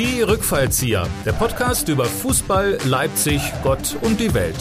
Die 0.00 0.22
Rückfallzieher, 0.22 1.06
der 1.26 1.32
Podcast 1.32 1.90
über 1.90 2.06
Fußball, 2.06 2.78
Leipzig, 2.86 3.42
Gott 3.62 3.98
und 4.00 4.18
die 4.18 4.32
Welt. 4.32 4.56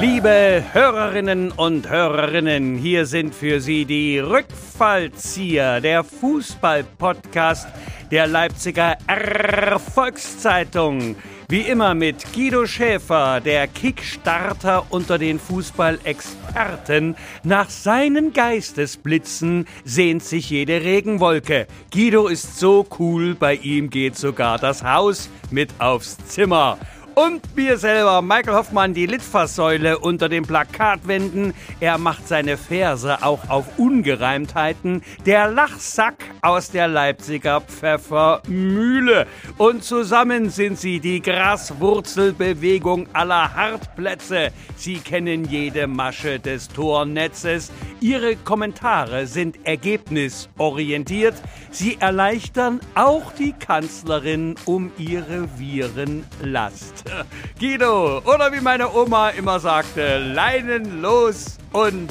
Liebe 0.00 0.64
Hörerinnen 0.72 1.52
und 1.52 1.90
Hörerinnen, 1.90 2.78
hier 2.78 3.04
sind 3.04 3.34
für 3.34 3.60
Sie 3.60 3.84
die 3.84 4.20
Rückfallzieher, 4.20 5.82
der 5.82 6.02
Fußball-Podcast 6.02 7.68
der 8.10 8.26
Leipziger 8.26 8.96
Erfolgszeitung. 9.06 11.16
Wie 11.50 11.62
immer 11.62 11.94
mit 11.96 12.32
Guido 12.32 12.64
Schäfer, 12.64 13.40
der 13.40 13.66
Kickstarter 13.66 14.86
unter 14.90 15.18
den 15.18 15.40
Fußballexperten. 15.40 17.16
Nach 17.42 17.68
seinen 17.68 18.32
Geistesblitzen 18.32 19.66
sehnt 19.84 20.22
sich 20.22 20.48
jede 20.48 20.84
Regenwolke. 20.84 21.66
Guido 21.92 22.28
ist 22.28 22.60
so 22.60 22.86
cool, 23.00 23.34
bei 23.34 23.56
ihm 23.56 23.90
geht 23.90 24.16
sogar 24.16 24.58
das 24.58 24.84
Haus 24.84 25.28
mit 25.50 25.70
aufs 25.80 26.18
Zimmer. 26.18 26.78
Und 27.20 27.54
mir 27.54 27.76
selber, 27.76 28.22
Michael 28.22 28.54
Hoffmann, 28.54 28.94
die 28.94 29.04
Litfaßsäule 29.04 29.98
unter 29.98 30.30
den 30.30 30.44
Plakatwänden. 30.46 31.52
Er 31.78 31.98
macht 31.98 32.26
seine 32.26 32.56
Verse 32.56 33.22
auch 33.22 33.50
auf 33.50 33.78
Ungereimtheiten. 33.78 35.02
Der 35.26 35.48
Lachsack 35.48 36.14
aus 36.40 36.70
der 36.70 36.88
Leipziger 36.88 37.60
Pfeffermühle. 37.60 39.26
Und 39.58 39.84
zusammen 39.84 40.48
sind 40.48 40.78
sie 40.78 40.98
die 40.98 41.20
Graswurzelbewegung 41.20 43.06
aller 43.12 43.54
Hartplätze. 43.54 44.48
Sie 44.76 45.00
kennen 45.00 45.44
jede 45.44 45.86
Masche 45.88 46.40
des 46.40 46.68
Tornetzes. 46.68 47.70
Ihre 48.00 48.36
Kommentare 48.36 49.26
sind 49.26 49.58
ergebnisorientiert. 49.66 51.34
Sie 51.70 51.98
erleichtern 52.00 52.80
auch 52.94 53.32
die 53.32 53.52
Kanzlerin 53.52 54.54
um 54.64 54.90
ihre 54.96 55.46
Virenlast. 55.58 57.09
Guido, 57.58 58.18
oder 58.18 58.52
wie 58.52 58.60
meine 58.60 58.92
Oma 58.92 59.30
immer 59.30 59.60
sagte, 59.60 60.18
Leinen 60.18 61.02
los 61.02 61.58
und 61.72 62.10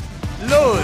los. 0.50 0.80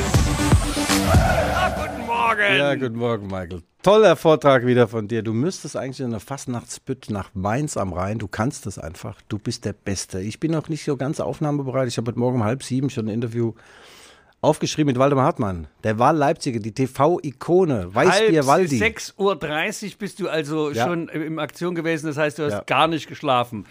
Ach, 1.11 1.75
guten 1.75 2.05
Morgen. 2.05 2.57
Ja, 2.57 2.75
guten 2.75 2.97
Morgen, 2.97 3.27
Michael. 3.27 3.61
Toller 3.83 4.15
Vortrag 4.15 4.65
wieder 4.65 4.87
von 4.87 5.07
dir. 5.07 5.21
Du 5.21 5.31
müsstest 5.31 5.75
eigentlich 5.75 5.99
in 5.99 6.09
der 6.09 6.19
Fastnachtsbütt 6.19 7.11
nach 7.11 7.29
Mainz 7.35 7.77
am 7.77 7.93
Rhein. 7.93 8.17
Du 8.17 8.27
kannst 8.27 8.65
es 8.65 8.79
einfach. 8.79 9.21
Du 9.29 9.37
bist 9.37 9.63
der 9.63 9.73
Beste. 9.73 10.21
Ich 10.21 10.39
bin 10.39 10.51
noch 10.51 10.69
nicht 10.69 10.83
so 10.83 10.97
ganz 10.97 11.19
aufnahmebereit. 11.19 11.87
Ich 11.87 11.97
habe 11.97 12.09
heute 12.09 12.19
Morgen 12.19 12.37
um 12.37 12.43
halb 12.43 12.63
sieben 12.63 12.89
schon 12.89 13.05
ein 13.05 13.13
Interview 13.13 13.53
aufgeschrieben 14.45 14.87
mit 14.87 14.99
Waldemar 14.99 15.25
Hartmann. 15.25 15.67
Der 15.83 15.99
Wahl-Leipziger, 15.99 16.59
die 16.59 16.71
TV-Ikone, 16.71 17.93
Weißbier 17.93 18.45
Waldi. 18.45 18.79
6.30 18.81 19.17
Uhr 19.17 19.97
bist 19.97 20.19
du 20.19 20.29
also 20.29 20.71
ja. 20.71 20.85
schon 20.85 21.09
in 21.09 21.39
Aktion 21.39 21.75
gewesen, 21.75 22.07
das 22.07 22.17
heißt, 22.17 22.39
du 22.39 22.43
hast 22.45 22.53
ja. 22.53 22.63
gar 22.65 22.87
nicht 22.87 23.07
geschlafen. 23.07 23.65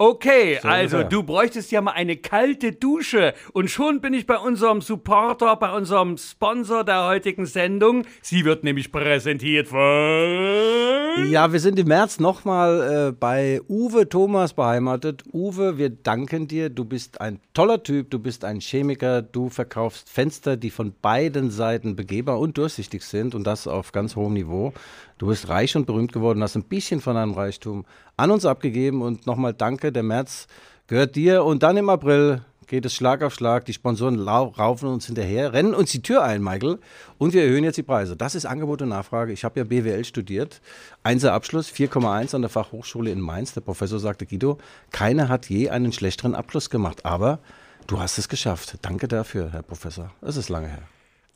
Okay, 0.00 0.60
so 0.62 0.68
also 0.68 1.02
du 1.02 1.24
bräuchtest 1.24 1.72
ja 1.72 1.80
mal 1.80 1.90
eine 1.90 2.16
kalte 2.16 2.70
Dusche. 2.70 3.34
Und 3.52 3.68
schon 3.68 4.00
bin 4.00 4.14
ich 4.14 4.28
bei 4.28 4.38
unserem 4.38 4.80
Supporter, 4.80 5.56
bei 5.56 5.72
unserem 5.72 6.16
Sponsor 6.16 6.84
der 6.84 7.08
heutigen 7.08 7.46
Sendung. 7.46 8.04
Sie 8.22 8.44
wird 8.44 8.62
nämlich 8.62 8.92
präsentiert 8.92 9.66
von. 9.66 11.32
Ja, 11.32 11.52
wir 11.52 11.58
sind 11.58 11.80
im 11.80 11.88
März 11.88 12.20
nochmal 12.20 13.08
äh, 13.08 13.12
bei 13.12 13.60
Uwe 13.68 14.08
Thomas 14.08 14.52
beheimatet. 14.52 15.24
Uwe, 15.32 15.78
wir 15.78 15.90
danken 15.90 16.46
dir. 16.46 16.70
Du 16.70 16.84
bist 16.84 17.20
ein 17.20 17.40
toller 17.52 17.82
Typ, 17.82 18.08
du 18.10 18.20
bist 18.20 18.44
ein 18.44 18.60
Chemiker, 18.60 19.20
du 19.20 19.48
verkaufst 19.48 20.08
Fenster, 20.08 20.56
die 20.56 20.70
von 20.70 20.94
beiden 21.02 21.50
Seiten 21.50 21.96
begehbar 21.96 22.38
und 22.38 22.56
durchsichtig 22.56 23.02
sind 23.02 23.34
und 23.34 23.42
das 23.42 23.66
auf 23.66 23.90
ganz 23.90 24.14
hohem 24.14 24.34
Niveau. 24.34 24.72
Du 25.18 25.26
bist 25.26 25.48
reich 25.48 25.74
und 25.76 25.86
berühmt 25.86 26.12
geworden, 26.12 26.42
hast 26.42 26.56
ein 26.56 26.62
bisschen 26.62 27.00
von 27.00 27.16
deinem 27.16 27.32
Reichtum 27.32 27.84
an 28.16 28.30
uns 28.30 28.46
abgegeben 28.46 29.02
und 29.02 29.26
nochmal 29.26 29.52
danke. 29.52 29.90
Der 29.90 30.04
März 30.04 30.46
gehört 30.86 31.16
dir 31.16 31.44
und 31.44 31.64
dann 31.64 31.76
im 31.76 31.90
April 31.90 32.42
geht 32.68 32.84
es 32.84 32.94
Schlag 32.94 33.22
auf 33.22 33.34
Schlag. 33.34 33.64
Die 33.64 33.72
Sponsoren 33.72 34.20
raufen 34.20 34.88
uns 34.88 35.06
hinterher, 35.06 35.52
rennen 35.52 35.74
uns 35.74 35.90
die 35.90 36.02
Tür 36.02 36.22
ein, 36.22 36.42
Michael, 36.42 36.78
und 37.16 37.32
wir 37.32 37.42
erhöhen 37.42 37.64
jetzt 37.64 37.78
die 37.78 37.82
Preise. 37.82 38.16
Das 38.16 38.36
ist 38.36 38.46
Angebot 38.46 38.82
und 38.82 38.90
Nachfrage. 38.90 39.32
Ich 39.32 39.44
habe 39.44 39.58
ja 39.58 39.64
BWL 39.64 40.04
studiert. 40.04 40.60
Einser 41.02 41.32
Abschluss, 41.32 41.68
4,1 41.68 42.36
an 42.36 42.42
der 42.42 42.50
Fachhochschule 42.50 43.10
in 43.10 43.20
Mainz. 43.20 43.54
Der 43.54 43.62
Professor 43.62 43.98
sagte, 43.98 44.24
Guido, 44.26 44.58
keiner 44.92 45.28
hat 45.28 45.48
je 45.48 45.70
einen 45.70 45.92
schlechteren 45.92 46.36
Abschluss 46.36 46.70
gemacht, 46.70 47.04
aber 47.04 47.40
du 47.88 47.98
hast 47.98 48.18
es 48.18 48.28
geschafft. 48.28 48.78
Danke 48.82 49.08
dafür, 49.08 49.50
Herr 49.50 49.62
Professor. 49.62 50.12
Es 50.20 50.36
ist 50.36 50.48
lange 50.48 50.68
her. 50.68 50.82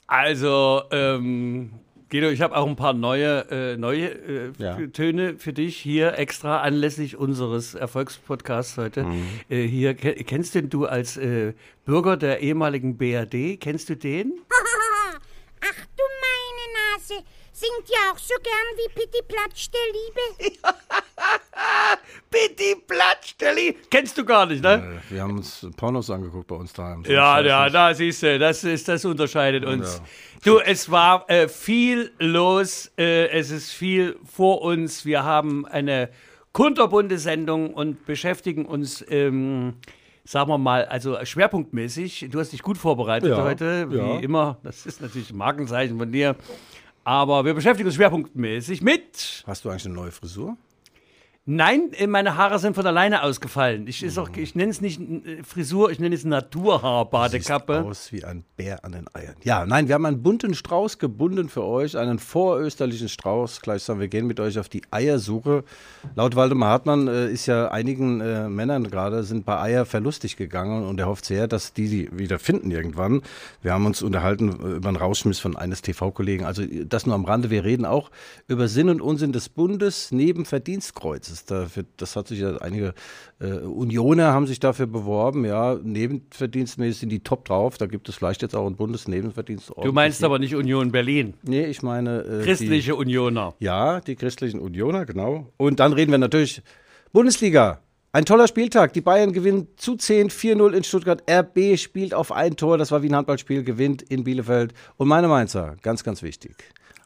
Also, 0.07 0.83
ähm, 0.91 1.73
Guido, 2.13 2.29
ich 2.29 2.43
habe 2.43 2.55
auch 2.55 2.67
ein 2.67 2.77
paar 2.77 2.93
neue, 2.93 3.51
äh, 3.51 3.79
neue 3.79 4.09
äh, 4.11 4.53
ja. 4.59 4.77
Töne 4.89 5.39
für 5.39 5.55
dich 5.55 5.79
hier 5.79 6.19
extra 6.19 6.61
anlässlich 6.61 7.17
unseres 7.17 7.75
Erfolgspodcasts 7.75 8.77
heute. 8.77 9.05
Mhm. 9.05 9.27
Äh, 9.49 9.67
hier 9.67 9.95
kennst 9.95 10.55
denn 10.55 10.69
du 10.69 10.85
als 10.85 11.17
äh, 11.17 11.55
Bürger 11.87 12.19
der 12.19 12.41
ehemaligen 12.41 12.99
BRD, 12.99 13.59
kennst 13.59 13.89
du 13.89 13.97
den? 13.97 14.35
Ach 15.63 15.87
du 15.97 16.03
meine 16.21 16.99
Nase, 16.99 17.25
singt 17.51 17.89
ja 17.89 18.13
auch 18.13 18.19
so 18.19 18.35
gern 18.43 18.77
wie 18.77 18.93
Pitti 18.93 19.23
Platsch 19.27 19.71
der 19.71 20.51
Liebe. 20.51 20.59
Pitti 22.31 22.77
Platsch 22.87 23.37
der 23.39 23.55
Liebe. 23.55 23.79
Kennst 23.91 24.17
du 24.17 24.25
gar 24.25 24.47
nicht, 24.47 24.63
ne? 24.63 25.01
Wir 25.11 25.23
haben 25.23 25.37
uns 25.37 25.67
Pornos 25.77 26.09
angeguckt 26.11 26.47
bei 26.47 26.57
uns 26.57 26.73
daheim. 26.73 27.05
ja, 27.07 27.41
ja, 27.41 27.69
da 27.69 27.93
siehst 27.95 28.23
du, 28.23 28.39
das, 28.39 28.65
ist, 28.65 28.89
das 28.89 29.05
unterscheidet 29.05 29.65
uns. 29.65 29.99
Ja. 29.99 30.05
Du, 30.45 30.59
es 30.59 30.91
war 30.91 31.29
äh, 31.29 31.49
viel 31.49 32.11
los, 32.19 32.91
äh, 32.97 33.29
es 33.29 33.51
ist 33.51 33.71
viel 33.71 34.17
vor 34.25 34.63
uns. 34.63 35.05
Wir 35.05 35.25
haben 35.25 35.67
eine 35.67 36.09
kunterbunte 36.53 37.19
Sendung 37.19 37.75
und 37.75 38.07
beschäftigen 38.07 38.65
uns, 38.65 39.05
ähm, 39.09 39.75
sagen 40.25 40.49
wir 40.49 40.59
mal, 40.59 40.87
also 40.87 41.23
schwerpunktmäßig. 41.23 42.29
Du 42.31 42.41
hast 42.41 42.53
dich 42.53 42.63
gut 42.63 42.79
vorbereitet 42.79 43.31
ja, 43.31 43.43
heute, 43.43 43.91
wie 43.91 43.99
ja. 43.99 44.19
immer. 44.21 44.59
Das 44.63 44.87
ist 44.87 45.03
natürlich 45.03 45.31
ein 45.31 45.37
Markenzeichen 45.37 45.99
von 45.99 46.11
dir. 46.11 46.35
Aber 47.05 47.45
wir 47.45 47.53
beschäftigen 47.55 47.89
uns 47.89 47.97
schwerpunktmäßig 47.97 48.81
mit. 48.81 49.45
Hast 49.47 49.65
du 49.65 49.71
eigentlich 49.71 49.87
eine 49.87 49.95
neue 49.95 50.13
Frisur? 50.13 50.57
Nein, 51.45 51.91
äh, 51.95 52.07
meine 52.07 52.37
Haare 52.37 52.61
sind 52.61 52.75
von 52.77 52.87
alleine 52.87 53.25
ausgefallen. 53.25 53.89
Ich, 53.89 54.01
mhm. 54.03 54.27
ich 54.37 54.55
nenne 54.55 54.71
es 54.71 54.81
nicht 54.81 55.01
äh, 55.01 55.43
Frisur, 55.43 55.91
ich 55.91 55.99
nenne 55.99 56.15
es 56.15 56.25
Naturhaarbadekappe. 56.25 57.79
Sieht 57.79 57.85
aus 57.85 58.13
wie 58.13 58.25
ein 58.25 58.45
Bär 58.57 58.85
an 58.85 58.93
den 58.93 59.07
Eiern. 59.13 59.35
Ja, 59.43 59.67
nein, 59.67 59.89
wir 59.89 59.97
haben 59.97 60.07
einen 60.07 60.23
bunten 60.23 60.55
Strauß 60.55 60.99
gebunden 61.01 61.49
für 61.49 61.65
euch, 61.65 61.99
einen 61.99 62.21
vorösterlichen 62.21 63.09
Strauß. 63.09 63.61
Gleich 63.61 63.83
sagen 63.83 63.99
wir 63.99 64.07
gehen 64.07 64.29
mit 64.29 64.39
euch 64.39 64.57
auf 64.57 64.69
die 64.69 64.83
Eiersuche. 64.93 65.65
Laut 66.15 66.37
Waldemar 66.37 66.69
Hartmann 66.69 67.09
äh, 67.09 67.33
ist 67.33 67.47
ja 67.47 67.73
einigen 67.73 68.21
äh, 68.21 68.49
Männern 68.49 68.89
gerade 68.89 69.25
sind 69.25 69.45
bei 69.45 69.59
Eier 69.59 69.85
verlustig 69.85 70.37
gegangen 70.37 70.87
und 70.87 71.01
er 71.01 71.09
hofft 71.09 71.25
sehr, 71.25 71.49
dass 71.49 71.73
die 71.73 71.89
sie 71.89 72.09
wieder 72.13 72.39
finden 72.39 72.71
irgendwann. 72.71 73.21
Wir 73.63 73.73
haben 73.73 73.87
uns 73.87 74.01
unterhalten 74.01 74.77
über 74.77 74.89
einen 74.89 74.97
Rausschmiss 74.97 75.41
von 75.41 75.57
eines 75.57 75.83
TV-Kollegen. 75.83 76.45
Also 76.45 76.63
das 76.85 77.05
nur 77.05 77.17
am 77.17 77.25
Rande. 77.25 77.51
Wir 77.51 77.65
reden 77.65 77.85
auch 77.85 78.13
über 78.47 78.69
Sinn 78.69 78.89
und 78.89 79.01
Unsinn 79.01 79.33
des 79.33 79.49
Bundes 79.49 80.13
neben 80.13 80.45
Verdienstkreuz 80.45 81.32
ist 81.33 81.51
dafür, 81.51 81.85
das 81.97 82.15
hat 82.17 82.29
sich 82.29 82.41
ja 82.41 82.57
einige 82.59 82.95
äh, 83.41 83.47
Unioner 83.47 84.33
haben 84.33 84.47
sich 84.47 84.61
dafür 84.61 84.87
beworben, 84.87 85.45
ja, 85.45 85.77
nebenverdienstmäßig 85.83 87.01
sind 87.01 87.09
die 87.09 87.21
top 87.21 87.45
drauf. 87.45 87.79
Da 87.79 87.87
gibt 87.87 88.09
es 88.09 88.15
vielleicht 88.15 88.43
jetzt 88.43 88.55
auch 88.55 88.67
einen 88.67 88.77
Bundesnebenverdienst. 88.77 89.73
Du 89.83 89.93
meinst 89.93 90.23
aber 90.23 90.39
nicht 90.39 90.55
Union 90.55 90.93
Berlin? 90.93 91.35
Nee, 91.43 91.67
ich 91.67 91.83
meine. 91.83 92.23
Äh, 92.23 92.45
Christliche 92.45 92.93
die, 92.93 92.99
Unioner. 92.99 93.55
Ja, 93.59 94.01
die 94.01 94.17
christlichen 94.17 94.61
Unioner, 94.61 95.07
genau. 95.07 95.53
Und 95.57 95.81
dann 95.81 95.93
reden 95.93 96.11
wir 96.11 96.19
natürlich 96.19 96.63
Bundesliga. 97.13 97.81
Ein 98.15 98.27
toller 98.27 98.47
Spieltag. 98.47 98.93
Die 98.93 99.01
Bayern 99.01 99.33
gewinnen 99.33 99.69
zu 99.77 99.97
10, 99.97 100.29
4-0 100.29 100.73
in 100.73 100.85
Stuttgart. 100.85 101.23
RB 101.31 101.79
spielt 101.79 102.13
auf 102.13 102.31
ein 102.31 102.57
Tor. 102.57 102.77
Das 102.77 102.93
war 102.93 103.03
wie 103.03 103.09
ein 103.09 103.17
Handballspiel. 103.17 103.65
Gewinnt 103.65 104.03
in 104.03 104.23
Bielefeld. 104.23 104.75
Und 104.99 105.09
meine 105.09 105.29
Mainzer, 105.29 105.77
ganz, 105.81 106.05
ganz 106.05 106.23
wichtig. 106.23 106.57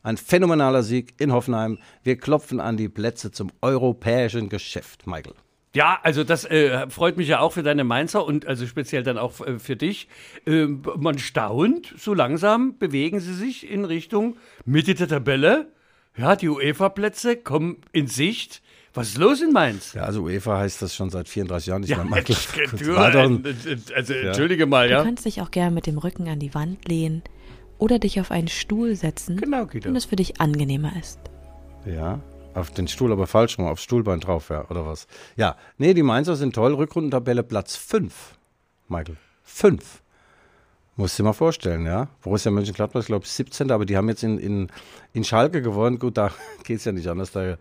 Ein 0.06 0.18
phänomenaler 0.18 0.84
Sieg 0.84 1.14
in 1.18 1.32
Hoffenheim. 1.32 1.78
Wir 2.04 2.16
klopfen 2.16 2.60
an 2.60 2.76
die 2.76 2.88
Plätze 2.88 3.32
zum 3.32 3.50
europäischen 3.60 4.48
Geschäft, 4.48 5.08
Michael. 5.08 5.34
Ja, 5.74 5.98
also 6.00 6.22
das 6.22 6.44
äh, 6.44 6.88
freut 6.90 7.16
mich 7.16 7.26
ja 7.26 7.40
auch 7.40 7.54
für 7.54 7.64
deine 7.64 7.82
Mainzer 7.82 8.24
und 8.24 8.46
also 8.46 8.68
speziell 8.68 9.02
dann 9.02 9.18
auch 9.18 9.44
äh, 9.44 9.58
für 9.58 9.74
dich. 9.74 10.06
Äh, 10.46 10.66
man 10.66 11.18
staunt, 11.18 11.92
so 11.98 12.14
langsam 12.14 12.78
bewegen 12.78 13.18
sie 13.18 13.34
sich 13.34 13.68
in 13.68 13.84
Richtung 13.84 14.36
Mitte 14.64 14.94
der 14.94 15.08
Tabelle. 15.08 15.72
Ja, 16.16 16.36
die 16.36 16.50
UEFA-Plätze 16.50 17.36
kommen 17.36 17.78
in 17.90 18.06
Sicht. 18.06 18.62
Was 18.94 19.08
ist 19.08 19.18
los 19.18 19.42
in 19.42 19.50
Mainz? 19.50 19.92
Ja, 19.94 20.02
also 20.02 20.22
UEFA 20.22 20.58
heißt 20.58 20.82
das 20.82 20.94
schon 20.94 21.10
seit 21.10 21.28
34 21.28 21.66
Jahren. 21.66 21.82
Ich 21.82 21.90
ja, 21.90 22.04
meine, 22.04 22.24
also 23.96 24.14
entschuldige 24.14 24.66
mal, 24.66 24.88
ja. 24.88 24.98
Du 24.98 25.04
kannst 25.04 25.24
dich 25.24 25.42
auch 25.42 25.50
gerne 25.50 25.72
mit 25.72 25.88
dem 25.88 25.98
Rücken 25.98 26.28
an 26.28 26.38
die 26.38 26.54
Wand 26.54 26.86
lehnen 26.86 27.24
oder 27.78 27.98
dich 27.98 28.20
auf 28.20 28.30
einen 28.30 28.48
Stuhl 28.48 28.94
setzen, 28.94 29.36
genau, 29.36 29.66
wenn 29.72 29.96
es 29.96 30.04
für 30.04 30.16
dich 30.16 30.40
angenehmer 30.40 30.92
ist. 30.98 31.18
Ja, 31.84 32.20
auf 32.54 32.70
den 32.70 32.88
Stuhl 32.88 33.12
aber 33.12 33.26
falsch 33.26 33.58
rum, 33.58 33.66
aufs 33.66 33.82
Stuhlbein 33.82 34.20
drauf, 34.20 34.48
ja, 34.48 34.68
oder 34.70 34.86
was? 34.86 35.06
Ja, 35.36 35.56
nee, 35.78 35.94
die 35.94 36.02
Mainzer 36.02 36.36
sind 36.36 36.54
toll. 36.54 36.74
Rückrundentabelle 36.74 37.42
Platz 37.42 37.76
5, 37.76 38.38
Michael. 38.88 39.16
5. 39.42 40.02
Musst 40.98 41.18
du 41.18 41.22
dir 41.22 41.26
mal 41.28 41.34
vorstellen, 41.34 41.84
ja. 41.84 42.08
Borussia 42.22 42.50
Mönchengladbach 42.50 43.00
ist, 43.00 43.06
glaube 43.06 43.26
ich, 43.26 43.30
17. 43.30 43.70
Aber 43.70 43.84
die 43.84 43.98
haben 43.98 44.08
jetzt 44.08 44.22
in, 44.22 44.38
in, 44.38 44.68
in 45.12 45.24
Schalke 45.24 45.60
gewonnen. 45.60 45.98
Gut, 45.98 46.16
da 46.16 46.30
geht 46.64 46.78
es 46.78 46.86
ja 46.86 46.92
nicht 46.92 47.06
anders. 47.06 47.32
Da, 47.32 47.58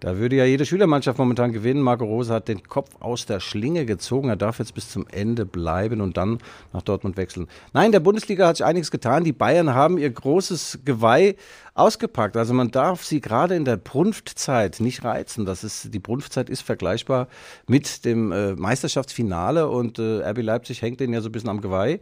da 0.00 0.16
würde 0.16 0.36
ja 0.36 0.46
jede 0.46 0.64
Schülermannschaft 0.64 1.18
momentan 1.18 1.52
gewinnen. 1.52 1.82
Marco 1.82 2.06
Rose 2.06 2.32
hat 2.32 2.48
den 2.48 2.62
Kopf 2.62 2.88
aus 2.98 3.26
der 3.26 3.40
Schlinge 3.40 3.84
gezogen. 3.84 4.30
Er 4.30 4.36
darf 4.36 4.58
jetzt 4.58 4.74
bis 4.74 4.88
zum 4.88 5.06
Ende 5.08 5.44
bleiben 5.44 6.00
und 6.00 6.16
dann 6.16 6.38
nach 6.72 6.80
Dortmund 6.80 7.18
wechseln. 7.18 7.46
Nein, 7.74 7.92
der 7.92 8.00
Bundesliga 8.00 8.48
hat 8.48 8.56
sich 8.56 8.64
einiges 8.64 8.90
getan. 8.90 9.22
Die 9.22 9.34
Bayern 9.34 9.74
haben 9.74 9.98
ihr 9.98 10.08
großes 10.08 10.78
Geweih 10.86 11.36
ausgepackt. 11.74 12.38
Also 12.38 12.54
man 12.54 12.70
darf 12.70 13.04
sie 13.04 13.20
gerade 13.20 13.54
in 13.54 13.66
der 13.66 13.76
Brunftzeit 13.76 14.80
nicht 14.80 15.04
reizen. 15.04 15.44
Das 15.44 15.62
ist, 15.62 15.92
die 15.92 15.98
Brunftzeit 15.98 16.48
ist 16.48 16.62
vergleichbar 16.62 17.28
mit 17.66 18.06
dem 18.06 18.32
äh, 18.32 18.54
Meisterschaftsfinale 18.54 19.68
und 19.68 19.98
äh, 19.98 20.26
RB 20.26 20.40
Leipzig 20.40 20.80
hängt 20.80 21.00
denen 21.00 21.12
ja 21.12 21.20
so 21.20 21.28
ein 21.28 21.32
bisschen 21.32 21.50
am 21.50 21.60
Geweih 21.60 22.00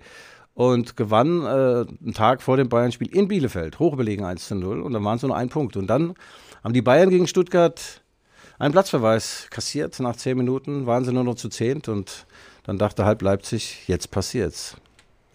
und 0.56 0.96
gewann 0.96 1.42
äh, 1.42 1.46
einen 1.46 2.14
Tag 2.14 2.40
vor 2.40 2.56
dem 2.56 2.70
Bayern-Spiel 2.70 3.14
in 3.14 3.28
Bielefeld, 3.28 3.78
hochbelegen 3.78 4.24
1 4.24 4.48
zu 4.48 4.54
0 4.54 4.80
und 4.80 4.94
dann 4.94 5.04
waren 5.04 5.16
es 5.16 5.22
nur 5.22 5.36
ein 5.36 5.50
Punkt. 5.50 5.76
Und 5.76 5.86
dann 5.86 6.14
haben 6.64 6.72
die 6.72 6.80
Bayern 6.80 7.10
gegen 7.10 7.26
Stuttgart 7.26 8.00
einen 8.58 8.72
Platzverweis 8.72 9.48
kassiert. 9.50 10.00
Nach 10.00 10.16
zehn 10.16 10.38
Minuten 10.38 10.86
waren 10.86 11.04
sie 11.04 11.12
nur 11.12 11.24
noch 11.24 11.34
zu 11.34 11.50
zehnt 11.50 11.88
und 11.88 12.26
dann 12.64 12.78
dachte 12.78 13.04
halb 13.04 13.20
Leipzig, 13.20 13.86
jetzt 13.86 14.10
passiert's. 14.10 14.78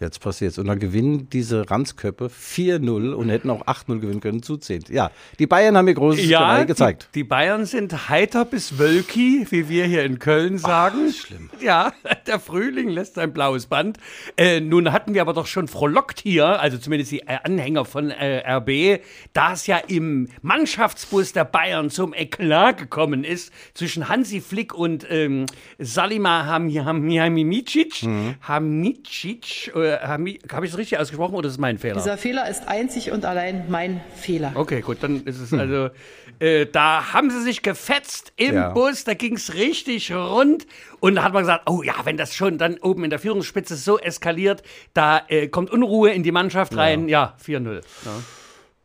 Jetzt 0.02 0.18
passiert's. 0.18 0.58
Und 0.58 0.66
dann 0.66 0.80
gewinnen 0.80 1.28
diese 1.30 1.70
Ranzköppe 1.70 2.26
4-0 2.26 3.12
und 3.12 3.28
hätten 3.28 3.50
auch 3.50 3.64
8-0 3.66 4.00
gewinnen 4.00 4.20
können 4.20 4.42
zu 4.42 4.56
10. 4.56 4.84
Ja, 4.88 5.12
die 5.38 5.46
Bayern 5.46 5.76
haben 5.76 5.86
ihr 5.86 5.94
großes 5.94 6.26
ja, 6.26 6.64
gezeigt. 6.64 7.08
Die, 7.14 7.20
die, 7.20 7.24
Bayern 7.24 7.66
sind 7.66 8.08
heiter 8.08 8.44
bis 8.44 8.78
wölki, 8.78 9.46
wie 9.50 9.68
wir 9.68 9.86
hier 9.86 10.02
in 10.02 10.18
Köln 10.18 10.58
sagen. 10.58 11.08
Ach, 11.08 11.14
schlimm. 11.14 11.50
Ja, 11.60 11.92
der 12.26 12.40
Frühling 12.40 12.88
lässt 12.88 13.16
ein 13.16 13.32
blaues 13.32 13.66
Band. 13.66 13.98
Äh, 14.36 14.60
nun 14.60 14.90
hatten 14.90 15.14
wir 15.14 15.20
aber 15.20 15.34
doch 15.34 15.46
schon 15.46 15.68
frohlockt 15.68 16.20
hier, 16.20 16.60
also 16.60 16.78
zumindest 16.78 17.12
die 17.12 17.28
Anhänger 17.28 17.84
von 17.84 18.10
äh, 18.10 18.42
RB, 18.56 19.02
da 19.32 19.52
es 19.52 19.68
ja 19.68 19.76
im 19.76 20.28
Mannschaftsbus 20.42 21.32
der 21.32 21.44
Bayern 21.44 21.90
zum 21.90 22.12
Eklat 22.12 22.78
gekommen 22.78 23.22
ist 23.22 23.52
zwischen 23.74 24.08
Hansi 24.08 24.40
Flick 24.40 24.74
und 24.74 25.06
ähm, 25.08 25.46
Salima 25.78 26.46
Hamimicic. 26.46 28.02
Mhm. 28.02 28.34
Hamicic, 28.42 29.72
äh, 29.76 29.91
habe 30.00 30.30
ich 30.66 30.72
es 30.72 30.78
richtig 30.78 30.98
ausgesprochen 30.98 31.34
oder 31.34 31.46
ist 31.48 31.54
es 31.54 31.58
mein 31.58 31.78
Fehler? 31.78 31.94
Dieser 31.94 32.16
Fehler 32.16 32.48
ist 32.48 32.68
einzig 32.68 33.10
und 33.10 33.24
allein 33.24 33.64
mein 33.68 34.00
Fehler. 34.14 34.52
Okay, 34.54 34.80
gut, 34.80 34.98
dann 35.00 35.24
ist 35.24 35.40
es 35.40 35.52
also, 35.52 35.90
äh, 36.38 36.66
da 36.66 37.12
haben 37.12 37.30
sie 37.30 37.42
sich 37.42 37.62
gefetzt 37.62 38.32
im 38.36 38.54
Ja. 38.54 38.70
Bus, 38.70 39.04
da 39.04 39.14
ging 39.14 39.36
es 39.36 39.54
richtig 39.54 40.12
rund 40.12 40.66
und 41.00 41.16
da 41.16 41.22
hat 41.24 41.32
man 41.32 41.42
gesagt, 41.42 41.68
oh 41.70 41.82
ja, 41.82 41.94
wenn 42.04 42.16
das 42.16 42.34
schon 42.34 42.58
dann 42.58 42.78
oben 42.78 43.04
in 43.04 43.10
der 43.10 43.18
Führungsspitze 43.18 43.76
so 43.76 43.98
eskaliert, 43.98 44.62
da 44.94 45.22
äh, 45.28 45.48
kommt 45.48 45.70
Unruhe 45.70 46.10
in 46.10 46.22
die 46.22 46.32
Mannschaft 46.32 46.76
rein, 46.76 47.08
ja, 47.08 47.36
4-0. 47.44 47.74
Ja. 47.74 47.80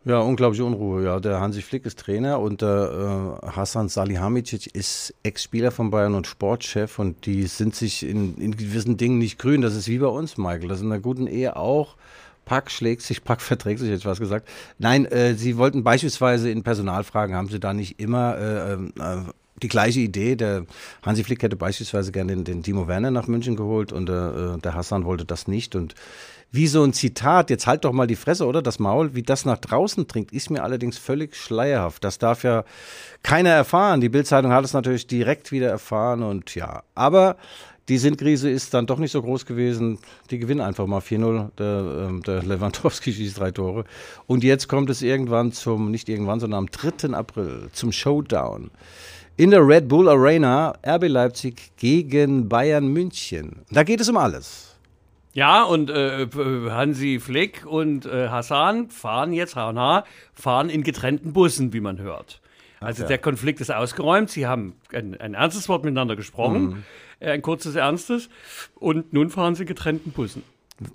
Ja, 0.08 0.20
unglaubliche 0.20 0.64
Unruhe. 0.64 1.04
Ja, 1.04 1.20
der 1.20 1.42
Hansi 1.42 1.62
Flick 1.62 1.86
ist 1.86 2.00
Trainer 2.00 2.40
und 2.40 2.62
der 2.62 3.42
äh, 3.44 3.48
Hassan 3.48 3.90
Salihamidzic 3.90 4.74
ist 4.74 5.14
Ex-Spieler 5.24 5.70
von 5.70 5.90
Bayern 5.90 6.16
und 6.16 6.28
Sportchef 6.28 6.98
und 6.98 7.26
die 7.26 7.44
sind 7.48 7.76
sich 7.76 8.04
in, 8.04 8.38
in 8.38 8.56
gewissen 8.56 8.96
Dingen 8.96 9.18
nicht 9.18 9.38
grün. 9.38 9.62
Das 9.62 9.76
ist 9.76 9.90
wie 9.90 9.98
bei 9.98 10.08
uns, 10.08 10.38
Michael. 10.38 10.70
Das 10.70 10.78
ist 10.78 10.86
in 10.86 10.94
einer 10.94 11.02
guten 11.02 11.28
Ehe 11.28 11.58
auch. 11.58 11.98
Pack 12.46 12.72
schlägt 12.72 13.02
sich, 13.02 13.26
Pack 13.26 13.42
verträgt 13.42 13.82
sich, 13.82 13.92
ich 13.92 14.06
was 14.06 14.22
gesagt. 14.22 14.48
Nein, 14.80 15.04
äh, 15.08 15.34
sie 15.34 15.58
wollten 15.58 15.84
beispielsweise 15.84 16.50
in 16.52 16.64
Personalfragen, 16.64 17.36
haben 17.36 17.50
sie 17.50 17.60
da 17.60 17.74
nicht 17.74 18.00
immer 18.00 18.38
äh, 18.38 18.74
äh, 18.76 19.24
die 19.62 19.68
gleiche 19.68 20.00
Idee. 20.00 20.36
Der 20.36 20.66
Hansi 21.04 21.24
Flick 21.24 21.44
hätte 21.44 21.56
beispielsweise 21.56 22.12
gerne 22.12 22.36
den, 22.36 22.44
den 22.44 22.64
Timo 22.64 22.88
Werner 22.88 23.12
nach 23.12 23.28
München 23.28 23.56
geholt 23.56 23.92
und 23.92 24.10
äh, 24.10 24.58
der 24.58 24.74
Hassan 24.74 25.06
wollte 25.06 25.26
das 25.26 25.48
nicht. 25.48 25.76
Und 25.76 25.96
wie 26.52 26.68
so 26.68 26.84
ein 26.84 26.94
Zitat, 26.94 27.50
jetzt 27.50 27.68
halt 27.68 27.84
doch 27.84 27.92
mal 27.92 28.08
die 28.08 28.16
Fresse, 28.16 28.46
oder? 28.46 28.62
Das 28.62 28.80
Maul, 28.80 29.16
wie 29.16 29.24
das 29.24 29.46
nach 29.46 29.58
draußen 29.58 30.08
dringt, 30.08 30.32
ist 30.32 30.50
mir 30.50 30.64
allerdings 30.64 30.98
völlig 30.98 31.36
schleierhaft. 31.36 32.04
Das 32.04 32.20
darf 32.20 32.44
ja 32.44 32.64
keiner 33.22 33.50
erfahren. 33.50 34.00
Die 34.00 34.10
Bildzeitung 34.10 34.52
hat 34.52 34.64
es 34.64 34.74
natürlich 34.74 35.08
direkt 35.08 35.52
wieder 35.52 35.70
erfahren 35.70 36.24
und 36.24 36.56
ja. 36.56 36.84
Aber 36.96 37.36
die 37.90 37.98
Sindkrise 37.98 38.50
ist 38.50 38.74
dann 38.74 38.86
doch 38.86 39.00
nicht 39.00 39.12
so 39.12 39.22
groß 39.22 39.46
gewesen. 39.46 40.00
Die 40.30 40.40
gewinnen 40.40 40.62
einfach 40.62 40.88
mal 40.88 41.00
4-0. 41.00 41.52
Der, 41.58 42.08
ähm, 42.08 42.22
der 42.22 42.44
Lewandowski 42.44 43.14
schießt 43.14 43.40
drei 43.40 43.52
Tore. 43.52 43.86
Und 44.26 44.44
jetzt 44.44 44.68
kommt 44.68 44.90
es 44.90 45.02
irgendwann 45.02 45.52
zum, 45.52 45.92
nicht 45.92 46.10
irgendwann, 46.10 46.40
sondern 46.40 46.60
am 46.60 46.72
3. 46.72 47.14
April 47.14 47.70
zum 47.72 47.92
Showdown. 47.92 48.72
In 49.40 49.52
der 49.52 49.68
Red 49.68 49.88
Bull 49.88 50.10
Arena, 50.10 50.74
RB 50.84 51.08
Leipzig 51.08 51.72
gegen 51.78 52.50
Bayern 52.50 52.88
München. 52.88 53.58
Da 53.70 53.84
geht 53.84 54.02
es 54.02 54.10
um 54.10 54.18
alles. 54.18 54.76
Ja, 55.34 55.62
und 55.62 55.92
äh, 55.92 56.24
äh, 56.24 56.72
Hansi 56.72 57.20
Flick 57.20 57.64
und 57.64 58.08
äh, 58.08 58.30
Hassan 58.30 58.90
fahren 58.90 59.34
jetzt, 59.34 59.56
H&H, 59.56 60.06
fahren 60.34 60.70
in 60.72 60.82
getrennten 60.82 61.34
Bussen, 61.34 61.72
wie 61.72 61.82
man 61.82 62.00
hört. 62.00 62.42
Also 62.80 63.04
ja. 63.04 63.10
der 63.10 63.20
Konflikt 63.20 63.62
ist 63.62 63.72
ausgeräumt, 63.72 64.32
sie 64.32 64.48
haben 64.48 64.74
ein, 64.92 65.16
ein 65.22 65.36
ernstes 65.36 65.70
Wort 65.70 65.84
miteinander 65.84 66.16
gesprochen, 66.16 66.84
äh, 67.20 67.30
ein 67.30 67.44
kurzes 67.44 67.76
Ernstes, 67.76 68.30
und 68.74 69.14
nun 69.14 69.30
fahren 69.30 69.54
sie 69.54 69.66
getrennten 69.66 70.14
Bussen. 70.14 70.42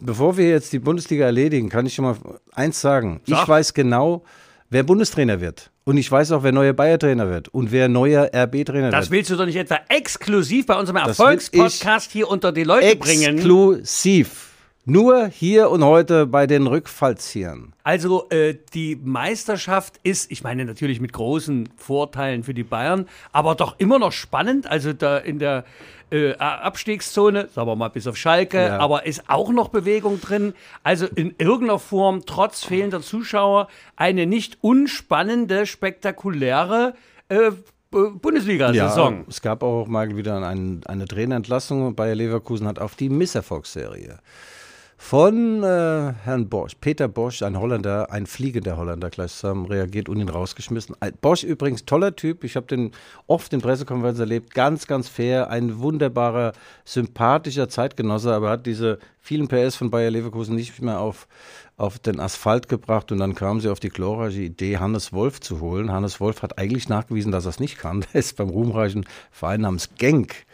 Bevor 0.01 0.37
wir 0.37 0.49
jetzt 0.49 0.73
die 0.73 0.81
Bundesliga 0.81 1.27
erledigen, 1.27 1.69
kann 1.69 1.87
ich 1.87 1.95
schon 1.95 2.07
mal 2.07 2.17
eins 2.51 2.81
sagen. 2.81 3.21
Sag. 3.25 3.43
Ich 3.43 3.49
weiß 3.49 3.73
genau, 3.73 4.25
wer 4.69 4.83
Bundestrainer 4.83 5.41
wird. 5.41 5.72
Und 5.85 5.97
ich 5.97 6.11
weiß 6.11 6.31
auch, 6.33 6.45
wer 6.45 6.53
neuer 6.53 6.73
Bayer-Trainer 6.75 7.29
wird 7.29 7.49
und 7.49 7.73
wer 7.73 7.89
neuer 7.89 8.31
RB-Trainer 8.33 8.91
Das 8.91 9.07
wird. 9.07 9.11
willst 9.19 9.31
du 9.31 9.37
doch 9.37 9.47
nicht 9.47 9.57
etwa 9.57 9.81
exklusiv 9.89 10.67
bei 10.67 10.77
unserem 10.79 10.99
Das 10.99 11.19
Erfolgspodcast 11.19 12.13
hier 12.13 12.29
unter 12.29 12.53
die 12.53 12.63
Leute 12.63 12.95
bringen. 12.97 13.35
Exklusiv. 13.37 14.52
Nur 14.85 15.27
hier 15.29 15.71
und 15.71 15.85
heute 15.85 16.27
bei 16.27 16.49
den 16.49 16.67
Rückfallziehern. 16.67 17.73
Also 17.85 18.29
äh, 18.31 18.57
die 18.75 18.97
Meisterschaft 18.97 20.01
ist, 20.03 20.33
ich 20.33 20.43
meine 20.43 20.65
natürlich 20.65 21.01
mit 21.01 21.13
großen 21.13 21.69
Vorteilen 21.77 22.43
für 22.43 22.53
die 22.53 22.65
Bayern, 22.65 23.07
aber 23.31 23.55
doch 23.55 23.77
immer 23.79 24.01
noch 24.01 24.11
spannend. 24.11 24.67
Also 24.67 24.93
da 24.93 25.19
in 25.19 25.39
der 25.39 25.65
äh, 26.11 26.35
Abstiegszone, 26.35 27.49
sagen 27.55 27.69
wir 27.69 27.77
mal 27.77 27.91
bis 27.91 28.09
auf 28.09 28.17
Schalke, 28.17 28.59
Ja. 28.59 28.79
aber 28.81 29.07
ist 29.07 29.23
auch 29.29 29.53
noch 29.53 29.69
Bewegung 29.69 30.21
drin. 30.21 30.53
Also 30.83 31.07
in 31.07 31.33
irgendeiner 31.39 31.79
Form, 31.79 32.23
trotz 32.27 32.65
fehlender 32.65 33.03
Zuschauer, 33.03 33.69
eine 33.95 34.27
nicht 34.27 34.59
unspannende, 34.63 35.65
spektakuläre 35.67 36.95
äh, 37.29 37.53
Bundesliga-Saison. 37.93 39.27
es 39.29 39.43
gab 39.43 39.63
auch 39.63 39.87
mal 39.87 40.17
wieder 40.17 40.45
ein, 40.45 40.81
eine 40.87 41.05
Trainerentlassung. 41.07 41.95
Bayer 41.95 42.17
Leverkusen 42.17 42.67
hat 42.67 42.81
auf 42.81 42.97
die 42.97 43.11
Misserfolgsserie 43.11 44.19
von 45.05 45.65
äh, 45.65 46.15
Herrn 46.25 46.49
Bosch, 46.49 46.75
Peter 46.81 47.09
Bosch, 47.09 47.43
ein 47.43 47.59
Holländer, 47.59 48.11
ein 48.13 48.25
fliegender 48.25 48.77
Holländer 48.77 49.11
gleichsam 49.11 49.65
reagiert 49.67 50.09
und 50.09 50.21
ihn 50.21 50.29
rausgeschmissen. 50.29 50.95
Bosch 51.21 51.43
übrigens 51.43 51.85
toller 51.85 52.15
Typ. 52.15 52.45
Ich 52.45 52.55
habe 52.55 52.67
den 52.67 52.93
oft 53.27 53.53
in 53.53 53.61
Pressekonferenzen 53.61 54.23
erlebt. 54.23 54.55
Ganz, 54.55 54.87
ganz 54.87 55.09
fair, 55.09 55.51
ein 55.51 55.81
wunderbarer, 55.81 56.53
sympathischer 56.85 57.69
Zeitgenosse, 57.69 58.33
aber 58.33 58.49
hat 58.49 58.65
diese 58.65 59.01
vielen 59.19 59.49
PS 59.49 59.75
von 59.75 59.91
Bayer 59.91 60.11
Leverkusen 60.11 60.55
nicht 60.55 60.81
mehr 60.81 61.01
auf, 61.01 61.27
auf 61.77 61.99
den 61.99 62.21
Asphalt 62.21 62.69
gebracht 62.69 63.11
und 63.11 63.19
dann 63.19 63.35
kamen 63.35 63.61
sie 63.61 63.71
auf 63.71 63.81
die 63.81 63.91
glorreiche 63.91 64.41
Idee, 64.41 64.79
Hannes 64.79 65.13
Wolf 65.13 65.41
zu 65.41 65.61
holen. 65.61 65.91
Hannes 65.91 66.21
Wolf 66.21 66.43
hat 66.43 66.59
eigentlich 66.59 66.89
nachgewiesen, 66.89 67.33
dass 67.33 67.45
er 67.45 67.51
es 67.51 67.61
nicht 67.61 67.77
kann. 67.77 68.05
Er 68.13 68.21
ist 68.21 68.37
beim 68.37 68.51
ruhmreichen 68.51 69.05
Verein 69.33 69.63
namens 69.63 69.91
Genk 69.99 70.47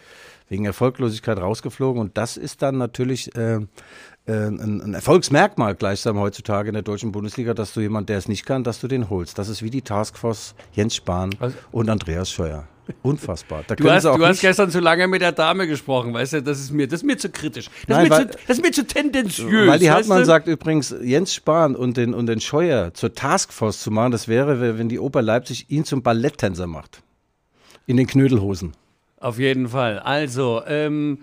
wegen 0.48 0.64
Erfolglosigkeit 0.64 1.38
rausgeflogen 1.38 2.00
und 2.00 2.16
das 2.16 2.36
ist 2.36 2.62
dann 2.62 2.78
natürlich 2.78 3.34
äh, 3.36 3.56
äh, 3.56 4.32
ein, 4.32 4.80
ein 4.82 4.94
Erfolgsmerkmal 4.94 5.74
gleichsam 5.74 6.18
heutzutage 6.18 6.68
in 6.68 6.74
der 6.74 6.82
deutschen 6.82 7.12
Bundesliga, 7.12 7.54
dass 7.54 7.74
du 7.74 7.80
jemand, 7.80 8.08
der 8.08 8.18
es 8.18 8.28
nicht 8.28 8.46
kann, 8.46 8.64
dass 8.64 8.80
du 8.80 8.88
den 8.88 9.10
holst. 9.10 9.38
Das 9.38 9.48
ist 9.48 9.62
wie 9.62 9.70
die 9.70 9.82
Taskforce 9.82 10.54
Jens 10.72 10.94
Spahn 10.96 11.30
Was? 11.38 11.52
und 11.70 11.88
Andreas 11.90 12.30
Scheuer. 12.30 12.66
Unfassbar. 13.02 13.64
Da 13.66 13.74
Du 13.74 13.90
hast, 13.90 14.04
du 14.04 14.24
hast 14.26 14.40
gestern 14.40 14.70
zu 14.70 14.80
lange 14.80 15.06
mit 15.08 15.20
der 15.20 15.32
Dame 15.32 15.66
gesprochen, 15.66 16.14
weißt 16.14 16.32
du, 16.32 16.42
das 16.42 16.58
ist 16.58 16.72
mir, 16.72 16.88
das 16.88 17.00
ist 17.00 17.04
mir 17.06 17.18
zu 17.18 17.28
kritisch. 17.28 17.66
Das, 17.86 17.98
Nein, 17.98 18.04
ist, 18.06 18.10
mir 18.10 18.16
weil- 18.16 18.30
zu, 18.30 18.38
das 18.46 18.56
ist 18.56 18.62
mir 18.64 18.70
zu 18.72 18.86
tendenziös. 18.86 19.68
Weil 19.68 19.78
die 19.78 19.90
Hartmann 19.90 20.24
sagt 20.24 20.48
übrigens, 20.48 20.94
Jens 21.02 21.34
Spahn 21.34 21.76
und 21.76 21.98
den, 21.98 22.14
und 22.14 22.26
den 22.26 22.40
Scheuer 22.40 22.94
zur 22.94 23.12
Taskforce 23.12 23.80
zu 23.82 23.90
machen, 23.90 24.12
das 24.12 24.26
wäre, 24.26 24.78
wenn 24.78 24.88
die 24.88 24.98
Oper 24.98 25.20
Leipzig 25.20 25.66
ihn 25.70 25.84
zum 25.84 26.02
Balletttänzer 26.02 26.66
macht. 26.66 27.02
In 27.84 27.98
den 27.98 28.06
Knödelhosen. 28.06 28.72
Auf 29.20 29.38
jeden 29.38 29.68
Fall. 29.68 29.98
Also, 29.98 30.62
ähm, 30.66 31.18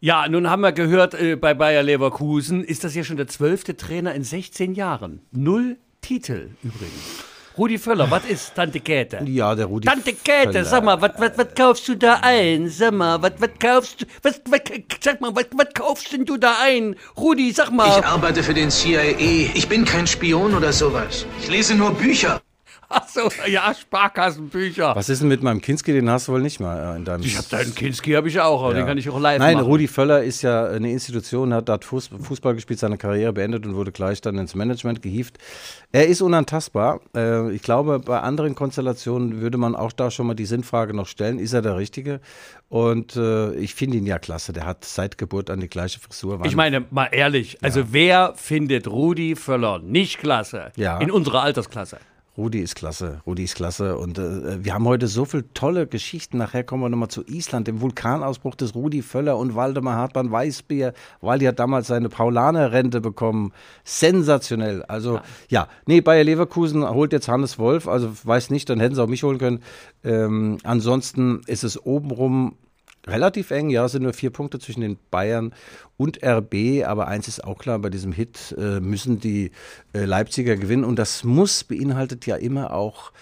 ja, 0.00 0.26
nun 0.28 0.48
haben 0.48 0.62
wir 0.62 0.72
gehört, 0.72 1.14
äh, 1.14 1.36
bei 1.36 1.54
Bayer 1.54 1.82
Leverkusen 1.82 2.64
ist 2.64 2.84
das 2.84 2.94
ja 2.94 3.04
schon 3.04 3.16
der 3.16 3.28
zwölfte 3.28 3.76
Trainer 3.76 4.14
in 4.14 4.24
16 4.24 4.74
Jahren. 4.74 5.20
Null 5.30 5.76
Titel 6.00 6.50
übrigens. 6.62 7.24
Rudi 7.58 7.78
Völler, 7.78 8.10
was 8.10 8.24
ist 8.24 8.54
Tante 8.54 8.80
Käthe? 8.80 9.22
Ja, 9.26 9.54
der 9.54 9.66
Rudi. 9.66 9.86
Tante 9.86 10.14
Käthe, 10.14 10.52
Völler. 10.52 10.64
sag 10.64 10.84
mal, 10.84 11.02
was 11.02 11.12
was 11.18 11.36
was 11.36 11.48
kaufst 11.54 11.86
du 11.88 11.94
da 11.96 12.20
ein? 12.22 12.68
Sag 12.70 12.92
mal, 12.94 13.20
was 13.20 13.32
was 13.38 13.50
kaufst 13.58 14.00
du? 14.00 14.06
Was, 14.22 14.40
was 14.48 14.60
sag 15.02 15.20
mal, 15.20 15.34
was 15.34 15.46
was 15.52 15.74
kaufst 15.74 16.12
denn 16.12 16.24
du 16.24 16.38
da 16.38 16.56
ein? 16.62 16.96
Rudi, 17.18 17.52
sag 17.52 17.70
mal. 17.70 17.98
Ich 17.98 18.04
arbeite 18.06 18.42
für 18.42 18.54
den 18.54 18.70
CIA. 18.70 19.50
Ich 19.52 19.68
bin 19.68 19.84
kein 19.84 20.06
Spion 20.06 20.54
oder 20.54 20.72
sowas. 20.72 21.26
Ich 21.42 21.50
lese 21.50 21.74
nur 21.74 21.92
Bücher. 21.92 22.40
Achso, 22.92 23.30
ja, 23.46 23.72
Sparkassenbücher. 23.72 24.96
Was 24.96 25.08
ist 25.08 25.22
denn 25.22 25.28
mit 25.28 25.44
meinem 25.44 25.60
Kinski? 25.60 25.92
Den 25.92 26.10
hast 26.10 26.26
du 26.26 26.32
wohl 26.32 26.40
nicht 26.42 26.58
mal 26.58 26.94
äh, 26.94 26.96
in 26.96 27.04
deinem. 27.04 27.22
Ich 27.22 27.36
habe 27.38 27.46
deinen 27.48 27.72
Kinski, 27.72 28.12
habe 28.12 28.26
ich 28.28 28.40
auch, 28.40 28.62
aber 28.64 28.72
Ja. 28.72 28.78
den 28.80 28.86
kann 28.86 28.98
ich 28.98 29.08
auch 29.08 29.20
live 29.20 29.38
Nein, 29.38 29.54
machen. 29.54 29.66
Rudi 29.66 29.86
Völler 29.86 30.24
ist 30.24 30.42
ja 30.42 30.66
eine 30.66 30.90
Institution, 30.90 31.54
hat 31.54 31.68
dort 31.68 31.84
Fuß- 31.84 32.20
Fußball 32.20 32.54
gespielt, 32.54 32.80
seine 32.80 32.98
Karriere 32.98 33.32
beendet 33.32 33.64
und 33.64 33.76
wurde 33.76 33.92
gleich 33.92 34.20
dann 34.20 34.36
ins 34.38 34.56
Management 34.56 35.02
gehievt. 35.02 35.38
Er 35.92 36.08
ist 36.08 36.20
unantastbar. 36.20 37.00
Äh, 37.16 37.52
Ich 37.52 37.62
glaube, 37.62 38.00
bei 38.00 38.20
anderen 38.20 38.56
Konstellationen 38.56 39.40
würde 39.40 39.56
man 39.56 39.76
auch 39.76 39.92
da 39.92 40.10
schon 40.10 40.26
mal 40.26 40.34
die 40.34 40.46
Sinnfrage 40.46 40.92
noch 40.92 41.06
stellen, 41.06 41.38
ist 41.38 41.52
er 41.52 41.62
der 41.62 41.76
Richtige? 41.76 42.20
Und 42.68 43.14
äh, 43.14 43.54
ich 43.54 43.74
finde 43.76 43.98
ihn 43.98 44.06
ja 44.06 44.18
klasse. 44.18 44.52
Der 44.52 44.66
hat 44.66 44.84
seit 44.84 45.16
Geburt 45.16 45.48
an 45.50 45.60
die 45.60 45.68
gleiche 45.68 46.00
Frisur. 46.00 46.40
Ich 46.44 46.56
meine, 46.56 46.84
mal 46.90 47.06
ehrlich, 47.12 47.58
also 47.62 47.92
wer 47.92 48.32
findet 48.36 48.88
Rudi 48.88 49.36
Völler 49.36 49.78
nicht 49.78 50.18
klasse 50.18 50.72
Ja. 50.76 50.98
in 50.98 51.10
unserer 51.12 51.42
Altersklasse? 51.42 51.98
Rudi 52.40 52.60
ist 52.60 52.74
klasse, 52.74 53.20
Rudi 53.26 53.44
ist 53.44 53.54
klasse. 53.54 53.98
Und 53.98 54.18
äh, 54.18 54.64
wir 54.64 54.72
haben 54.72 54.86
heute 54.86 55.08
so 55.08 55.26
viele 55.26 55.52
tolle 55.52 55.86
Geschichten. 55.86 56.38
Nachher 56.38 56.64
kommen 56.64 56.82
wir 56.82 56.88
nochmal 56.88 57.10
zu 57.10 57.22
Island, 57.26 57.68
dem 57.68 57.82
Vulkanausbruch 57.82 58.54
des 58.54 58.74
Rudi 58.74 59.02
Völler 59.02 59.36
und 59.36 59.54
Waldemar 59.54 59.96
Hartmann 59.96 60.30
Weißbier. 60.30 60.94
Waldi 61.20 61.44
hat 61.44 61.58
damals 61.58 61.88
seine 61.88 62.08
Paulaner-Rente 62.08 63.02
bekommen. 63.02 63.52
Sensationell. 63.84 64.82
Also, 64.84 65.20
ja, 65.50 65.68
nee, 65.84 66.00
Bayer 66.00 66.24
Leverkusen 66.24 66.88
holt 66.88 67.12
jetzt 67.12 67.28
Hannes 67.28 67.58
Wolf. 67.58 67.86
Also, 67.86 68.10
weiß 68.24 68.48
nicht, 68.48 68.70
dann 68.70 68.80
hätten 68.80 68.94
sie 68.94 69.02
auch 69.02 69.06
mich 69.06 69.22
holen 69.22 69.38
können. 69.38 69.62
Ähm, 70.02 70.56
ansonsten 70.62 71.42
ist 71.46 71.62
es 71.62 71.84
obenrum 71.84 72.54
relativ 73.06 73.50
eng. 73.50 73.70
Ja, 73.70 73.84
es 73.84 73.92
sind 73.92 74.02
nur 74.02 74.12
vier 74.12 74.30
Punkte 74.30 74.58
zwischen 74.58 74.80
den 74.80 74.98
Bayern 75.10 75.54
und 75.96 76.22
RB. 76.22 76.84
Aber 76.84 77.08
eins 77.08 77.28
ist 77.28 77.44
auch 77.44 77.58
klar, 77.58 77.78
bei 77.78 77.90
diesem 77.90 78.12
Hit 78.12 78.54
äh, 78.58 78.80
müssen 78.80 79.20
die 79.20 79.50
äh, 79.92 80.04
Leipziger 80.04 80.56
gewinnen. 80.56 80.84
Und 80.84 80.98
das 80.98 81.24
muss 81.24 81.64
beinhaltet 81.64 82.26
ja 82.26 82.36
immer 82.36 82.72
auch 82.72 83.12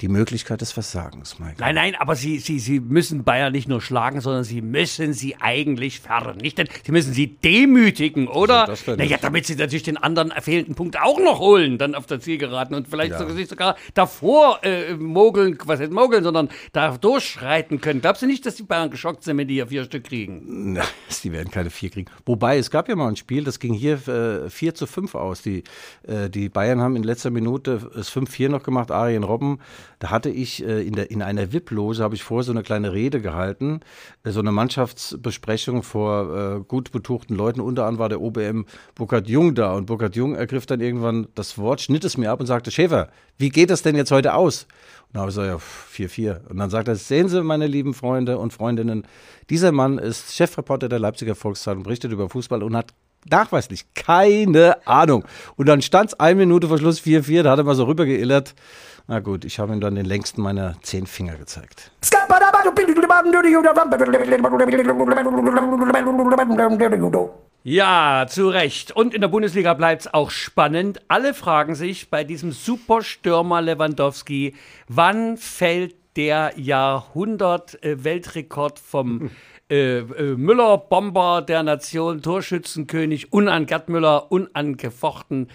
die 0.00 0.08
Möglichkeit 0.08 0.60
des 0.60 0.72
Versagens, 0.72 1.38
Michael. 1.38 1.56
Nein, 1.58 1.74
nein, 1.74 1.94
aber 1.98 2.16
sie, 2.16 2.38
sie, 2.38 2.58
sie 2.58 2.80
müssen 2.80 3.24
Bayern 3.24 3.52
nicht 3.52 3.68
nur 3.68 3.80
schlagen, 3.80 4.20
sondern 4.20 4.44
sie 4.44 4.62
müssen 4.62 5.12
sie 5.12 5.36
eigentlich 5.40 6.00
vernichten. 6.00 6.68
Sie 6.84 6.92
müssen 6.92 7.12
sie 7.12 7.26
demütigen, 7.26 8.28
oder? 8.28 8.66
das 8.66 8.84
denn 8.84 8.96
naja, 8.96 9.18
damit 9.20 9.46
sie 9.46 9.56
natürlich 9.56 9.82
den 9.82 9.96
anderen 9.96 10.32
fehlenden 10.40 10.74
Punkt 10.74 11.00
auch 11.00 11.18
noch 11.18 11.38
holen, 11.38 11.78
dann 11.78 11.94
auf 11.94 12.06
das 12.06 12.22
Ziel 12.22 12.38
geraten 12.38 12.74
und 12.74 12.88
vielleicht 12.88 13.12
Ja. 13.12 13.18
sogar, 13.18 13.34
sich 13.34 13.48
sogar 13.48 13.76
davor 13.94 14.60
äh, 14.62 14.94
mogeln, 14.94 15.58
was 15.64 15.80
heißt 15.80 15.92
mogeln, 15.92 16.24
sondern 16.24 16.48
da 16.72 16.96
durchschreiten 16.96 17.80
können. 17.80 18.00
Glaubst 18.00 18.22
du 18.22 18.26
nicht, 18.26 18.46
dass 18.46 18.54
die 18.56 18.62
Bayern 18.62 18.90
geschockt 18.90 19.22
sind, 19.24 19.36
wenn 19.38 19.48
die 19.48 19.54
hier 19.54 19.66
vier 19.66 19.84
Stück 19.84 20.04
kriegen? 20.04 20.72
Na, 20.72 20.82
die 21.22 21.32
werden 21.32 21.50
keine 21.50 21.70
vier 21.70 21.90
kriegen. 21.90 22.10
Wobei, 22.26 22.58
es 22.58 22.70
gab 22.70 22.88
ja 22.88 22.96
mal 22.96 23.08
ein 23.08 23.16
Spiel, 23.16 23.44
das 23.44 23.58
ging 23.58 23.74
hier 23.74 24.06
äh, 24.08 24.48
4 24.48 24.74
zu 24.74 24.86
5 24.86 25.14
aus. 25.14 25.42
Die, 25.42 25.64
äh, 26.06 26.30
die 26.30 26.48
Bayern 26.48 26.80
haben 26.80 26.96
in 26.96 27.02
letzter 27.02 27.30
Minute 27.30 27.90
es 27.94 28.10
5-4 28.10 28.48
noch 28.48 28.62
gemacht, 28.62 28.90
Arjen 28.90 29.24
Robben. 29.24 29.58
Da 30.00 30.10
hatte 30.10 30.30
ich 30.30 30.64
äh, 30.64 30.82
in, 30.82 30.94
der, 30.94 31.10
in 31.10 31.20
einer 31.20 31.52
VIP-Loge, 31.52 32.02
habe 32.02 32.14
ich 32.14 32.24
vorher 32.24 32.42
so 32.42 32.52
eine 32.52 32.62
kleine 32.62 32.94
Rede 32.94 33.20
gehalten, 33.20 33.80
äh, 34.24 34.30
so 34.30 34.40
eine 34.40 34.50
Mannschaftsbesprechung 34.50 35.82
vor 35.82 36.56
äh, 36.56 36.60
gut 36.66 36.90
betuchten 36.90 37.36
Leuten. 37.36 37.60
Unter 37.60 37.84
anderem 37.84 37.98
war 37.98 38.08
der 38.08 38.22
OBM 38.22 38.64
Burkhard 38.94 39.28
Jung 39.28 39.54
da. 39.54 39.74
Und 39.74 39.84
Burkhard 39.84 40.16
Jung 40.16 40.34
ergriff 40.34 40.64
dann 40.64 40.80
irgendwann 40.80 41.28
das 41.34 41.58
Wort, 41.58 41.82
schnitt 41.82 42.04
es 42.04 42.16
mir 42.16 42.30
ab 42.30 42.40
und 42.40 42.46
sagte, 42.46 42.70
Schäfer, 42.70 43.10
wie 43.36 43.50
geht 43.50 43.68
das 43.68 43.82
denn 43.82 43.94
jetzt 43.94 44.10
heute 44.10 44.32
aus? 44.34 44.66
Und 45.08 45.16
da 45.16 45.20
habe 45.20 45.30
ich 45.30 45.36
gesagt, 45.36 45.62
ja, 45.98 46.06
4-4. 46.06 46.48
Und 46.48 46.56
dann 46.56 46.70
sagt 46.70 46.88
er, 46.88 46.96
sehen 46.96 47.28
Sie, 47.28 47.42
meine 47.42 47.66
lieben 47.66 47.92
Freunde 47.92 48.38
und 48.38 48.54
Freundinnen, 48.54 49.06
dieser 49.50 49.70
Mann 49.70 49.98
ist 49.98 50.34
Chefreporter 50.34 50.88
der 50.88 50.98
Leipziger 50.98 51.34
Volkszeitung, 51.34 51.82
berichtet 51.82 52.10
über 52.10 52.30
Fußball 52.30 52.62
und 52.62 52.74
hat 52.74 52.94
nachweislich 53.28 53.86
keine 53.94 54.86
Ahnung. 54.86 55.24
Und 55.56 55.68
dann 55.68 55.82
stand 55.82 56.10
es 56.10 56.20
eine 56.20 56.36
Minute 56.36 56.68
vor 56.68 56.78
Schluss 56.78 57.00
4-4, 57.00 57.42
da 57.42 57.50
hat 57.52 57.58
er 57.58 57.64
mal 57.64 57.74
so 57.74 57.84
rübergeillert. 57.84 58.54
Na 59.06 59.18
gut, 59.18 59.44
ich 59.44 59.58
habe 59.58 59.72
ihm 59.72 59.80
dann 59.80 59.96
den 59.96 60.06
längsten 60.06 60.40
meiner 60.40 60.76
zehn 60.82 61.06
Finger 61.06 61.34
gezeigt. 61.34 61.90
Ja, 67.62 68.24
zu 68.28 68.48
Recht. 68.48 68.92
Und 68.92 69.12
in 69.12 69.20
der 69.20 69.28
Bundesliga 69.28 69.74
bleibt 69.74 70.00
es 70.02 70.14
auch 70.14 70.30
spannend. 70.30 71.02
Alle 71.08 71.34
fragen 71.34 71.74
sich 71.74 72.08
bei 72.08 72.24
diesem 72.24 72.52
Superstürmer 72.52 73.60
Lewandowski, 73.60 74.54
wann 74.88 75.36
fällt 75.36 75.94
der 76.16 76.52
Jahrhundert-Weltrekord 76.56 78.78
vom 78.78 79.30
äh, 79.70 79.98
äh, 79.98 80.36
Müller-Bomber 80.36 81.42
der 81.42 81.62
Nation, 81.62 82.22
Torschützenkönig, 82.22 83.32
unan 83.32 83.66
Gerd 83.66 83.88
Müller, 83.88 84.30
unangefochten. 84.32 85.48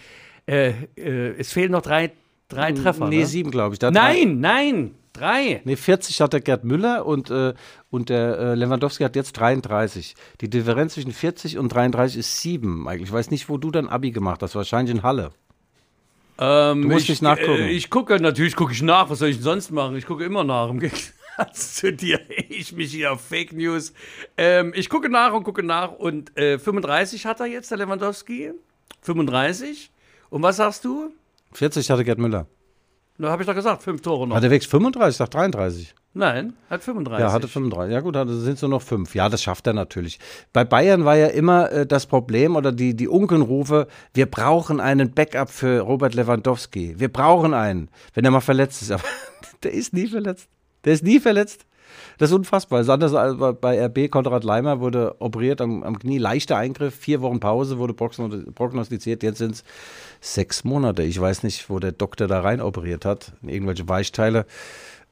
Äh, 0.48 0.70
äh, 0.98 1.36
es 1.38 1.52
fehlen 1.52 1.72
noch 1.72 1.82
drei, 1.82 2.12
drei 2.50 2.72
Treffer. 2.72 3.08
Nee, 3.08 3.20
ne? 3.20 3.26
sieben, 3.26 3.52
glaube 3.52 3.74
ich. 3.76 3.80
Da 3.80 3.88
hat 3.88 3.96
drei- 3.96 4.14
Nein, 4.24 4.40
nein, 4.40 4.96
drei. 5.14 5.62
Nee, 5.66 5.76
40 5.76 6.22
hat 6.22 6.34
der 6.34 6.42
Gerd 6.42 6.64
Müller 6.64 7.06
und, 7.06 7.30
äh, 7.30 7.54
und 7.90 8.10
der 8.10 8.38
äh, 8.40 8.56
Lewandowski 8.56 9.04
hat 9.04 9.16
jetzt 9.16 9.34
33. 9.34 10.16
Die 10.42 10.50
Differenz 10.50 10.94
zwischen 10.94 11.12
40 11.12 11.58
und 11.58 11.70
33 11.70 12.20
ist 12.20 12.42
7, 12.42 12.84
Michael. 12.84 13.02
Ich 13.04 13.12
weiß 13.12 13.32
nicht, 13.32 13.50
wo 13.50 13.58
du 13.58 13.72
dann 13.72 13.88
Abi 13.88 14.12
gemacht 14.12 14.42
hast. 14.44 14.56
Wahrscheinlich 14.56 14.96
in 14.96 15.04
Halle. 15.04 15.32
Ähm, 16.38 16.82
Du 16.84 16.88
musst 16.90 17.04
ich, 17.06 17.10
nicht 17.10 17.22
nachgucken. 17.22 17.64
Ich 17.70 17.90
gucke, 17.90 18.20
natürlich 18.20 18.56
gucke 18.56 18.74
ich 18.74 18.82
nach. 18.82 19.10
Was 19.10 19.20
soll 19.20 19.30
ich 19.30 19.38
denn 19.38 19.44
sonst 19.44 19.72
machen? 19.72 19.96
Ich 19.96 20.06
gucke 20.06 20.24
immer 20.26 20.44
nach. 20.44 20.70
Im 20.70 20.80
Gegensatz 20.80 21.14
zu 21.54 21.92
dir, 21.94 22.20
ich 22.50 22.74
mich 22.74 22.92
hier 22.92 23.14
auf 23.14 23.22
Fake 23.22 23.54
News. 23.54 23.94
Ähm, 24.38 24.74
ich 24.76 24.90
gucke 24.90 25.10
nach 25.10 25.34
und 25.34 25.44
gucke 25.44 25.64
nach. 25.64 25.92
Und 25.92 26.38
äh, 26.38 26.60
35 26.60 27.26
hat 27.26 27.40
er 27.40 27.46
jetzt, 27.46 27.72
der 27.72 27.78
Lewandowski. 27.78 28.52
35. 29.02 29.92
Und 30.30 30.42
was 30.42 30.58
sagst 30.58 30.86
du? 30.86 31.12
40 31.54 31.90
hatte 31.90 32.04
Gerd 32.04 32.20
Müller. 32.20 32.48
Da 33.18 33.30
habe 33.30 33.44
ich 33.44 33.48
doch 33.48 33.56
gesagt, 33.56 33.82
fünf 33.82 34.02
Tore 34.02 34.28
noch. 34.28 34.36
Hat 34.36 34.44
er 34.44 34.52
wirklich 34.52 34.68
35? 34.70 35.14
Ich 35.14 35.18
dachte 35.18 35.38
33. 35.38 35.96
Nein, 36.14 36.54
hat 36.70 36.84
35. 36.84 37.22
Ja, 37.22 37.32
hatte 37.32 37.48
35. 37.48 37.94
Ja 37.94 38.00
gut, 38.02 38.16
also 38.16 38.38
sind 38.40 38.58
so 38.58 38.68
noch 38.68 38.82
fünf. 38.82 39.16
Ja, 39.16 39.30
das 39.30 39.44
schafft 39.44 39.68
er 39.68 39.74
natürlich. 39.74 40.20
Bei 40.54 40.64
Bayern 40.64 41.06
war 41.06 41.16
ja 41.16 41.28
immer 41.28 41.72
äh, 41.72 41.86
das 41.86 42.06
Problem 42.06 42.56
oder 42.56 42.72
die, 42.72 42.96
die 42.96 43.08
Unkenrufe, 43.08 43.88
wir 44.14 44.26
brauchen 44.26 44.80
einen 44.80 45.12
Backup 45.12 45.50
für 45.50 45.82
Robert 45.82 46.14
Lewandowski. 46.14 47.00
Wir 47.00 47.10
brauchen 47.10 47.54
einen, 47.54 47.90
wenn 48.14 48.26
er 48.26 48.32
mal 48.32 48.42
verletzt 48.42 48.82
ist. 48.82 48.92
Aber 48.92 49.04
der 49.64 49.74
ist 49.74 49.94
nie 49.94 50.08
verletzt. 50.08 50.50
Der 50.86 50.94
ist 50.94 51.04
nie 51.04 51.20
verletzt. 51.20 51.66
Das 52.18 52.30
ist 52.30 52.36
unfassbar. 52.36 52.80
Das 52.80 52.88
ist 52.88 52.92
anders 52.92 53.14
als 53.14 53.58
bei- 53.60 53.84
RB. 53.86 54.10
Konrad 54.10 54.44
Leimer 54.44 54.80
wurde 54.80 55.16
operiert 55.20 55.60
am, 55.62 55.84
am 55.84 56.00
Knie. 56.00 56.18
Leichter 56.18 56.58
Eingriff, 56.58 56.96
vier 56.96 57.22
Wochen 57.22 57.40
Pause 57.40 57.78
wurde 57.78 57.94
progno- 57.94 58.52
prognostiziert. 58.52 59.24
Jetzt 59.24 59.40
sind 59.40 59.56
es 59.56 59.64
sechs 60.22 60.64
Monate. 60.64 61.04
Ich 61.04 61.20
weiß 61.20 61.44
nicht, 61.44 61.70
wo 61.70 61.80
der 61.80 61.92
Doktor 61.92 62.28
da 62.28 62.40
rein 62.42 62.62
operiert 62.62 63.06
hat. 63.06 63.34
Irgendwelche 63.46 63.88
Weichteile. 63.90 64.46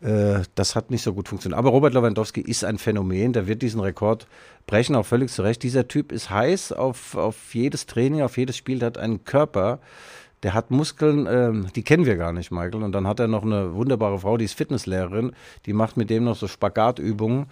Äh, 0.02 0.42
das 0.56 0.76
hat 0.76 0.92
nicht 0.92 1.04
so 1.04 1.14
gut 1.14 1.28
funktioniert. 1.30 1.58
Aber 1.58 1.70
Robert 1.70 1.94
Lewandowski 1.94 2.42
ist 2.42 2.64
ein 2.66 2.78
Phänomen, 2.78 3.34
der 3.34 3.48
wird 3.48 3.62
diesen 3.62 3.80
Rekord 3.80 4.28
brechen, 4.68 4.96
auch 4.96 5.06
völlig 5.06 5.30
zu 5.30 5.42
Recht. 5.42 5.64
Dieser 5.64 5.88
Typ 5.88 6.12
ist 6.12 6.30
heiß 6.30 6.74
auf, 6.74 7.16
auf 7.16 7.54
jedes 7.54 7.86
Training, 7.86 8.22
auf 8.22 8.38
jedes 8.38 8.58
Spiel, 8.58 8.80
der 8.80 8.88
hat 8.88 8.98
einen 8.98 9.24
Körper, 9.24 9.80
der 10.44 10.54
hat 10.54 10.72
Muskeln, 10.72 11.28
ähm, 11.30 11.68
die 11.76 11.84
kennen 11.84 12.06
wir 12.06 12.18
gar 12.18 12.34
nicht, 12.34 12.52
Michael. 12.52 12.84
Und 12.84 12.92
dann 12.92 13.08
hat 13.08 13.20
er 13.20 13.28
noch 13.28 13.44
eine 13.44 13.74
wunderbare 13.74 14.20
Frau, 14.20 14.38
die 14.38 14.46
ist 14.46 14.54
Fitnesslehrerin, 14.54 15.32
die 15.66 15.74
macht 15.74 15.98
mit 15.98 16.10
dem 16.10 16.26
noch 16.26 16.36
so 16.36 16.48
Spagatübungen 16.48 17.48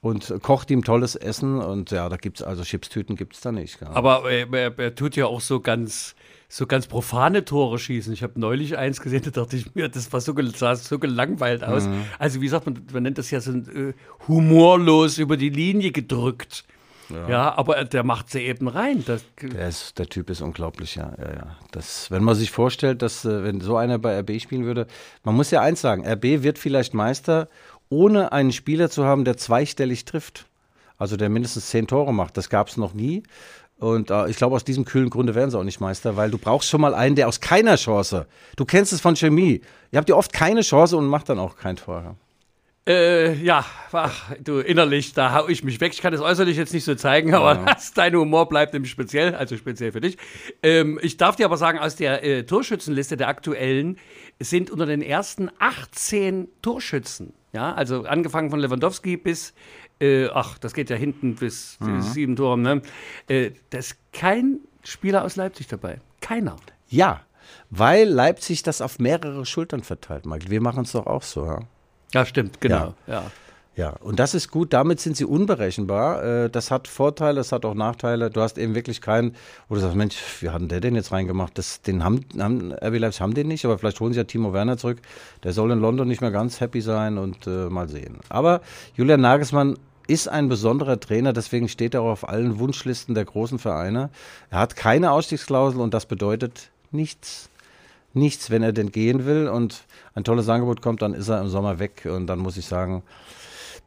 und 0.00 0.32
kocht 0.42 0.70
ihm 0.70 0.84
tolles 0.84 1.16
Essen. 1.16 1.60
Und 1.60 1.90
ja, 1.90 2.08
da 2.08 2.16
gibt 2.16 2.40
es 2.40 2.46
also 2.46 2.62
Chipstüten 2.62 3.16
gibt 3.16 3.34
es 3.34 3.40
da 3.40 3.52
nicht. 3.52 3.78
Gell? 3.80 3.88
Aber 3.88 4.30
äh, 4.30 4.46
er, 4.50 4.78
er 4.78 4.94
tut 4.94 5.16
ja 5.16 5.26
auch 5.26 5.40
so 5.40 5.60
ganz, 5.60 6.14
so 6.48 6.66
ganz 6.66 6.86
profane 6.86 7.44
Tore 7.44 7.78
schießen. 7.78 8.12
Ich 8.12 8.22
habe 8.22 8.38
neulich 8.38 8.78
eins 8.78 9.00
gesehen, 9.00 9.22
da 9.24 9.30
dachte 9.30 9.56
ich 9.56 9.74
mir, 9.74 9.88
das 9.88 10.12
war 10.12 10.20
so, 10.20 10.34
sah 10.54 10.76
so 10.76 10.98
gelangweilt 10.98 11.64
aus. 11.64 11.86
Mhm. 11.86 12.04
Also 12.18 12.40
wie 12.40 12.48
sagt 12.48 12.66
man, 12.66 12.80
man 12.92 13.02
nennt 13.02 13.18
das 13.18 13.30
ja 13.30 13.40
so 13.40 13.52
äh, 13.52 13.94
humorlos 14.28 15.18
über 15.18 15.36
die 15.36 15.50
Linie 15.50 15.90
gedrückt. 15.90 16.64
Ja, 17.28 17.56
aber 17.56 17.84
der 17.84 18.04
macht 18.04 18.30
sie 18.30 18.40
eben 18.40 18.68
rein. 18.68 19.04
Das, 19.06 19.24
Der, 19.40 19.68
ist, 19.68 19.98
der 19.98 20.08
Typ 20.08 20.30
ist 20.30 20.40
unglaublich, 20.40 20.96
ja. 20.96 21.12
ja, 21.18 21.32
ja. 21.32 21.56
Das, 21.70 22.10
wenn 22.10 22.22
man 22.22 22.34
sich 22.34 22.50
vorstellt, 22.50 23.02
dass 23.02 23.24
äh, 23.24 23.44
wenn 23.44 23.60
so 23.60 23.76
einer 23.76 23.98
bei 23.98 24.18
RB 24.20 24.40
spielen 24.40 24.64
würde, 24.64 24.86
man 25.24 25.34
muss 25.34 25.50
ja 25.50 25.60
eins 25.60 25.80
sagen, 25.80 26.06
RB 26.06 26.42
wird 26.42 26.58
vielleicht 26.58 26.94
Meister, 26.94 27.48
ohne 27.88 28.32
einen 28.32 28.52
Spieler 28.52 28.90
zu 28.90 29.04
haben, 29.04 29.24
der 29.24 29.36
zweistellig 29.36 30.04
trifft. 30.04 30.46
Also 30.98 31.16
der 31.16 31.28
mindestens 31.28 31.68
zehn 31.68 31.86
Tore 31.86 32.12
macht. 32.12 32.36
Das 32.36 32.50
gab 32.50 32.68
es 32.68 32.76
noch 32.76 32.92
nie. 32.92 33.22
Und 33.78 34.10
äh, 34.10 34.28
ich 34.28 34.36
glaube, 34.36 34.56
aus 34.56 34.64
diesem 34.64 34.84
kühlen 34.84 35.08
Grunde 35.08 35.34
werden 35.34 35.50
sie 35.50 35.58
auch 35.58 35.64
nicht 35.64 35.80
Meister, 35.80 36.16
weil 36.16 36.30
du 36.30 36.38
brauchst 36.38 36.68
schon 36.68 36.80
mal 36.80 36.94
einen, 36.94 37.14
der 37.14 37.28
aus 37.28 37.40
keiner 37.40 37.76
Chance, 37.76 38.26
du 38.56 38.64
kennst 38.64 38.92
es 38.92 39.00
von 39.00 39.14
Chemie, 39.14 39.60
ihr 39.92 39.98
habt 39.98 40.08
ja 40.08 40.16
oft 40.16 40.32
keine 40.32 40.62
Chance 40.62 40.96
und 40.96 41.06
macht 41.06 41.28
dann 41.28 41.38
auch 41.38 41.56
kein 41.56 41.76
Tor. 41.76 42.16
Äh, 42.88 43.34
ja, 43.34 43.66
ach, 43.92 44.32
du 44.42 44.60
innerlich, 44.60 45.12
da 45.12 45.34
hau 45.34 45.48
ich 45.48 45.62
mich 45.62 45.78
weg. 45.80 45.92
Ich 45.92 46.00
kann 46.00 46.12
das 46.12 46.22
äußerlich 46.22 46.56
jetzt 46.56 46.72
nicht 46.72 46.84
so 46.84 46.94
zeigen, 46.94 47.34
aber 47.34 47.54
das, 47.54 47.92
dein 47.94 48.16
Humor 48.16 48.48
bleibt 48.48 48.72
nämlich 48.72 48.90
speziell, 48.90 49.34
also 49.34 49.56
speziell 49.58 49.92
für 49.92 50.00
dich. 50.00 50.16
Ähm, 50.62 50.98
ich 51.02 51.18
darf 51.18 51.36
dir 51.36 51.44
aber 51.44 51.58
sagen, 51.58 51.78
aus 51.78 51.96
der 51.96 52.24
äh, 52.24 52.44
Torschützenliste 52.44 53.18
der 53.18 53.28
aktuellen 53.28 53.98
sind 54.40 54.70
unter 54.70 54.86
den 54.86 55.02
ersten 55.02 55.50
18 55.58 56.48
Torschützen, 56.62 57.34
ja, 57.52 57.74
also 57.74 58.04
angefangen 58.04 58.50
von 58.50 58.60
Lewandowski 58.60 59.18
bis, 59.18 59.52
äh, 60.00 60.28
ach, 60.28 60.56
das 60.58 60.72
geht 60.72 60.88
ja 60.88 60.96
hinten 60.96 61.34
bis 61.34 61.76
äh, 61.82 62.00
sieben 62.00 62.36
Tore, 62.36 62.58
ne? 62.58 62.80
Äh, 63.26 63.50
da 63.70 63.78
ist 63.78 63.96
kein 64.12 64.60
Spieler 64.82 65.24
aus 65.24 65.36
Leipzig 65.36 65.66
dabei. 65.66 66.00
Keiner. 66.20 66.56
Ja, 66.88 67.20
Weil 67.70 68.08
Leipzig 68.08 68.62
das 68.62 68.80
auf 68.80 68.98
mehrere 68.98 69.44
Schultern 69.44 69.82
verteilt, 69.82 70.24
Michael. 70.24 70.50
Wir 70.50 70.60
machen 70.62 70.84
es 70.84 70.92
doch 70.92 71.06
auch 71.06 71.22
so, 71.22 71.44
ja? 71.44 71.60
Ja, 72.14 72.24
stimmt, 72.24 72.60
genau. 72.60 72.94
Ja. 73.06 73.30
Ja, 73.78 73.90
und 74.00 74.18
das 74.18 74.34
ist 74.34 74.50
gut, 74.50 74.72
damit 74.72 74.98
sind 74.98 75.16
sie 75.16 75.24
unberechenbar. 75.24 76.24
Äh, 76.24 76.50
das 76.50 76.72
hat 76.72 76.88
Vorteile, 76.88 77.36
das 77.36 77.52
hat 77.52 77.64
auch 77.64 77.74
Nachteile. 77.74 78.28
Du 78.28 78.40
hast 78.40 78.58
eben 78.58 78.74
wirklich 78.74 79.00
keinen, 79.00 79.36
wo 79.68 79.76
du 79.76 79.80
sagst, 79.80 79.94
Mensch, 79.94 80.16
wie 80.40 80.50
hat 80.50 80.60
denn 80.60 80.68
der 80.68 80.80
den 80.80 80.96
jetzt 80.96 81.12
reingemacht? 81.12 81.56
Das, 81.56 81.80
den 81.82 82.02
haben, 82.02 82.24
haben 82.40 82.72
RB 82.72 82.98
Leipzig 82.98 83.20
haben 83.20 83.34
den 83.34 83.46
nicht, 83.46 83.64
aber 83.64 83.78
vielleicht 83.78 84.00
holen 84.00 84.12
sie 84.12 84.18
ja 84.18 84.24
Timo 84.24 84.52
Werner 84.52 84.78
zurück. 84.78 84.98
Der 85.44 85.52
soll 85.52 85.70
in 85.70 85.78
London 85.78 86.08
nicht 86.08 86.20
mehr 86.20 86.32
ganz 86.32 86.58
happy 86.58 86.80
sein 86.80 87.18
und 87.18 87.46
äh, 87.46 87.68
mal 87.70 87.88
sehen. 87.88 88.18
Aber 88.28 88.62
Julian 88.96 89.20
Nagelsmann 89.20 89.78
ist 90.08 90.26
ein 90.26 90.48
besonderer 90.48 90.98
Trainer, 90.98 91.32
deswegen 91.32 91.68
steht 91.68 91.94
er 91.94 92.02
auch 92.02 92.10
auf 92.10 92.28
allen 92.28 92.58
Wunschlisten 92.58 93.14
der 93.14 93.26
großen 93.26 93.60
Vereine. 93.60 94.10
Er 94.50 94.58
hat 94.58 94.74
keine 94.74 95.12
Ausstiegsklausel 95.12 95.80
und 95.80 95.94
das 95.94 96.06
bedeutet 96.06 96.72
nichts. 96.90 97.48
Nichts, 98.14 98.50
wenn 98.50 98.62
er 98.62 98.72
denn 98.72 98.90
gehen 98.90 99.26
will 99.26 99.48
und 99.48 99.84
ein 100.14 100.24
tolles 100.24 100.48
Angebot 100.48 100.82
kommt, 100.82 101.02
dann 101.02 101.14
ist 101.14 101.28
er 101.28 101.40
im 101.40 101.48
Sommer 101.48 101.78
weg 101.78 102.08
und 102.10 102.26
dann 102.26 102.38
muss 102.38 102.56
ich 102.56 102.66
sagen, 102.66 103.02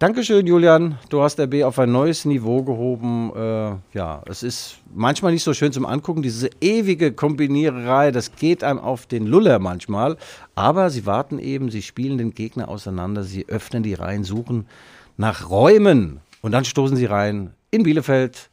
Dankeschön, 0.02 0.48
Julian. 0.48 0.98
Du 1.10 1.22
hast 1.22 1.40
RB 1.40 1.62
auf 1.64 1.78
ein 1.78 1.92
neues 1.92 2.26
Niveau 2.26 2.64
gehoben. 2.64 3.32
Äh, 3.36 3.76
ja, 3.96 4.24
es 4.26 4.42
ist 4.42 4.78
manchmal 4.92 5.32
nicht 5.32 5.44
so 5.44 5.54
schön 5.54 5.72
zum 5.72 5.86
Angucken, 5.86 6.24
diese 6.24 6.50
ewige 6.60 7.12
Kombiniererei. 7.12 8.10
Das 8.10 8.36
geht 8.36 8.64
einem 8.64 8.80
auf 8.80 9.06
den 9.06 9.28
Luller 9.28 9.60
manchmal. 9.60 10.18
Aber 10.56 10.90
sie 10.90 11.06
warten 11.06 11.38
eben, 11.38 11.70
sie 11.70 11.84
spielen 11.84 12.18
den 12.18 12.32
Gegner 12.32 12.68
auseinander, 12.68 13.22
sie 13.24 13.48
öffnen 13.48 13.84
die 13.84 13.94
Reihen, 13.94 14.24
suchen 14.24 14.66
nach 15.18 15.52
Räumen. 15.52 16.20
Und 16.42 16.54
dann 16.54 16.66
stoßen 16.66 16.98
sie 16.98 17.06
rein 17.06 17.54
in 17.70 17.84
Bielefeld 17.84 18.50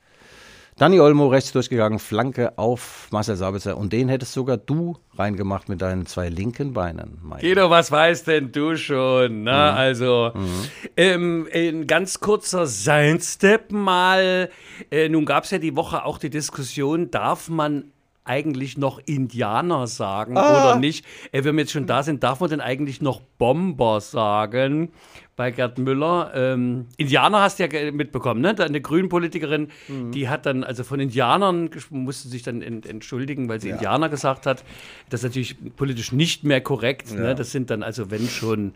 Dani 0.78 1.00
Olmo 1.00 1.26
rechts 1.26 1.50
durchgegangen, 1.50 1.99
Flanke 1.99 2.56
auf 2.56 3.08
Marcel 3.11 3.35
Sabitzer. 3.35 3.76
Und 3.76 3.92
den 3.92 4.08
hättest 4.08 4.32
sogar 4.32 4.56
du 4.56 4.97
reingemacht 5.16 5.68
mit 5.68 5.82
deinen 5.82 6.06
zwei 6.06 6.28
linken 6.28 6.73
Beinen. 6.73 7.20
Guido, 7.40 7.68
was 7.68 7.90
weißt 7.90 8.28
denn 8.28 8.52
du 8.52 8.76
schon? 8.76 9.42
Ne? 9.42 9.50
Mhm. 9.50 9.56
Also, 9.56 10.30
mhm. 10.35 10.64
Ähm, 10.97 11.49
ein 11.52 11.88
ganz 11.88 12.20
kurzer 12.20 12.68
Seinstep 12.68 13.73
mal. 13.73 14.50
Äh, 14.92 15.08
nun 15.08 15.26
gab 15.26 15.44
es 15.44 15.50
ja 15.50 15.58
die 15.58 15.75
Woche 15.75 16.04
auch 16.04 16.18
die 16.18 16.30
Diskussion, 16.30 17.11
darf 17.11 17.49
man 17.49 17.90
eigentlich 18.28 18.78
noch 18.78 19.00
Indianer 19.04 19.87
sagen 19.87 20.37
ah. 20.37 20.70
oder 20.70 20.78
nicht? 20.78 21.04
Äh, 21.32 21.44
wenn 21.44 21.56
wir 21.56 21.62
jetzt 21.62 21.73
schon 21.73 21.87
da 21.87 22.02
sind, 22.02 22.23
darf 22.23 22.40
man 22.40 22.50
denn 22.50 22.61
eigentlich 22.61 23.00
noch 23.00 23.20
Bomber 23.38 24.00
sagen? 24.00 24.90
bei 25.38 25.52
Gerd 25.52 25.78
Müller. 25.78 26.32
Ähm, 26.35 26.87
Indianer 26.97 27.40
hast 27.40 27.61
du 27.61 27.64
ja 27.64 27.92
mitbekommen, 27.92 28.40
ne? 28.40 28.56
Eine 28.58 28.80
Grünpolitikerin, 28.80 29.68
mhm. 29.87 30.11
die 30.11 30.28
hat 30.28 30.47
dann, 30.47 30.64
also 30.64 30.82
von 30.82 30.99
Indianern 30.99 31.70
musste 31.90 32.28
sich 32.28 32.42
dann 32.42 32.61
entschuldigen, 32.61 33.49
weil 33.49 33.61
sie 33.61 33.68
ja. 33.68 33.76
Indianer 33.76 34.08
gesagt 34.08 34.47
hat. 34.47 34.64
Das 35.08 35.20
ist 35.20 35.25
natürlich 35.25 35.56
politisch 35.76 36.11
nicht 36.11 36.42
mehr 36.42 36.61
korrekt. 36.61 37.12
Ne? 37.12 37.18
Ja. 37.18 37.23
Ne? 37.28 37.35
Das 37.37 37.52
sind 37.52 37.70
dann 37.70 37.85
also, 37.85 38.11
wenn 38.11 38.28
schon, 38.28 38.75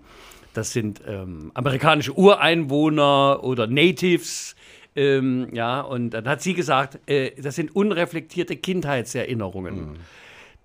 das 0.54 0.72
sind 0.72 1.02
ähm, 1.04 1.50
amerikanische 1.52 2.16
Ureinwohner 2.16 3.40
oder 3.42 3.66
Natives. 3.66 4.54
Ähm, 4.94 5.48
ja, 5.52 5.80
und 5.80 6.10
dann 6.10 6.28
hat 6.28 6.42
sie 6.42 6.54
gesagt, 6.54 6.98
äh, 7.06 7.30
das 7.40 7.56
sind 7.56 7.74
unreflektierte 7.74 8.56
Kindheitserinnerungen. 8.56 9.92
Mhm. 9.92 9.96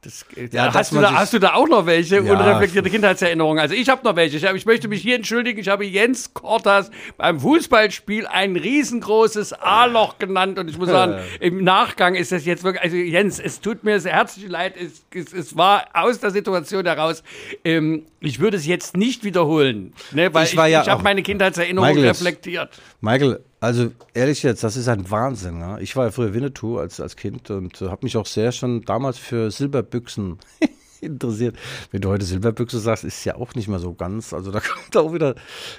Das, 0.02 0.26
äh, 0.36 0.48
ja, 0.52 0.74
hast, 0.74 0.92
du 0.92 1.02
da, 1.02 1.14
hast, 1.16 1.34
du 1.34 1.40
da, 1.40 1.54
auch 1.56 1.68
noch 1.68 1.86
welche 1.88 2.18
ja. 2.18 2.32
unreflektierte 2.32 2.90
Kindheitserinnerungen? 2.90 3.60
Also 3.60 3.74
ich 3.74 3.90
habe 3.90 4.04
noch 4.04 4.16
welche. 4.16 4.38
Ich, 4.38 4.46
hab, 4.46 4.56
ich, 4.56 4.66
möchte 4.66 4.88
mich 4.88 5.02
hier 5.02 5.16
entschuldigen. 5.16 5.60
Ich 5.60 5.70
habe 5.70 5.86
Jens 5.86 6.34
Kortas 6.34 6.92
beim 7.18 7.40
Fußballspiel 7.40 8.28
ein 8.28 8.56
riesengroßes 8.56 9.54
A-Loch 9.54 10.20
genannt 10.20 10.60
und 10.60 10.70
ich 10.70 10.78
muss 10.78 10.90
sagen, 10.90 11.16
im 11.40 11.64
Nachgang 11.64 12.14
ist 12.14 12.32
das 12.32 12.46
jetzt 12.46 12.64
wirklich, 12.64 12.84
also 12.84 12.96
Jens, 12.96 13.40
es 13.40 13.60
tut 13.60 13.84
mir 13.84 14.00
sehr 14.00 14.14
herzlich 14.14 14.48
leid. 14.48 14.76
Es, 14.78 15.04
es, 15.14 15.34
es 15.34 15.58
war 15.58 15.88
aus 15.94 16.20
der 16.20 16.30
Situation 16.30 16.86
heraus. 16.86 17.24
Ähm, 17.66 18.04
ich 18.20 18.40
würde 18.40 18.58
es 18.58 18.68
jetzt 18.68 18.96
nicht 18.96 19.24
wiederholen, 19.24 19.94
ne, 20.12 20.32
weil 20.34 20.46
ich, 20.46 20.54
ich, 20.54 20.60
ja 20.60 20.84
ich 20.84 20.90
habe 20.90 21.02
meine 21.02 21.24
Kindheitserinnerungen 21.24 22.04
reflektiert. 22.04 22.70
Michael, 23.02 23.40
also 23.60 23.92
ehrlich 24.14 24.44
jetzt, 24.44 24.64
das 24.64 24.78
ist 24.78 24.88
ein 24.88 25.10
Wahnsinn. 25.10 25.58
Ne? 25.58 25.78
Ich 25.82 25.96
war 25.96 26.06
ja 26.06 26.12
früher 26.12 26.34
Winnetou 26.34 26.78
als, 26.78 27.00
als 27.00 27.16
Kind 27.16 27.50
und 27.50 27.82
äh, 27.82 27.90
habe 27.90 28.06
mich 28.06 28.16
auch 28.18 28.26
sehr 28.26 28.52
schon 28.52 28.82
damals 28.84 29.18
für 29.18 29.50
Silberbüchsen 29.50 30.38
interessiert. 31.02 31.58
Wenn 31.92 32.02
du 32.02 32.10
heute 32.10 32.26
Silberbüchse 32.26 32.80
sagst, 32.80 33.04
ist 33.04 33.26
ja 33.26 33.36
auch 33.36 33.56
nicht 33.56 33.68
mehr 33.68 33.80
so 33.80 33.94
ganz. 33.94 34.32
Also 34.32 34.52
da 34.52 34.60
kommt 34.74 34.96
auch 34.96 35.12
wieder. 35.12 35.36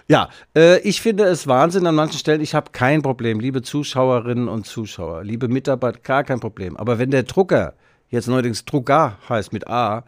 Ja, 0.09 0.29
äh, 0.57 0.81
ich 0.81 1.01
finde 1.01 1.25
es 1.25 1.47
Wahnsinn 1.47 1.87
an 1.87 1.95
manchen 1.95 2.19
Stellen. 2.19 2.41
Ich 2.41 2.55
habe 2.55 2.73
kein 2.73 3.03
Problem, 3.03 3.39
liebe 3.39 3.63
Zuschauerinnen 3.63 4.49
und 4.49 4.67
Zuschauer, 4.67 5.23
liebe 5.23 5.47
Mitarbeiter, 5.47 6.01
gar 6.01 6.25
kein 6.25 6.41
Problem. 6.41 6.77
Aber 6.77 6.99
wenn 6.99 7.13
der 7.13 7.23
Drucker 7.23 7.75
jetzt 8.11 8.27
neuerdings 8.27 8.65
Drucker 8.65 9.19
heißt 9.29 9.53
mit 9.53 9.69
A, 9.69 10.05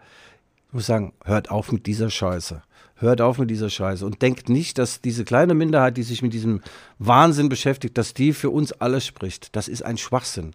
ich 0.68 0.74
muss 0.74 0.86
sagen, 0.86 1.12
hört 1.24 1.50
auf 1.50 1.70
mit 1.70 1.86
dieser 1.86 2.10
Scheiße 2.10 2.62
hört 3.00 3.20
auf 3.20 3.38
mit 3.38 3.50
dieser 3.50 3.70
Scheiße 3.70 4.04
und 4.04 4.22
denkt 4.22 4.48
nicht, 4.48 4.78
dass 4.78 5.00
diese 5.00 5.24
kleine 5.24 5.54
Minderheit, 5.54 5.96
die 5.96 6.02
sich 6.02 6.22
mit 6.22 6.32
diesem 6.32 6.60
Wahnsinn 6.98 7.48
beschäftigt, 7.48 7.98
dass 7.98 8.14
die 8.14 8.32
für 8.32 8.50
uns 8.50 8.72
alle 8.72 9.00
spricht. 9.00 9.56
Das 9.56 9.68
ist 9.68 9.82
ein 9.82 9.96
Schwachsinn. 9.96 10.54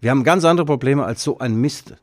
Wir 0.00 0.10
haben 0.10 0.24
ganz 0.24 0.44
andere 0.44 0.66
Probleme 0.66 1.04
als 1.04 1.22
so 1.22 1.38
ein 1.38 1.54
Mist. 1.54 1.94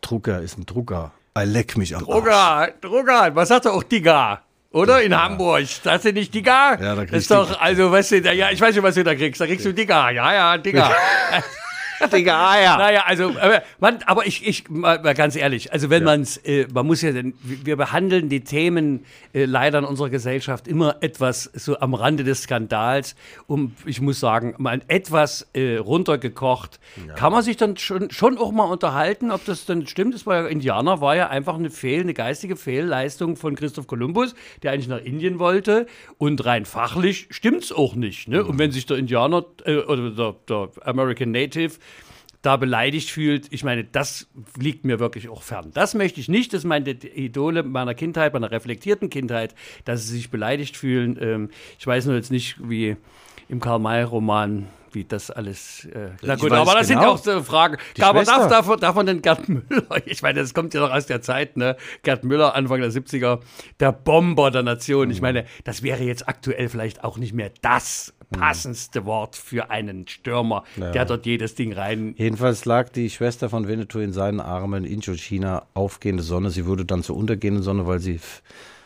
Drucker 0.00 0.40
ist 0.40 0.58
ein 0.58 0.66
Drucker. 0.66 1.12
I 1.38 1.44
leck 1.44 1.76
mich 1.76 1.94
am 1.94 2.02
Drucker, 2.02 2.34
Arsch. 2.34 2.72
Drucker, 2.80 3.34
was 3.34 3.48
sagt 3.48 3.66
er 3.66 3.74
auch 3.74 3.82
Digga? 3.82 4.42
Oder? 4.70 5.02
In 5.02 5.12
ja. 5.12 5.22
Hamburg. 5.22 5.64
Das 5.84 6.02
sind 6.02 6.14
nicht 6.14 6.34
Digga? 6.34 6.78
Ja, 6.80 6.94
da 6.94 7.04
kriegst 7.04 7.12
du. 7.12 7.18
ist 7.18 7.30
doch, 7.30 7.60
also, 7.60 7.90
weißt 7.90 8.12
du, 8.12 8.16
ja, 8.32 8.50
ich 8.50 8.60
weiß 8.60 8.74
nicht, 8.74 8.82
was 8.82 8.94
du 8.94 9.04
da 9.04 9.14
kriegst. 9.14 9.40
Da 9.40 9.46
kriegst 9.46 9.64
du 9.64 9.72
Digga. 9.72 10.10
Ja, 10.10 10.34
ja, 10.34 10.58
Digga. 10.58 10.92
Digga, 12.12 12.36
ah, 12.36 12.60
ja. 12.60 12.76
Naja, 12.76 13.04
also, 13.06 13.30
aber, 13.40 13.62
man, 13.78 13.98
aber 14.06 14.26
ich, 14.26 14.46
ich, 14.46 14.68
mal 14.68 14.98
ganz 15.14 15.36
ehrlich, 15.36 15.72
also 15.72 15.90
wenn 15.90 16.02
ja. 16.02 16.06
man 16.06 16.20
es, 16.22 16.36
äh, 16.38 16.66
man 16.72 16.86
muss 16.86 17.02
ja, 17.02 17.12
wir 17.42 17.76
behandeln 17.76 18.28
die 18.28 18.42
Themen 18.42 19.04
äh, 19.32 19.44
leider 19.44 19.78
in 19.78 19.84
unserer 19.84 20.10
Gesellschaft 20.10 20.68
immer 20.68 20.96
etwas 21.00 21.44
so 21.54 21.78
am 21.78 21.94
Rande 21.94 22.24
des 22.24 22.42
Skandals, 22.42 23.16
um, 23.46 23.74
ich 23.84 24.00
muss 24.00 24.20
sagen, 24.20 24.54
mal 24.58 24.82
etwas 24.88 25.48
äh, 25.52 25.76
runtergekocht. 25.76 26.78
Ja. 27.06 27.14
Kann 27.14 27.32
man 27.32 27.42
sich 27.42 27.56
dann 27.56 27.76
schon, 27.76 28.10
schon 28.10 28.38
auch 28.38 28.52
mal 28.52 28.64
unterhalten, 28.64 29.30
ob 29.30 29.44
das 29.44 29.64
dann 29.64 29.86
stimmt? 29.86 30.14
Das 30.14 30.26
war 30.26 30.42
ja, 30.42 30.46
Indianer 30.46 31.00
war 31.00 31.16
ja 31.16 31.28
einfach 31.28 31.54
eine 31.54 31.70
Fehl, 31.70 32.00
eine 32.00 32.14
geistige 32.14 32.56
Fehlleistung 32.56 33.36
von 33.36 33.54
Christoph 33.54 33.86
Kolumbus, 33.86 34.34
der 34.62 34.72
eigentlich 34.72 34.88
nach 34.88 35.02
Indien 35.02 35.38
wollte 35.38 35.86
und 36.18 36.44
rein 36.44 36.64
fachlich 36.64 37.28
stimmt 37.30 37.64
es 37.64 37.72
auch 37.72 37.94
nicht. 37.94 38.28
Ne? 38.28 38.42
Mhm. 38.42 38.50
Und 38.50 38.58
wenn 38.58 38.70
sich 38.70 38.86
der 38.86 38.96
Indianer 38.96 39.44
äh, 39.64 39.78
oder 39.78 40.10
der, 40.10 40.34
der 40.48 40.70
American 40.86 41.30
Native 41.30 41.74
da 42.42 42.56
beleidigt 42.56 43.10
fühlt, 43.10 43.52
ich 43.52 43.64
meine, 43.64 43.82
das 43.82 44.28
liegt 44.56 44.84
mir 44.84 45.00
wirklich 45.00 45.28
auch 45.28 45.42
fern. 45.42 45.72
Das 45.74 45.94
möchte 45.94 46.20
ich 46.20 46.28
nicht, 46.28 46.52
das 46.52 46.58
ist 46.58 46.64
meine 46.64 46.90
Idole 46.90 47.64
meiner 47.64 47.94
Kindheit, 47.94 48.34
meiner 48.34 48.52
reflektierten 48.52 49.10
Kindheit, 49.10 49.54
dass 49.84 50.06
sie 50.06 50.14
sich 50.14 50.30
beleidigt 50.30 50.76
fühlen. 50.76 51.18
Ähm, 51.20 51.50
ich 51.78 51.86
weiß 51.86 52.06
nur 52.06 52.14
jetzt 52.14 52.30
nicht, 52.30 52.56
wie 52.62 52.96
im 53.48 53.60
Karl-May-Roman 53.60 54.68
wie 54.96 55.04
das 55.04 55.30
alles. 55.30 55.84
Äh, 55.84 56.08
na 56.22 56.34
gut, 56.36 56.50
aber 56.50 56.74
das 56.74 56.88
genau. 56.88 57.00
sind 57.00 57.02
ja 57.02 57.08
auch 57.08 57.18
so 57.18 57.42
Fragen. 57.42 57.76
Die 57.96 58.02
aber 58.02 58.24
darf, 58.24 58.76
darf 58.76 58.94
man 58.94 59.06
denn 59.06 59.22
Gerd 59.22 59.48
Müller, 59.48 60.06
ich 60.06 60.22
meine, 60.22 60.40
das 60.40 60.54
kommt 60.54 60.74
ja 60.74 60.80
noch 60.80 60.90
aus 60.90 61.06
der 61.06 61.20
Zeit, 61.20 61.56
ne? 61.56 61.76
Gerd 62.02 62.24
Müller, 62.24 62.54
Anfang 62.54 62.80
der 62.80 62.90
70er, 62.90 63.40
der 63.78 63.92
Bomber 63.92 64.50
der 64.50 64.62
Nation. 64.62 65.06
Mhm. 65.06 65.12
Ich 65.12 65.20
meine, 65.20 65.44
das 65.64 65.82
wäre 65.82 66.02
jetzt 66.02 66.28
aktuell 66.28 66.68
vielleicht 66.68 67.04
auch 67.04 67.18
nicht 67.18 67.34
mehr 67.34 67.52
das 67.60 68.14
passendste 68.30 69.04
Wort 69.04 69.36
für 69.36 69.70
einen 69.70 70.06
Stürmer, 70.08 70.64
ja. 70.76 70.90
der 70.90 71.04
dort 71.04 71.26
jedes 71.26 71.54
Ding 71.54 71.72
rein. 71.72 72.14
Jedenfalls 72.16 72.64
lag 72.64 72.88
die 72.88 73.10
Schwester 73.10 73.48
von 73.48 73.68
Winnetou 73.68 74.00
in 74.00 74.12
seinen 74.12 74.40
Armen, 74.40 74.84
Indochina, 74.84 75.66
aufgehende 75.74 76.22
Sonne. 76.22 76.50
Sie 76.50 76.66
wurde 76.66 76.84
dann 76.84 77.02
zur 77.02 77.16
untergehenden 77.16 77.62
Sonne, 77.62 77.86
weil 77.86 78.00
sie 78.00 78.20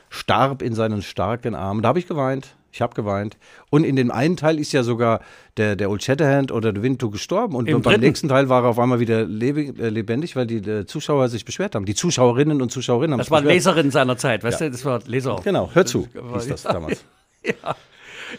starb 0.09 0.62
in 0.62 0.74
seinen 0.74 1.03
starken 1.03 1.55
Armen. 1.55 1.83
Da 1.83 1.88
habe 1.88 1.98
ich 1.98 2.07
geweint. 2.07 2.55
Ich 2.72 2.81
habe 2.83 2.94
geweint. 2.94 3.37
Und 3.68 3.83
in 3.83 3.96
dem 3.96 4.12
einen 4.12 4.37
Teil 4.37 4.59
ist 4.61 4.70
ja 4.72 4.85
sogar 4.85 5.20
der, 5.57 5.74
der 5.74 5.90
Old 5.90 6.05
Shatterhand 6.05 6.53
oder 6.53 6.72
der 6.72 6.83
Winnetou 6.83 7.11
gestorben. 7.11 7.57
Und 7.57 7.68
Im 7.68 7.83
beim 7.83 7.94
dritten. 7.94 8.00
nächsten 8.00 8.29
Teil 8.29 8.48
war 8.48 8.62
er 8.62 8.68
auf 8.68 8.79
einmal 8.79 9.00
wieder 9.00 9.22
äh, 9.22 9.24
lebendig, 9.24 10.37
weil 10.37 10.46
die 10.46 10.59
äh, 10.59 10.87
Zuschauer 10.87 11.29
sich 11.29 11.44
beschwert 11.44 11.74
haben. 11.74 11.85
Die 11.85 11.96
Zuschauerinnen 11.96 12.62
und 12.62 12.70
Zuschauerinnen 12.70 13.14
haben 13.14 13.18
Das 13.18 13.31
waren 13.31 13.44
Leserinnen 13.44 13.90
seiner 13.90 14.16
Zeit, 14.16 14.44
weißt 14.44 14.61
ja. 14.61 14.66
du? 14.66 14.72
Das 14.72 14.85
war 14.85 15.00
Leser. 15.07 15.40
Genau, 15.42 15.70
hör 15.72 15.85
zu, 15.85 16.07
hieß 16.35 16.46
das 16.46 16.62
damals. 16.62 17.05
ja. 17.42 17.74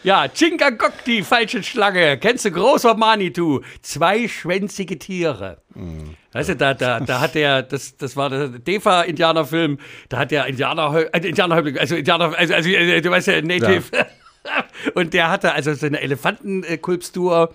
Ja, 0.02 0.26
Chingagok, 0.28 1.04
die 1.06 1.22
falsche 1.22 1.62
Schlange. 1.62 2.18
Kennst 2.18 2.44
du 2.44 2.50
großer 2.50 2.94
Manitou? 2.94 3.60
Zweischwänzige 3.82 4.98
Tiere. 4.98 5.58
Mhm. 5.74 6.16
Weißt 6.32 6.48
du, 6.48 6.56
da, 6.56 6.74
da, 6.74 7.00
da 7.00 7.20
hat 7.20 7.34
der, 7.34 7.62
das, 7.62 7.96
das 7.96 8.16
war 8.16 8.30
der 8.30 8.48
Defa-Indianerfilm, 8.48 9.78
da 10.08 10.18
hat 10.18 10.30
der 10.30 10.46
Indianer, 10.46 11.06
äh, 11.12 11.28
Indianerhäuptling, 11.28 11.78
also 11.78 11.94
Indianer, 11.94 12.36
also, 12.36 12.54
also 12.54 12.68
äh, 12.70 13.00
du 13.00 13.10
weißt 13.10 13.28
ja, 13.28 13.42
Native. 13.42 13.84
Ja. 13.92 14.06
Und 14.94 15.14
der 15.14 15.30
hatte 15.30 15.52
also 15.52 15.72
so 15.74 15.86
eine 15.86 16.00
Elefantenkulpstur 16.00 17.52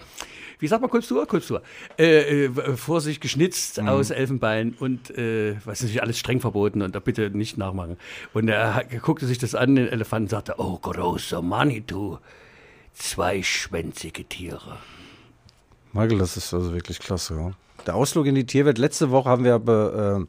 wie 0.59 0.67
sagt 0.67 0.81
man 0.81 0.89
Kulpstur? 0.89 1.25
Kulpstur. 1.27 1.61
Äh, 1.97 2.45
äh, 2.45 2.77
vor 2.77 3.01
sich 3.01 3.19
geschnitzt 3.19 3.81
mhm. 3.81 3.89
aus 3.89 4.09
Elfenbein 4.09 4.75
und, 4.79 5.15
äh, 5.17 5.55
was 5.65 5.81
ist 5.81 5.89
nicht, 5.89 6.01
alles 6.01 6.17
streng 6.17 6.39
verboten 6.39 6.81
und 6.81 6.95
da 6.95 6.99
bitte 6.99 7.29
nicht 7.29 7.57
nachmachen. 7.57 7.97
Und 8.33 8.47
er 8.47 8.83
guckte 9.01 9.25
sich 9.25 9.37
das 9.37 9.55
an, 9.55 9.75
den 9.75 9.87
Elefanten, 9.87 10.25
und 10.25 10.29
sagte, 10.29 10.55
oh, 10.57 10.77
großer 10.77 11.41
Manitou, 11.41 12.17
zweischwänzige 12.93 14.25
Tiere. 14.25 14.77
Michael, 15.93 16.17
das 16.17 16.37
ist 16.37 16.53
also 16.53 16.73
wirklich 16.73 16.99
klasse. 16.99 17.35
Ja. 17.35 17.51
Der 17.85 17.95
Ausflug 17.95 18.25
in 18.25 18.35
die 18.35 18.45
Tierwelt. 18.45 18.77
Letzte 18.77 19.11
Woche 19.11 19.29
haben 19.29 19.43
wir 19.43 19.53
aber 19.53 20.27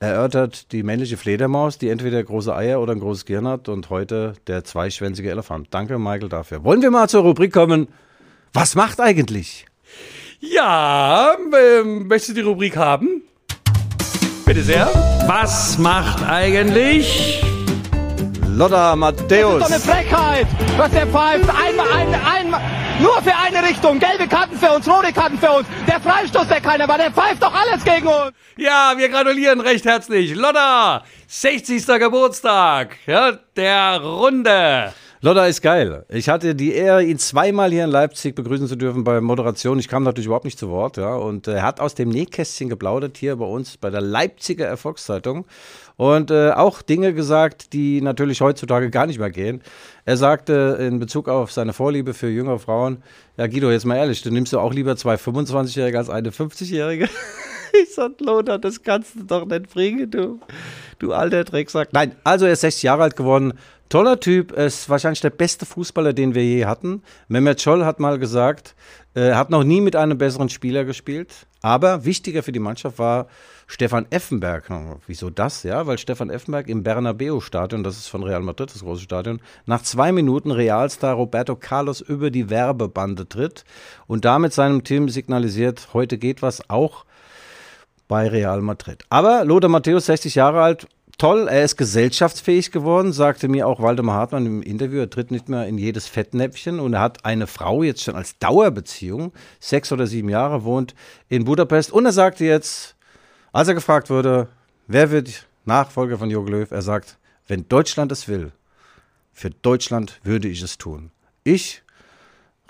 äh, 0.00 0.04
erörtert 0.06 0.70
die 0.72 0.82
männliche 0.82 1.16
Fledermaus, 1.16 1.78
die 1.78 1.88
entweder 1.88 2.22
große 2.22 2.54
Eier 2.54 2.80
oder 2.80 2.92
ein 2.92 3.00
großes 3.00 3.24
Gehirn 3.24 3.48
hat 3.48 3.68
und 3.68 3.90
heute 3.90 4.34
der 4.46 4.62
zweischwänzige 4.64 5.30
Elefant. 5.30 5.68
Danke, 5.70 5.98
Michael, 5.98 6.28
dafür. 6.28 6.62
Wollen 6.62 6.82
wir 6.82 6.90
mal 6.90 7.08
zur 7.08 7.22
Rubrik 7.22 7.52
kommen? 7.52 7.88
Was 8.54 8.74
macht 8.74 9.00
eigentlich? 9.00 9.64
Ja, 10.40 11.34
ähm, 11.34 12.06
möchtest 12.06 12.30
du 12.30 12.34
die 12.34 12.40
Rubrik 12.42 12.76
haben? 12.76 13.22
Bitte 14.44 14.62
sehr. 14.62 14.88
Was 15.26 15.78
macht 15.78 16.22
eigentlich? 16.22 17.42
Lotta 18.48 18.94
Matthäus. 18.94 19.60
Das 19.60 19.70
ist 19.70 19.88
doch 19.88 19.94
eine 19.94 20.04
Frechheit, 20.04 20.46
was 20.76 20.90
der 20.90 21.06
pfeift. 21.06 21.48
Einmal, 21.48 21.86
ein, 21.92 22.14
einmal, 22.14 22.60
nur 23.00 23.22
für 23.22 23.34
eine 23.34 23.66
Richtung. 23.66 23.98
Gelbe 23.98 24.28
Karten 24.28 24.58
für 24.58 24.70
uns, 24.70 24.86
rote 24.86 25.14
Karten 25.14 25.38
für 25.38 25.50
uns. 25.50 25.66
Der 25.88 25.98
Freistoß, 25.98 26.48
der 26.48 26.60
keiner 26.60 26.86
war, 26.86 26.98
der 26.98 27.10
pfeift 27.10 27.42
doch 27.42 27.54
alles 27.54 27.82
gegen 27.82 28.06
uns. 28.06 28.32
Ja, 28.58 28.92
wir 28.98 29.08
gratulieren 29.08 29.60
recht 29.60 29.86
herzlich. 29.86 30.34
Lotta, 30.34 31.04
60. 31.26 31.86
Geburtstag 31.86 32.98
ja, 33.06 33.32
der 33.56 34.02
Runde. 34.02 34.92
Lotta 35.24 35.46
ist 35.46 35.62
geil. 35.62 36.04
Ich 36.08 36.28
hatte 36.28 36.56
die 36.56 36.72
Ehre, 36.72 37.04
ihn 37.04 37.16
zweimal 37.16 37.70
hier 37.70 37.84
in 37.84 37.90
Leipzig 37.90 38.34
begrüßen 38.34 38.66
zu 38.66 38.74
dürfen 38.74 39.04
bei 39.04 39.20
Moderation. 39.20 39.78
Ich 39.78 39.86
kam 39.86 40.02
natürlich 40.02 40.26
überhaupt 40.26 40.44
nicht 40.44 40.58
zu 40.58 40.68
Wort, 40.68 40.96
ja. 40.96 41.14
Und 41.14 41.46
äh, 41.46 41.52
er 41.52 41.62
hat 41.62 41.78
aus 41.78 41.94
dem 41.94 42.08
Nähkästchen 42.08 42.68
geplaudert 42.68 43.18
hier 43.18 43.36
bei 43.36 43.44
uns 43.44 43.76
bei 43.76 43.88
der 43.88 44.00
Leipziger 44.00 44.66
Erfolgszeitung 44.66 45.46
und 45.96 46.32
äh, 46.32 46.50
auch 46.50 46.82
Dinge 46.82 47.14
gesagt, 47.14 47.72
die 47.72 48.00
natürlich 48.00 48.40
heutzutage 48.40 48.90
gar 48.90 49.06
nicht 49.06 49.20
mehr 49.20 49.30
gehen. 49.30 49.62
Er 50.04 50.16
sagte 50.16 50.76
in 50.80 50.98
Bezug 50.98 51.28
auf 51.28 51.52
seine 51.52 51.72
Vorliebe 51.72 52.14
für 52.14 52.28
jüngere 52.28 52.58
Frauen, 52.58 53.00
ja 53.36 53.46
Guido, 53.46 53.70
jetzt 53.70 53.86
mal 53.86 53.98
ehrlich, 53.98 54.22
du 54.22 54.32
nimmst 54.32 54.52
du 54.52 54.58
auch 54.58 54.74
lieber 54.74 54.96
zwei 54.96 55.14
25-Jährige 55.14 55.98
als 55.98 56.10
eine 56.10 56.30
50-Jährige? 56.30 57.08
Ich 57.74 57.94
sag, 57.94 58.20
Lothar, 58.20 58.58
das 58.58 58.82
kannst 58.82 59.14
du 59.14 59.22
doch 59.22 59.46
nicht 59.46 59.72
bringen, 59.72 60.10
du, 60.10 60.40
du 60.98 61.14
alter 61.14 61.42
Drecksack. 61.42 61.88
Nein, 61.94 62.14
also 62.22 62.44
er 62.44 62.52
ist 62.52 62.60
60 62.60 62.82
Jahre 62.82 63.04
alt 63.04 63.16
geworden. 63.16 63.54
Toller 63.92 64.18
Typ, 64.18 64.52
ist 64.52 64.88
wahrscheinlich 64.88 65.20
der 65.20 65.28
beste 65.28 65.66
Fußballer, 65.66 66.14
den 66.14 66.34
wir 66.34 66.42
je 66.42 66.64
hatten. 66.64 67.02
Mehmet 67.28 67.60
Scholl 67.60 67.84
hat 67.84 68.00
mal 68.00 68.18
gesagt, 68.18 68.74
er 69.12 69.36
hat 69.36 69.50
noch 69.50 69.64
nie 69.64 69.82
mit 69.82 69.96
einem 69.96 70.16
besseren 70.16 70.48
Spieler 70.48 70.86
gespielt. 70.86 71.46
Aber 71.60 72.06
wichtiger 72.06 72.42
für 72.42 72.52
die 72.52 72.58
Mannschaft 72.58 72.98
war 72.98 73.26
Stefan 73.66 74.06
Effenberg. 74.08 74.70
Wieso 75.06 75.28
das? 75.28 75.62
Ja, 75.62 75.86
weil 75.86 75.98
Stefan 75.98 76.30
Effenberg 76.30 76.70
im 76.70 76.82
Bernabeu-Stadion, 76.82 77.84
das 77.84 77.98
ist 77.98 78.08
von 78.08 78.22
Real 78.22 78.40
Madrid, 78.40 78.74
das 78.74 78.80
große 78.80 79.02
Stadion, 79.02 79.42
nach 79.66 79.82
zwei 79.82 80.10
Minuten 80.10 80.52
Realstar 80.52 81.12
Roberto 81.12 81.54
Carlos 81.54 82.00
über 82.00 82.30
die 82.30 82.48
Werbebande 82.48 83.28
tritt 83.28 83.66
und 84.06 84.24
damit 84.24 84.54
seinem 84.54 84.84
Team 84.84 85.10
signalisiert, 85.10 85.88
heute 85.92 86.16
geht 86.16 86.40
was 86.40 86.70
auch 86.70 87.04
bei 88.08 88.26
Real 88.26 88.62
Madrid. 88.62 89.04
Aber 89.10 89.44
Lothar 89.44 89.68
Matthäus, 89.68 90.06
60 90.06 90.34
Jahre 90.34 90.62
alt, 90.62 90.86
toll, 91.18 91.48
er 91.48 91.64
ist 91.64 91.76
gesellschaftsfähig 91.76 92.70
geworden, 92.70 93.12
sagte 93.12 93.48
mir 93.48 93.66
auch 93.66 93.80
Waldemar 93.80 94.16
Hartmann 94.16 94.46
im 94.46 94.62
Interview. 94.62 95.00
Er 95.00 95.10
tritt 95.10 95.30
nicht 95.30 95.48
mehr 95.48 95.66
in 95.66 95.78
jedes 95.78 96.06
Fettnäpfchen 96.06 96.80
und 96.80 96.94
er 96.94 97.00
hat 97.00 97.24
eine 97.24 97.46
Frau 97.46 97.82
jetzt 97.82 98.02
schon 98.02 98.16
als 98.16 98.38
Dauerbeziehung, 98.38 99.32
sechs 99.60 99.92
oder 99.92 100.06
sieben 100.06 100.28
Jahre, 100.28 100.64
wohnt 100.64 100.94
in 101.28 101.44
Budapest. 101.44 101.92
Und 101.92 102.06
er 102.06 102.12
sagte 102.12 102.44
jetzt, 102.44 102.96
als 103.52 103.68
er 103.68 103.74
gefragt 103.74 104.10
wurde, 104.10 104.48
wer 104.86 105.10
wird 105.10 105.46
Nachfolger 105.64 106.18
von 106.18 106.30
Jogi 106.30 106.50
Löw, 106.50 106.70
er 106.70 106.82
sagt, 106.82 107.18
wenn 107.46 107.68
Deutschland 107.68 108.12
es 108.12 108.28
will, 108.28 108.52
für 109.32 109.50
Deutschland 109.50 110.20
würde 110.22 110.48
ich 110.48 110.62
es 110.62 110.78
tun. 110.78 111.10
Ich 111.44 111.82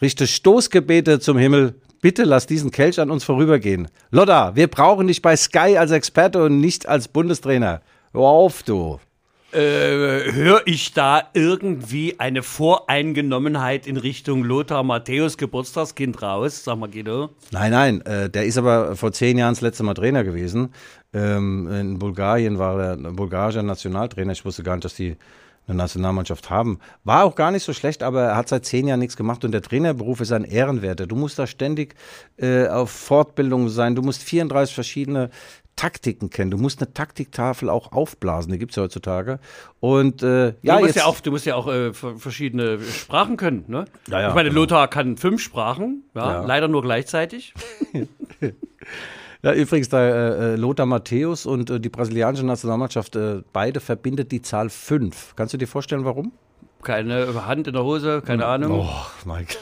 richte 0.01 0.27
Stoßgebete 0.27 1.21
zum 1.21 1.39
Himmel, 1.39 1.75
Bitte 2.03 2.25
lass 2.25 2.49
diesen 2.49 2.73
Kelch 2.73 2.99
an 2.99 3.13
uns 3.13 3.23
vorübergehen. 3.23 3.87
Lotta, 4.11 4.57
wir 4.57 4.67
brauchen 4.67 5.07
dich 5.07 5.23
bei 5.23 5.37
Sky 5.37 5.77
als 5.79 5.93
Experte 5.93 6.43
und 6.43 6.61
nicht 6.61 6.89
als 6.89 7.07
Bundestrainer. 7.07 7.81
Hör 8.15 8.21
auf, 8.21 8.63
du. 8.63 9.01
Äh, 9.53 10.33
höre 10.33 10.63
ich 10.67 10.93
da 10.93 11.31
irgendwie 11.33 12.21
eine 12.21 12.43
Voreingenommenheit 12.43 13.87
in 13.87 13.97
Richtung 13.97 14.45
Lothar 14.45 14.83
Matthäus 14.83 15.39
Geburtstagskind 15.39 16.21
raus? 16.21 16.63
Sag 16.63 16.79
mal, 16.79 16.91
Guido. 16.91 17.31
Nein, 17.53 17.71
nein, 17.71 18.01
äh, 18.03 18.29
der 18.29 18.45
ist 18.45 18.59
aber 18.59 18.97
vor 18.97 19.13
zehn 19.13 19.39
Jahren 19.39 19.55
das 19.55 19.63
letzte 19.63 19.83
Mal 19.83 19.95
Trainer 19.95 20.25
gewesen. 20.25 20.75
Ähm, 21.15 21.71
in 21.71 21.99
Bulgarien 21.99 22.59
war 22.59 22.83
er 22.83 22.93
ein 22.93 23.17
bulgarischer 23.17 23.63
Nationaltrainer. 23.63 24.33
Ich 24.33 24.45
wusste 24.45 24.63
gar 24.63 24.77
nicht, 24.77 24.85
dass 24.85 24.95
die 24.95 25.17
eine 25.67 25.77
Nationalmannschaft 25.77 26.51
haben. 26.51 26.79
War 27.05 27.25
auch 27.25 27.35
gar 27.35 27.51
nicht 27.51 27.63
so 27.63 27.73
schlecht, 27.73 28.03
aber 28.03 28.23
er 28.23 28.37
hat 28.37 28.49
seit 28.49 28.65
zehn 28.65 28.89
Jahren 28.89 29.01
nichts 29.01 29.17
gemacht 29.17 29.45
und 29.45 29.53
der 29.53 29.63
Trainerberuf 29.63 30.21
ist 30.21 30.33
ein 30.33 30.45
Ehrenwerter. 30.45 31.07
Du 31.07 31.15
musst 31.15 31.39
da 31.39 31.47
ständig 31.47 31.95
äh, 32.37 32.67
auf 32.67 32.91
Fortbildung 32.91 33.69
sein. 33.69 33.95
Du 33.95 34.03
musst 34.03 34.23
34 34.23 34.75
verschiedene 34.75 35.31
Taktiken 35.77 36.31
kennen. 36.31 36.51
Du 36.51 36.59
musst 36.59 36.81
eine 36.81 36.93
Taktiktafel 36.93 37.69
auch 37.69 37.93
aufblasen, 37.93 38.53
die 38.53 38.59
gibt 38.59 38.73
es 38.73 38.77
ja 38.77 38.83
heutzutage. 38.83 39.41
Und 39.81 40.23
äh, 40.23 40.55
ja, 40.63 40.77
du 40.77 40.85
musst 40.85 40.97
ja 40.97 41.05
auch, 41.07 41.21
du 41.21 41.31
musst 41.31 41.47
ja 41.47 41.55
auch 41.55 41.69
äh, 41.69 41.93
verschiedene 41.93 42.81
Sprachen 42.81 43.37
können, 43.37 43.65
ne? 43.69 43.87
Ja, 44.09 44.21
ja, 44.21 44.29
ich 44.29 44.35
meine, 44.35 44.51
genau. 44.51 44.63
Lothar 44.63 44.89
kann 44.89 45.17
fünf 45.17 45.41
Sprachen, 45.43 46.05
ja, 46.15 46.45
leider 46.45 46.69
nur 46.69 46.83
gleichzeitig. 46.83 47.55
Ja, 49.45 49.53
übrigens, 49.53 49.89
der 49.89 50.01
äh, 50.01 50.57
Lothar 50.57 50.87
Matthäus 50.87 51.47
und 51.47 51.69
äh, 51.69 51.81
die 51.81 51.89
brasilianische 51.89 52.47
Nationalmannschaft, 52.47 53.17
äh, 53.17 53.43
beide 53.53 53.81
verbindet 53.81 54.31
die 54.31 54.41
Zahl 54.41 54.71
5. 54.71 55.35
Kannst 55.35 55.53
du 55.53 55.59
dir 55.59 55.67
vorstellen, 55.67 56.05
warum? 56.05 56.31
Keine 56.83 57.45
Hand 57.45 57.67
in 57.67 57.73
der 57.73 57.83
Hose, 57.83 58.23
keine 58.25 58.47
Ahnung. 58.47 58.87
Oh, 58.89 59.07
Mike. 59.25 59.57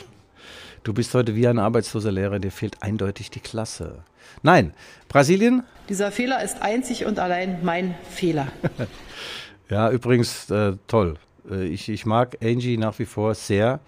Du 0.84 0.92
bist 0.92 1.14
heute 1.14 1.34
wie 1.34 1.48
ein 1.48 1.58
arbeitsloser 1.58 2.12
Lehrer, 2.12 2.38
dir 2.38 2.50
fehlt 2.50 2.82
eindeutig 2.82 3.30
die 3.30 3.40
Klasse. 3.40 4.04
Nein, 4.42 4.74
Brasilien? 5.08 5.62
Dieser 5.90 6.12
Fehler 6.12 6.40
ist 6.42 6.62
einzig 6.62 7.04
und 7.04 7.18
allein 7.18 7.58
mein 7.62 7.94
Fehler. 8.08 8.48
Ja, 9.68 9.88
übrigens, 9.88 10.50
äh, 10.50 10.72
toll. 10.88 11.14
Äh, 11.48 11.66
ich, 11.66 11.88
ich 11.88 12.04
mag 12.04 12.36
Angie 12.42 12.76
nach 12.76 12.98
wie 12.98 13.04
vor 13.04 13.36
sehr. 13.36 13.78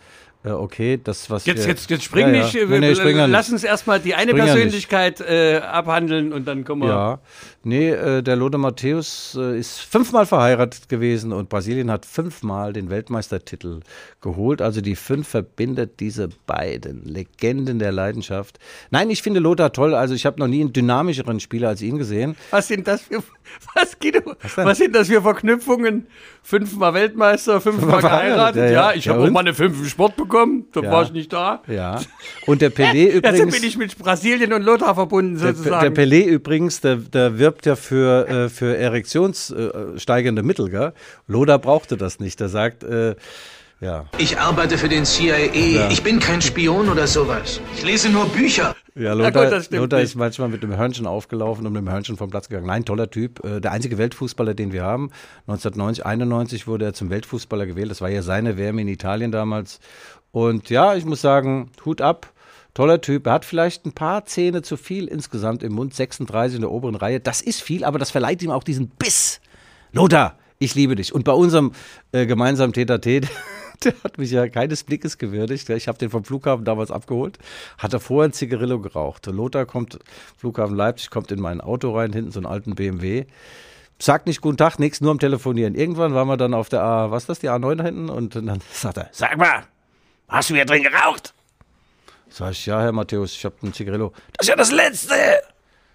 Äh, 0.45 0.51
okay, 0.51 0.99
das, 1.03 1.31
was 1.31 1.47
Jetzt, 1.47 1.67
jetzt, 1.67 1.89
jetzt 1.91 2.03
spring 2.05 2.29
Ja, 2.29 2.35
ja. 2.35 2.43
nicht, 2.45 2.55
äh, 2.57 2.67
Nee, 2.67 2.81
nee, 2.81 2.95
spring 2.97 3.17
lass 3.17 3.47
nicht. 3.49 3.53
uns 3.53 3.65
erstmal 3.65 4.01
die 4.01 4.15
eine 4.15 4.33
Spring 4.33 4.39
ja 4.47 4.53
Persönlichkeit 4.53 5.21
äh, 5.21 5.59
abhandeln 5.59 6.33
und 6.33 6.49
dann 6.49 6.65
kommen 6.65 6.83
wir. 6.83 6.89
Ja, 6.89 7.19
nee, 7.63 7.91
äh, 7.91 8.23
der 8.23 8.35
Lothar 8.35 8.59
Matthäus 8.59 9.39
äh, 9.41 9.57
ist 9.59 9.79
fünfmal 9.81 10.27
verheiratet 10.27 10.89
gewesen 10.89 11.33
und 11.33 11.49
Brasilien 11.49 11.91
hat 11.93 12.07
fünfmal 12.07 12.73
den 12.73 12.91
Weltmeistertitel 12.91 13.81
geholt. 14.21 14.61
Also 14.63 14.81
die 14.81 14.97
fünf 14.97 15.29
verbindet 15.29 16.01
diese 16.01 16.29
beiden 16.47 17.05
Legenden 17.05 17.79
der 17.79 17.93
Leidenschaft. 17.93 18.59
Nein, 18.91 19.11
ich 19.11 19.23
finde 19.23 19.39
Lothar 19.39 19.73
toll. 19.73 19.95
Also 19.95 20.15
ich 20.15 20.27
habe 20.27 20.41
noch 20.41 20.49
nie 20.49 20.61
einen 20.63 20.73
dynamischeren 20.73 21.39
Spieler 21.39 21.69
als 21.69 21.83
ihn 21.83 21.99
gesehen. 21.99 22.35
Was 22.51 22.67
sind 22.67 22.89
das 22.89 23.03
für, 23.03 23.23
was, 23.75 23.97
Guido, 24.01 24.21
denn? 24.21 24.65
was 24.67 24.79
sind 24.79 24.95
das 24.97 25.07
für 25.07 25.23
Verknüpfungen? 25.23 26.09
Fünfmal 26.43 26.95
Weltmeister, 26.95 27.61
fünfmal 27.61 27.93
Fünfmal 27.93 28.01
verheiratet, 28.01 28.55
geheiratet. 28.57 28.57
ja, 28.57 28.71
Ja, 28.73 28.91
ja. 28.91 28.97
ich 28.97 29.05
Ja, 29.05 29.13
habe 29.15 29.23
auch 29.25 29.31
mal 29.31 29.41
eine 29.41 29.55
fünf 29.55 29.79
im 29.79 29.87
Sport 29.87 30.17
bekommen. 30.17 30.32
Da 30.73 30.81
Ja. 30.81 30.91
war 30.91 31.03
ich 31.05 31.13
nicht 31.13 31.33
da. 31.33 31.63
Ja. 31.67 32.01
Und 32.47 32.63
der 32.63 32.73
Pelé 32.73 33.07
Ja, 33.07 33.11
so 33.13 33.19
übrigens. 33.19 33.55
bin 33.55 33.65
ich 33.69 33.77
mit 33.79 33.99
Brasilien 33.99 34.53
und 34.53 34.63
Lothar 34.63 34.95
verbunden 34.95 35.35
Der, 35.37 35.47
der 35.53 35.55
sozusagen. 35.55 35.95
Pelé 35.95 36.25
übrigens, 36.25 36.81
der, 36.81 36.97
der 36.97 37.39
wirbt 37.39 37.67
ja 37.67 37.77
für, 37.77 38.29
äh, 38.29 38.49
für 38.49 38.77
erektionssteigernde 38.77 40.43
Mittel, 40.43 40.69
gell? 40.71 40.93
Lothar 41.27 41.59
brauchte 41.59 41.97
das 41.97 42.21
nicht. 42.21 42.41
Der 42.41 42.49
sagt, 42.49 42.85
äh, 42.85 43.15
ja. 43.81 44.07
Ich 44.19 44.39
arbeite 44.39 44.79
für 44.79 44.89
den 44.89 45.05
CIA. 45.05 45.89
Ich 45.91 46.03
bin 46.05 46.21
kein 46.21 46.41
Spion 46.41 46.89
oder 46.89 47.07
sowas. 47.09 47.61
Ich 47.77 47.83
lese 47.85 48.11
nur 48.11 48.27
Bücher. 48.27 48.77
Ja, 48.95 49.15
gut, 49.15 49.25
Lothar, 49.35 49.61
stimmt 49.63 49.81
Lothar 49.81 50.01
ist 50.03 50.15
manchmal 50.15 50.49
mit 50.51 50.63
dem 50.63 50.77
Hörnchen 50.77 51.07
aufgelaufen 51.07 51.67
und 51.67 51.73
mit 51.73 51.83
dem 51.83 51.91
Hörnchen 51.91 52.17
vom 52.17 52.31
Platz 52.31 52.49
gegangen. 52.49 52.67
Nein, 52.67 52.85
toller 52.85 53.11
Typ. 53.11 53.43
Äh, 53.45 53.61
Der 53.61 53.73
einzige 53.73 53.99
Weltfußballer, 53.99 54.55
den 54.55 54.73
wir 54.73 54.83
haben. 54.85 55.11
1990, 55.49 56.05
91 56.07 56.67
wurde 56.69 56.85
er 56.85 56.93
zum 56.93 57.11
Weltfußballer 57.11 57.67
gewählt. 57.67 57.91
Das 57.91 58.01
war 58.03 58.11
ja 58.11 58.23
seine 58.23 58.57
WM 58.59 58.79
in 58.79 58.89
Italien 58.89 59.33
damals. 59.33 59.81
Und 60.33 60.71
ja, 60.71 60.97
ich 60.97 61.05
muss 61.05 61.21
sagen, 61.21 61.71
Hut 61.85 62.01
ab. 62.01 62.33
Toller 62.75 63.03
Typ. 63.03 63.27
Er 63.27 63.35
hat 63.35 63.45
vielleicht 63.45 63.85
ein 63.85 63.93
paar 63.93 64.25
Zähne 64.25 64.63
zu 64.63 64.79
viel 64.79 65.07
insgesamt 65.07 65.63
im 65.63 65.75
Mund. 65.75 65.95
36 65.95 66.57
in 66.57 66.63
der 66.63 66.71
oberen 66.71 66.95
Reihe. 66.95 67.21
Das 67.21 67.43
ist 67.43 67.61
viel, 67.61 67.85
aber 67.85 67.99
das 67.99 68.11
verleiht 68.11 68.43
ihm 68.43 68.51
auch 68.51 68.65
diesen 68.65 68.89
Biss. 68.89 69.41
Lothar, 69.93 70.39
ich 70.59 70.75
liebe 70.75 70.97
dich. 70.97 71.15
Und 71.15 71.25
bei 71.25 71.33
unserem 71.33 71.73
äh, 72.13 72.25
gemeinsamen 72.25 72.73
Täter-Tät, 72.73 73.29
der 73.85 73.93
hat 74.03 74.17
mich 74.17 74.31
ja 74.31 74.49
keines 74.49 74.85
Blickes 74.85 75.19
gewürdigt. 75.19 75.69
Ich 75.69 75.87
habe 75.87 75.99
den 75.99 76.09
vom 76.09 76.25
Flughafen 76.25 76.65
damals 76.65 76.91
abgeholt, 76.91 77.39
hat 77.77 77.93
er 77.93 78.01
vorher 78.01 78.31
ein 78.31 78.33
Zigarillo 78.33 78.81
geraucht. 78.81 79.27
Lothar 79.27 79.67
kommt, 79.67 79.99
Flughafen 80.39 80.75
Leipzig, 80.75 81.11
kommt 81.11 81.31
in 81.31 81.41
mein 81.41 81.61
Auto 81.61 81.95
rein, 81.95 82.15
hinten 82.15 82.31
so 82.31 82.39
einen 82.39 82.47
alten 82.47 82.75
BMW. 82.75 83.27
Sagt 83.99 84.27
nicht 84.27 84.41
guten 84.41 84.57
Tag, 84.57 84.79
nichts, 84.79 85.03
nur 85.03 85.11
am 85.11 85.19
Telefonieren. 85.19 85.75
Irgendwann 85.75 86.15
waren 86.15 86.27
wir 86.27 86.39
dann 86.39 86.55
auf 86.55 86.71
der 86.71 86.83
A, 86.83 87.11
was 87.11 87.25
ist 87.25 87.29
das, 87.29 87.39
die 87.41 87.51
A9 87.51 87.77
da 87.77 87.85
hinten? 87.85 88.09
Und 88.09 88.35
dann 88.35 88.61
sagt 88.73 88.97
er, 88.97 89.11
Sag 89.13 89.37
mal, 89.37 89.65
hast 90.33 90.51
du 90.51 90.55
hier 90.55 90.65
drin 90.65 90.83
geraucht? 90.83 91.33
sag 92.33 92.53
ich, 92.53 92.67
ja, 92.67 92.81
Herr 92.81 92.93
Matthäus, 92.93 93.33
ich 93.33 93.45
habe 93.45 93.55
ein 93.63 93.73
Zigarillo. 93.73 94.13
Das 94.37 94.47
ist 94.47 94.49
ja 94.49 94.57
das 94.57 94.73
Letzte. 94.73 95.15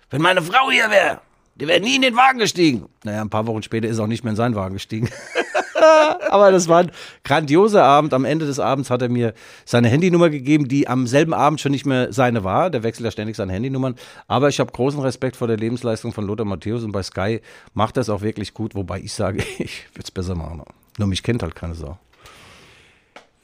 Wenn 0.10 0.21
meine 0.21 0.41
Frau 0.41 0.69
hier 0.69 0.89
wäre, 0.89 1.19
die 1.56 1.67
wäre 1.67 1.80
nie 1.80 1.95
in 1.95 2.02
den 2.04 2.15
Wagen 2.15 2.39
gestiegen. 2.39 2.88
Naja, 3.04 3.21
ein 3.21 3.30
paar 3.30 3.47
Wochen 3.47 3.63
später 3.63 3.88
ist 3.88 3.97
er 3.97 4.04
auch 4.04 4.08
nicht 4.08 4.23
mehr 4.23 4.32
in 4.32 4.38
seinen 4.38 4.56
Wagen 4.56 4.76
gestiegen. 4.76 5.10
Aber 6.30 6.52
das 6.52 6.67
war 6.67 6.80
ein 6.80 6.91
grandioser 7.23 7.84
Abend. 7.84 8.13
Am 8.13 8.26
Ende 8.26 8.45
des 8.45 8.60
Abends 8.60 8.89
hat 8.89 9.02
er 9.02 9.10
mir 9.10 9.34
seine 9.65 9.89
Handynummer 9.89 10.30
gegeben, 10.30 10.67
die 10.67 10.88
am 10.88 11.08
selben 11.08 11.34
Abend 11.34 11.62
schon 11.62 11.71
nicht 11.71 11.86
mehr 11.86 12.13
seine 12.13 12.43
war. 12.43 12.69
Der 12.69 12.84
wechselt 12.84 13.06
ja 13.06 13.12
ständig 13.12 13.36
seine 13.36 13.54
Handynummern. 13.54 13.95
Aber 14.28 14.50
ich 14.50 14.60
habe 14.60 14.71
großen 14.71 15.00
Respekt 15.00 15.36
vor 15.36 15.47
der 15.47 15.58
Lebensleistung 15.58 16.13
von 16.13 16.26
Lothar 16.26 16.45
Matthäus 16.45 16.84
und 16.84 16.91
bei 16.91 17.04
Sky 17.04 17.41
macht 17.73 17.97
er 17.97 18.02
es 18.02 18.10
auch 18.10 18.21
wirklich 18.21 18.54
gut. 18.54 18.76
Wobei 18.76 19.00
ich 19.00 19.13
sage, 19.13 19.39
ich 19.58 19.86
würde 19.93 20.04
es 20.04 20.12
besser 20.12 20.36
machen. 20.36 20.63
Nur 20.97 21.08
mich 21.08 21.23
kennt 21.23 21.43
halt 21.43 21.56
keine 21.56 21.76
Sau. 21.76 21.97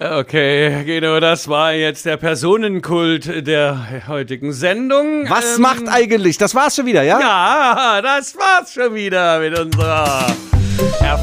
Okay, 0.04 0.84
Guido, 0.84 1.22
das 1.22 1.48
war 1.48 1.72
jetzt 1.72 2.06
der 2.06 2.18
Personenkult 2.18 3.48
der 3.48 4.06
heutigen 4.10 4.52
Sendung. 4.52 5.30
Was 5.30 5.56
ähm, 5.56 5.62
macht 5.62 5.88
eigentlich? 5.88 6.38
Das 6.38 6.54
war's 6.54 6.76
schon 6.76 6.88
wieder, 6.88 7.04
ja? 7.04 7.22
Ja, 7.22 8.02
das 8.02 8.36
war's 8.36 8.74
schon 8.74 8.94
wieder 8.96 9.40
mit 9.40 9.58
unserer 9.58 10.28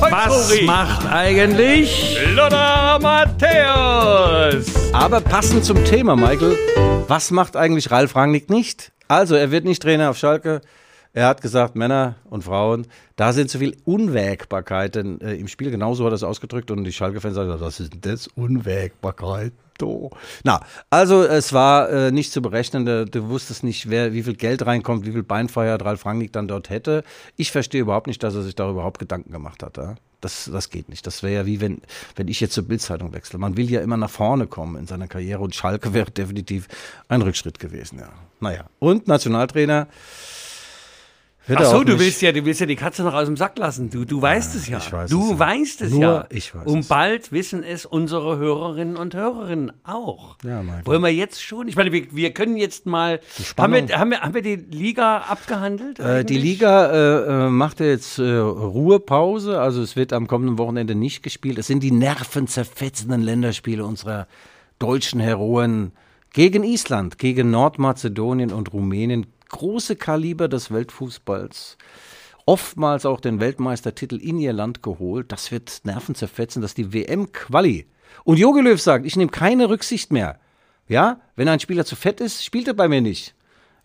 Was 0.08 0.62
macht 0.62 1.06
eigentlich 1.12 2.16
Lothar 2.34 2.98
Matthäus? 3.00 4.72
Aber 4.94 5.20
passend 5.20 5.62
zum 5.62 5.84
Thema, 5.84 6.16
Michael, 6.16 6.56
was 7.06 7.30
macht 7.30 7.56
eigentlich 7.56 7.90
Ralf 7.90 8.16
Rangnick 8.16 8.48
nicht? 8.48 8.92
Also, 9.08 9.34
er 9.34 9.50
wird 9.50 9.66
nicht 9.66 9.82
Trainer 9.82 10.08
auf 10.08 10.16
Schalke. 10.16 10.62
Er 11.12 11.26
hat 11.26 11.42
gesagt, 11.42 11.74
Männer 11.74 12.16
und 12.28 12.44
Frauen, 12.44 12.86
da 13.16 13.32
sind 13.32 13.50
zu 13.50 13.58
viel 13.58 13.76
Unwägbarkeiten 13.84 15.20
äh, 15.20 15.34
im 15.34 15.48
Spiel. 15.48 15.70
Genauso 15.70 16.04
hat 16.04 16.12
er 16.12 16.16
es 16.16 16.22
ausgedrückt 16.22 16.70
und 16.70 16.84
die 16.84 16.92
Schalke-Fans 16.92 17.34
sagen, 17.34 17.52
was 17.58 17.80
ist 17.80 17.92
denn 17.92 18.00
das? 18.00 18.28
Unwägbarkeit. 18.28 19.52
Oh. 19.82 20.10
Na, 20.44 20.60
also 20.90 21.24
es 21.24 21.52
war 21.52 21.90
äh, 21.90 22.12
nicht 22.12 22.32
zu 22.32 22.42
berechnen. 22.42 22.84
Du, 22.86 23.06
du 23.06 23.28
wusstest 23.28 23.64
nicht, 23.64 23.90
wer, 23.90 24.12
wie 24.12 24.22
viel 24.22 24.34
Geld 24.34 24.64
reinkommt, 24.64 25.06
wie 25.06 25.12
viel 25.12 25.22
Beinfeuer 25.22 25.80
Ralf 25.80 26.06
Rangnick 26.06 26.32
dann 26.32 26.46
dort 26.46 26.70
hätte. 26.70 27.02
Ich 27.36 27.50
verstehe 27.50 27.80
überhaupt 27.80 28.06
nicht, 28.06 28.22
dass 28.22 28.34
er 28.34 28.42
sich 28.42 28.54
darüber 28.54 28.80
überhaupt 28.80 28.98
Gedanken 28.98 29.32
gemacht 29.32 29.62
hat. 29.62 29.78
Ja? 29.78 29.96
Das, 30.20 30.50
das 30.52 30.70
geht 30.70 30.88
nicht. 30.90 31.06
Das 31.06 31.22
wäre 31.22 31.34
ja 31.34 31.46
wie 31.46 31.60
wenn, 31.60 31.80
wenn 32.14 32.28
ich 32.28 32.40
jetzt 32.40 32.52
zur 32.52 32.64
Bildzeitung 32.64 33.12
wechsle. 33.12 33.38
Man 33.38 33.56
will 33.56 33.70
ja 33.70 33.80
immer 33.80 33.96
nach 33.96 34.10
vorne 34.10 34.46
kommen 34.46 34.76
in 34.76 34.86
seiner 34.86 35.08
Karriere 35.08 35.40
und 35.40 35.54
Schalke 35.54 35.92
wäre 35.94 36.10
definitiv 36.10 36.68
ein 37.08 37.22
Rückschritt 37.22 37.58
gewesen. 37.58 37.98
Ja. 37.98 38.10
Naja, 38.38 38.66
und 38.78 39.08
Nationaltrainer. 39.08 39.88
Ach 41.48 41.64
so, 41.64 41.84
du 41.84 41.98
willst 41.98 42.22
ja, 42.22 42.32
du 42.32 42.44
willst 42.44 42.60
ja 42.60 42.66
die 42.66 42.76
Katze 42.76 43.02
noch 43.02 43.14
aus 43.14 43.26
dem 43.26 43.36
Sack 43.36 43.58
lassen. 43.58 43.90
Du, 43.90 44.04
du 44.04 44.20
weißt 44.20 44.54
ja, 44.54 44.60
es 44.60 44.68
ja. 44.68 44.78
Ich 44.78 44.92
weiß 44.92 45.10
du 45.10 45.24
es 45.24 45.30
ja. 45.30 45.38
weißt 45.38 45.82
es 45.82 45.90
Nur 45.92 46.02
ja. 46.02 46.26
ich 46.30 46.54
weiß 46.54 46.66
und 46.66 46.88
bald 46.88 47.32
wissen 47.32 47.62
es 47.64 47.86
unsere 47.86 48.38
Hörerinnen 48.38 48.96
und 48.96 49.14
Hörerinnen 49.14 49.72
auch. 49.84 50.36
Ja, 50.44 50.62
Michael. 50.62 50.86
Wollen 50.86 51.02
wir 51.02 51.12
jetzt 51.12 51.42
schon? 51.42 51.66
Ich 51.66 51.76
meine, 51.76 51.92
wir, 51.92 52.06
wir 52.14 52.32
können 52.32 52.56
jetzt 52.56 52.86
mal. 52.86 53.20
Haben 53.56 53.72
wir, 53.72 53.98
haben, 53.98 54.10
wir, 54.10 54.20
haben 54.20 54.34
wir 54.34 54.42
die 54.42 54.56
Liga 54.56 55.18
abgehandelt? 55.18 55.98
Äh, 55.98 56.24
die? 56.24 56.38
Liga 56.38 56.86
äh, 56.90 57.46
äh, 57.46 57.48
macht 57.48 57.80
jetzt 57.80 58.18
äh, 58.18 58.36
Ruhepause, 58.36 59.60
also 59.60 59.82
es 59.82 59.96
wird 59.96 60.12
am 60.12 60.26
kommenden 60.26 60.58
Wochenende 60.58 60.94
nicht 60.94 61.22
gespielt. 61.22 61.58
Es 61.58 61.66
sind 61.66 61.82
die 61.82 61.90
nervenzerfetzenden 61.90 63.22
Länderspiele 63.22 63.84
unserer 63.84 64.26
deutschen 64.78 65.20
Heroen 65.20 65.92
gegen 66.32 66.64
Island, 66.64 67.18
gegen 67.18 67.50
Nordmazedonien 67.50 68.52
und 68.52 68.72
Rumänien. 68.72 69.26
Große 69.50 69.96
Kaliber 69.96 70.48
des 70.48 70.70
Weltfußballs. 70.72 71.76
Oftmals 72.46 73.06
auch 73.06 73.20
den 73.20 73.38
Weltmeistertitel 73.40 74.16
in 74.16 74.38
ihr 74.38 74.52
Land 74.52 74.82
geholt. 74.82 75.30
Das 75.30 75.52
wird 75.52 75.82
nervenzerfetzend, 75.84 76.64
dass 76.64 76.74
die 76.74 76.92
WM-Quali. 76.92 77.86
Und 78.24 78.38
Jogi 78.38 78.60
Löw 78.60 78.80
sagt, 78.80 79.06
ich 79.06 79.16
nehme 79.16 79.30
keine 79.30 79.68
Rücksicht 79.68 80.10
mehr. 80.12 80.40
Ja, 80.88 81.20
wenn 81.36 81.48
ein 81.48 81.60
Spieler 81.60 81.84
zu 81.84 81.94
fett 81.94 82.20
ist, 82.20 82.44
spielt 82.44 82.66
er 82.66 82.74
bei 82.74 82.88
mir 82.88 83.00
nicht. 83.00 83.34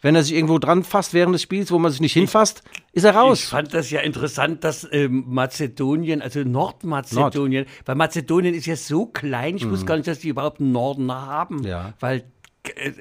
Wenn 0.01 0.15
er 0.15 0.23
sich 0.23 0.33
irgendwo 0.35 0.59
dran 0.59 0.83
fasst 0.83 1.13
während 1.13 1.33
des 1.33 1.41
Spiels, 1.41 1.71
wo 1.71 1.79
man 1.79 1.91
sich 1.91 2.01
nicht 2.01 2.13
hinfasst, 2.13 2.63
ist 2.91 3.03
er 3.05 3.11
Ich 3.11 3.15
raus. 3.15 3.41
fand 3.43 3.73
das 3.73 3.89
ja 3.89 4.01
interessant, 4.01 4.63
dass 4.63 4.87
ähm, 4.91 5.23
Mazedonien, 5.27 6.21
also 6.21 6.41
Nordmazedonien, 6.41 7.65
weil 7.85 7.95
Mazedonien 7.95 8.53
ist 8.53 8.65
ja 8.65 8.75
so 8.75 9.05
klein, 9.07 9.55
ich 9.57 9.67
wusste 9.69 9.85
gar 9.85 9.95
nicht, 9.95 10.07
dass 10.07 10.19
die 10.19 10.29
überhaupt 10.29 10.59
einen 10.59 10.71
Norden 10.71 11.11
haben. 11.11 11.57
Mhm. 11.57 11.63
Ja. 11.63 11.93
Weil 11.99 12.23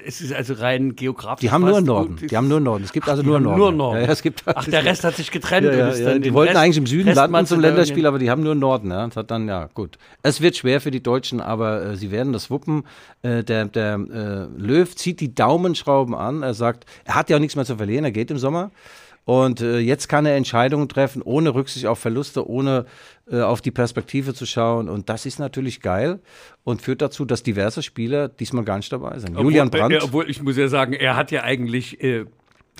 es 0.05 0.21
ist 0.21 0.33
also 0.33 0.53
rein 0.55 0.95
geografisch. 0.95 1.41
Die 1.41 1.51
haben 1.51 1.65
nur 1.65 1.81
Norden. 1.81 2.17
gut. 2.17 2.31
Die 2.31 2.37
haben 2.37 2.47
nur 2.47 2.59
Norden. 2.59 2.83
Es 2.83 2.91
gibt 2.91 3.07
also 3.09 3.21
Die 3.21 3.27
nur 3.27 3.37
haben 3.37 3.43
Norden. 3.43 3.59
Nur 3.59 3.71
Norden. 3.71 4.01
Ja, 4.03 4.07
es 4.11 4.21
gibt 4.21 4.43
Ach, 4.45 4.65
der 4.65 4.83
Rest 4.85 5.03
hat 5.03 5.15
sich 5.15 5.31
getrennt. 5.31 5.67
Ja, 5.67 5.93
ja, 5.93 6.19
Die 6.19 6.33
wollten 6.33 6.53
Rest- 6.53 6.63
eigentlich 6.63 6.77
im 6.77 6.85
Süden 6.87 7.07
Rest 7.09 7.17
landen 7.17 7.45
zum. 7.45 7.59
Länderspiel, 7.59 8.05
aber 8.05 8.19
die 8.19 8.29
haben 8.29 8.43
nur 8.43 8.55
Norden. 8.55 8.91
Ja. 8.91 9.05
Das 9.07 9.15
hat 9.15 9.31
dann, 9.31 9.47
ja, 9.47 9.69
gut. 9.73 9.97
Es 10.23 10.41
wird 10.41 10.55
schwer 10.57 10.81
für 10.81 10.91
die 10.91 11.01
Deutschen, 11.03 11.41
aber 11.41 11.83
äh, 11.85 11.95
sie 11.95 12.11
werden 12.11 12.33
das 12.33 12.49
wuppen. 12.49 12.83
Äh, 13.21 13.43
der 13.43 13.65
der 13.65 13.95
äh, 13.95 14.61
Löw 14.61 14.95
zieht 14.95 15.19
die 15.19 15.33
Daumenschrauben 15.33 16.13
an. 16.15 16.43
Er 16.43 16.53
sagt, 16.53 16.85
er 17.05 17.15
hat 17.15 17.29
ja 17.29 17.37
auch 17.37 17.41
nichts 17.41 17.55
mehr 17.55 17.65
zu 17.65 17.77
verlieren. 17.77 18.05
Er 18.05 18.11
geht 18.11 18.31
im 18.31 18.37
Sommer. 18.37 18.71
Und 19.25 19.59
äh, 19.59 19.79
jetzt 19.79 20.07
kann 20.07 20.25
er 20.25 20.35
Entscheidungen 20.35 20.87
treffen, 20.87 21.23
ohne 21.23 21.55
Rücksicht 21.55 21.87
auf 21.87 21.97
Verluste, 21.99 22.47
ohne 22.47 22.85
äh, 23.29 23.41
auf 23.41 23.61
die 23.61 23.71
Perspektive 23.71 24.35
zu 24.35 24.45
schauen. 24.45 24.87
Und 24.87 25.09
das 25.09 25.25
ist 25.25 25.39
natürlich 25.39 25.81
geil 25.81 26.19
und 26.63 26.83
führt 26.83 27.01
dazu, 27.01 27.25
dass 27.25 27.41
diverse 27.41 27.81
Spieler 27.81 28.29
diesmal 28.29 28.63
gar 28.63 28.77
nicht 28.77 28.91
dabei 28.93 29.17
sind. 29.17 29.37
Julian 29.37 29.67
obwohl, 29.67 29.79
Brandt. 29.79 29.95
Äh, 29.95 30.03
obwohl, 30.03 30.29
ich 30.29 30.43
muss 30.43 30.57
ja 30.57 30.67
sagen, 30.67 30.93
er 30.93 31.15
hat 31.15 31.31
ja 31.31 31.43
eigentlich. 31.43 31.99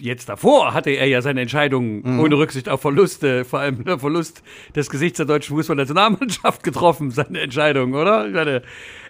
Jetzt 0.01 0.27
davor 0.27 0.73
hatte 0.73 0.89
er 0.89 1.07
ja 1.07 1.21
seine 1.21 1.39
Entscheidung 1.41 2.19
ohne 2.19 2.37
Rücksicht 2.37 2.67
auf 2.67 2.81
Verluste, 2.81 3.45
vor 3.45 3.59
allem 3.59 3.85
der 3.85 3.97
Verlust 3.97 4.43
des 4.75 4.89
Gesichts 4.89 5.17
der 5.17 5.25
deutschen 5.25 5.55
Fußballnationalmannschaft 5.55 6.63
getroffen, 6.63 7.11
seine 7.11 7.39
Entscheidung, 7.39 7.93
oder? 7.93 8.27
Meine, 8.27 8.61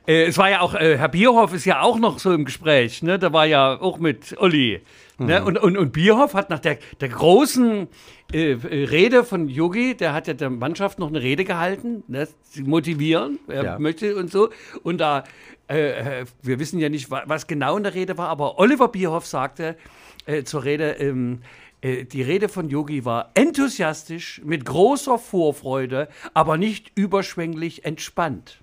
äh, 0.08 0.26
es 0.26 0.38
war 0.38 0.50
ja 0.52 0.62
auch, 0.62 0.76
äh, 0.76 0.98
Herr 1.00 1.10
Bierhoff 1.10 1.54
ist 1.56 1.66
ja 1.66 1.82
auch 1.82 1.98
noch 1.98 2.20
so 2.20 2.32
im 2.34 2.46
Gespräch, 2.46 3.02
ne? 3.02 3.18
Da 3.18 3.34
war 3.34 3.48
ja 3.48 3.82
auch 3.82 3.98
mit 3.98 4.36
Olli. 4.38 4.82
Ne? 5.18 5.44
Und, 5.44 5.58
und, 5.58 5.76
und 5.78 5.92
Bierhoff 5.94 6.34
hat 6.36 6.50
nach 6.50 6.60
der, 6.60 6.78
der 7.00 7.08
großen 7.10 7.88
äh, 8.34 8.52
äh, 8.52 8.84
Rede 8.86 9.24
von 9.24 9.48
Yogi, 9.48 9.96
der 9.96 10.14
hat 10.14 10.28
ja 10.28 10.34
der 10.34 10.50
Mannschaft 10.50 11.00
noch 11.00 11.08
eine 11.08 11.22
Rede 11.22 11.46
gehalten, 11.46 12.04
ne? 12.10 12.28
sie 12.44 12.64
motivieren, 12.64 13.40
er 13.48 13.64
Ja. 13.64 13.80
möchte 13.80 14.16
und 14.18 14.30
so. 14.30 14.50
Und 14.84 15.00
da, 15.00 15.24
äh, 15.70 16.22
äh, 16.22 16.26
wir 16.44 16.60
wissen 16.60 16.80
ja 16.80 16.90
nicht, 16.90 17.10
wa- 17.10 17.24
was 17.28 17.48
genau 17.48 17.78
in 17.78 17.84
der 17.84 17.94
Rede 17.96 18.18
war, 18.18 18.28
aber 18.28 18.60
Oliver 18.60 18.90
Bierhoff 18.90 19.26
sagte 19.26 19.78
äh, 20.26 20.44
zur 20.44 20.64
Rede, 20.64 20.92
ähm, 20.94 21.42
äh, 21.82 22.06
die 22.06 22.22
Rede 22.22 22.50
von 22.50 22.70
Yogi 22.70 23.06
war 23.06 23.32
enthusiastisch, 23.34 24.42
mit 24.44 24.66
großer 24.66 25.18
Vorfreude, 25.20 26.10
aber 26.34 26.58
nicht 26.58 26.92
überschwänglich 26.96 27.86
entspannt. 27.86 28.60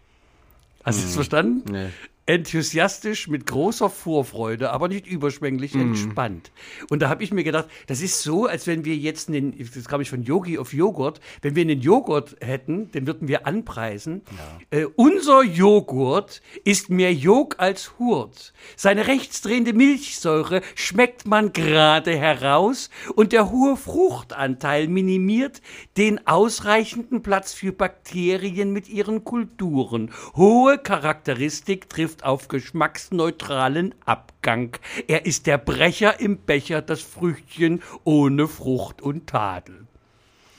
Hast 0.84 1.00
du 1.00 1.06
es 1.06 1.14
verstanden? 1.14 1.70
Nee. 1.70 1.88
Enthusiastisch, 2.24 3.26
mit 3.26 3.46
großer 3.46 3.90
Vorfreude, 3.90 4.70
aber 4.70 4.86
nicht 4.86 5.08
überschwänglich 5.08 5.74
entspannt. 5.74 6.52
Und 6.88 7.02
da 7.02 7.08
habe 7.08 7.24
ich 7.24 7.32
mir 7.32 7.42
gedacht, 7.42 7.66
das 7.88 8.00
ist 8.00 8.22
so, 8.22 8.46
als 8.46 8.68
wenn 8.68 8.84
wir 8.84 8.94
jetzt 8.94 9.28
einen, 9.28 9.58
das 9.74 9.88
kam 9.88 10.00
ich 10.00 10.08
von 10.08 10.22
Yogi 10.22 10.56
auf 10.56 10.72
Joghurt, 10.72 11.20
wenn 11.40 11.56
wir 11.56 11.62
einen 11.62 11.80
Joghurt 11.80 12.36
hätten, 12.40 12.92
den 12.92 13.08
würden 13.08 13.26
wir 13.26 13.44
anpreisen. 13.48 14.22
Äh, 14.70 14.84
unser 14.94 15.42
Joghurt 15.42 16.42
ist 16.62 16.90
mehr 16.90 17.12
Jog 17.12 17.56
als 17.58 17.98
Hurt. 17.98 18.52
Seine 18.76 19.08
rechtsdrehende 19.08 19.72
Milchsäure 19.72 20.62
schmeckt 20.76 21.26
man 21.26 21.52
gerade 21.52 22.16
heraus 22.16 22.88
und 23.16 23.32
der 23.32 23.50
hohe 23.50 23.76
Fruchtanteil 23.76 24.86
minimiert 24.86 25.60
den 25.96 26.24
ausreichenden 26.24 27.22
Platz 27.22 27.52
für 27.52 27.72
Bakterien 27.72 28.72
mit 28.72 28.88
ihren 28.88 29.24
Kulturen. 29.24 30.12
Hohe 30.36 30.78
Charakteristik 30.78 31.88
trifft 31.88 32.11
auf 32.20 32.48
geschmacksneutralen 32.48 33.94
Abgang. 34.04 34.76
Er 35.08 35.26
ist 35.26 35.46
der 35.46 35.58
Brecher 35.58 36.20
im 36.20 36.38
Becher, 36.38 36.82
das 36.82 37.00
Früchtchen 37.00 37.82
ohne 38.04 38.48
Frucht 38.48 39.00
und 39.00 39.26
Tadel. 39.26 39.86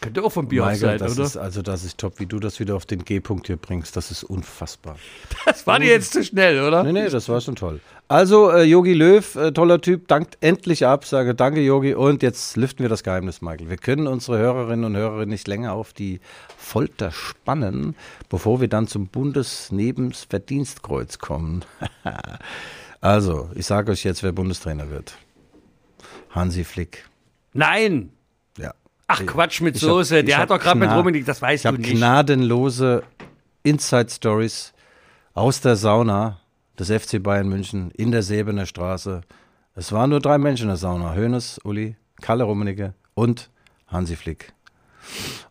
Könnte 0.03 0.23
auch 0.23 0.31
vom 0.31 0.47
Bier 0.49 0.63
Michael, 0.63 0.79
sein, 0.79 0.97
das 0.99 1.13
oder? 1.13 1.23
ist 1.23 1.37
also 1.37 1.61
das 1.61 1.85
ist 1.85 1.97
top, 1.97 2.19
wie 2.19 2.25
du 2.25 2.39
das 2.39 2.59
wieder 2.59 2.75
auf 2.75 2.85
den 2.85 3.05
G-Punkt 3.05 3.47
hier 3.47 3.55
bringst. 3.55 3.95
Das 3.95 4.11
ist 4.11 4.23
unfassbar. 4.23 4.97
das 5.45 5.65
war 5.65 5.79
dir 5.79 5.87
jetzt 5.87 6.11
zu 6.11 6.21
schnell, 6.23 6.61
oder? 6.61 6.83
Nee, 6.83 6.91
nee, 6.91 7.07
das 7.09 7.29
war 7.29 7.39
schon 7.39 7.55
toll. 7.55 7.79
Also, 8.09 8.51
äh, 8.51 8.63
Yogi 8.63 8.91
Löw, 8.93 9.35
äh, 9.35 9.53
toller 9.53 9.79
Typ, 9.79 10.09
dankt 10.09 10.37
endlich 10.41 10.85
ab, 10.85 11.05
sage 11.05 11.35
danke, 11.35 11.61
Yogi. 11.61 11.93
Und 11.93 12.21
jetzt 12.21 12.57
lüften 12.57 12.83
wir 12.83 12.89
das 12.89 13.03
Geheimnis, 13.03 13.41
Michael. 13.41 13.69
Wir 13.69 13.77
können 13.77 14.07
unsere 14.07 14.37
Hörerinnen 14.37 14.83
und 14.83 14.97
Hörer 14.97 15.25
nicht 15.25 15.47
länger 15.47 15.71
auf 15.71 15.93
die 15.93 16.19
Folter 16.57 17.11
spannen, 17.11 17.95
bevor 18.27 18.59
wir 18.59 18.67
dann 18.67 18.87
zum 18.87 19.07
Bundesnebensverdienstkreuz 19.07 21.19
kommen. 21.19 21.63
also, 23.01 23.49
ich 23.55 23.65
sage 23.65 23.93
euch 23.93 24.03
jetzt, 24.03 24.21
wer 24.21 24.33
Bundestrainer 24.33 24.89
wird. 24.89 25.17
Hansi 26.29 26.65
Flick. 26.65 27.05
Nein! 27.53 28.11
Ja. 29.19 29.25
Ach 29.27 29.33
Quatsch 29.33 29.61
mit 29.61 29.75
Ich 29.75 29.81
hab- 29.83 29.89
Soße. 29.89 30.19
ich 30.19 30.25
Der 30.25 30.35
hab 30.37 30.43
hat 30.43 30.49
doch 30.51 30.59
gerade 30.63 30.79
mit 30.79 30.89
Dominik, 30.91 31.25
das 31.25 31.41
weißt 31.41 31.61
Ich 31.65 31.69
du 31.69 31.73
habe 31.73 31.81
nicht. 31.81 31.95
gnadenlose 31.95 33.03
Inside-Stories 33.63 34.73
aus 35.33 35.61
der 35.61 35.75
Sauna 35.75 36.39
des 36.79 36.89
FC 36.89 37.19
Bayern 37.21 37.47
München 37.49 37.91
in 37.91 38.11
der 38.11 38.23
Säbener 38.23 38.65
Straße. 38.65 39.21
Es 39.75 39.91
waren 39.91 40.09
nur 40.09 40.19
drei 40.19 40.37
Menschen 40.37 40.63
in 40.63 40.67
der 40.69 40.77
Sauna. 40.77 41.13
Hönes, 41.15 41.59
Uli, 41.63 41.95
Kalle 42.21 42.43
Rummenigge 42.43 42.93
und 43.15 43.49
Hansi 43.87 44.15
Flick. 44.15 44.53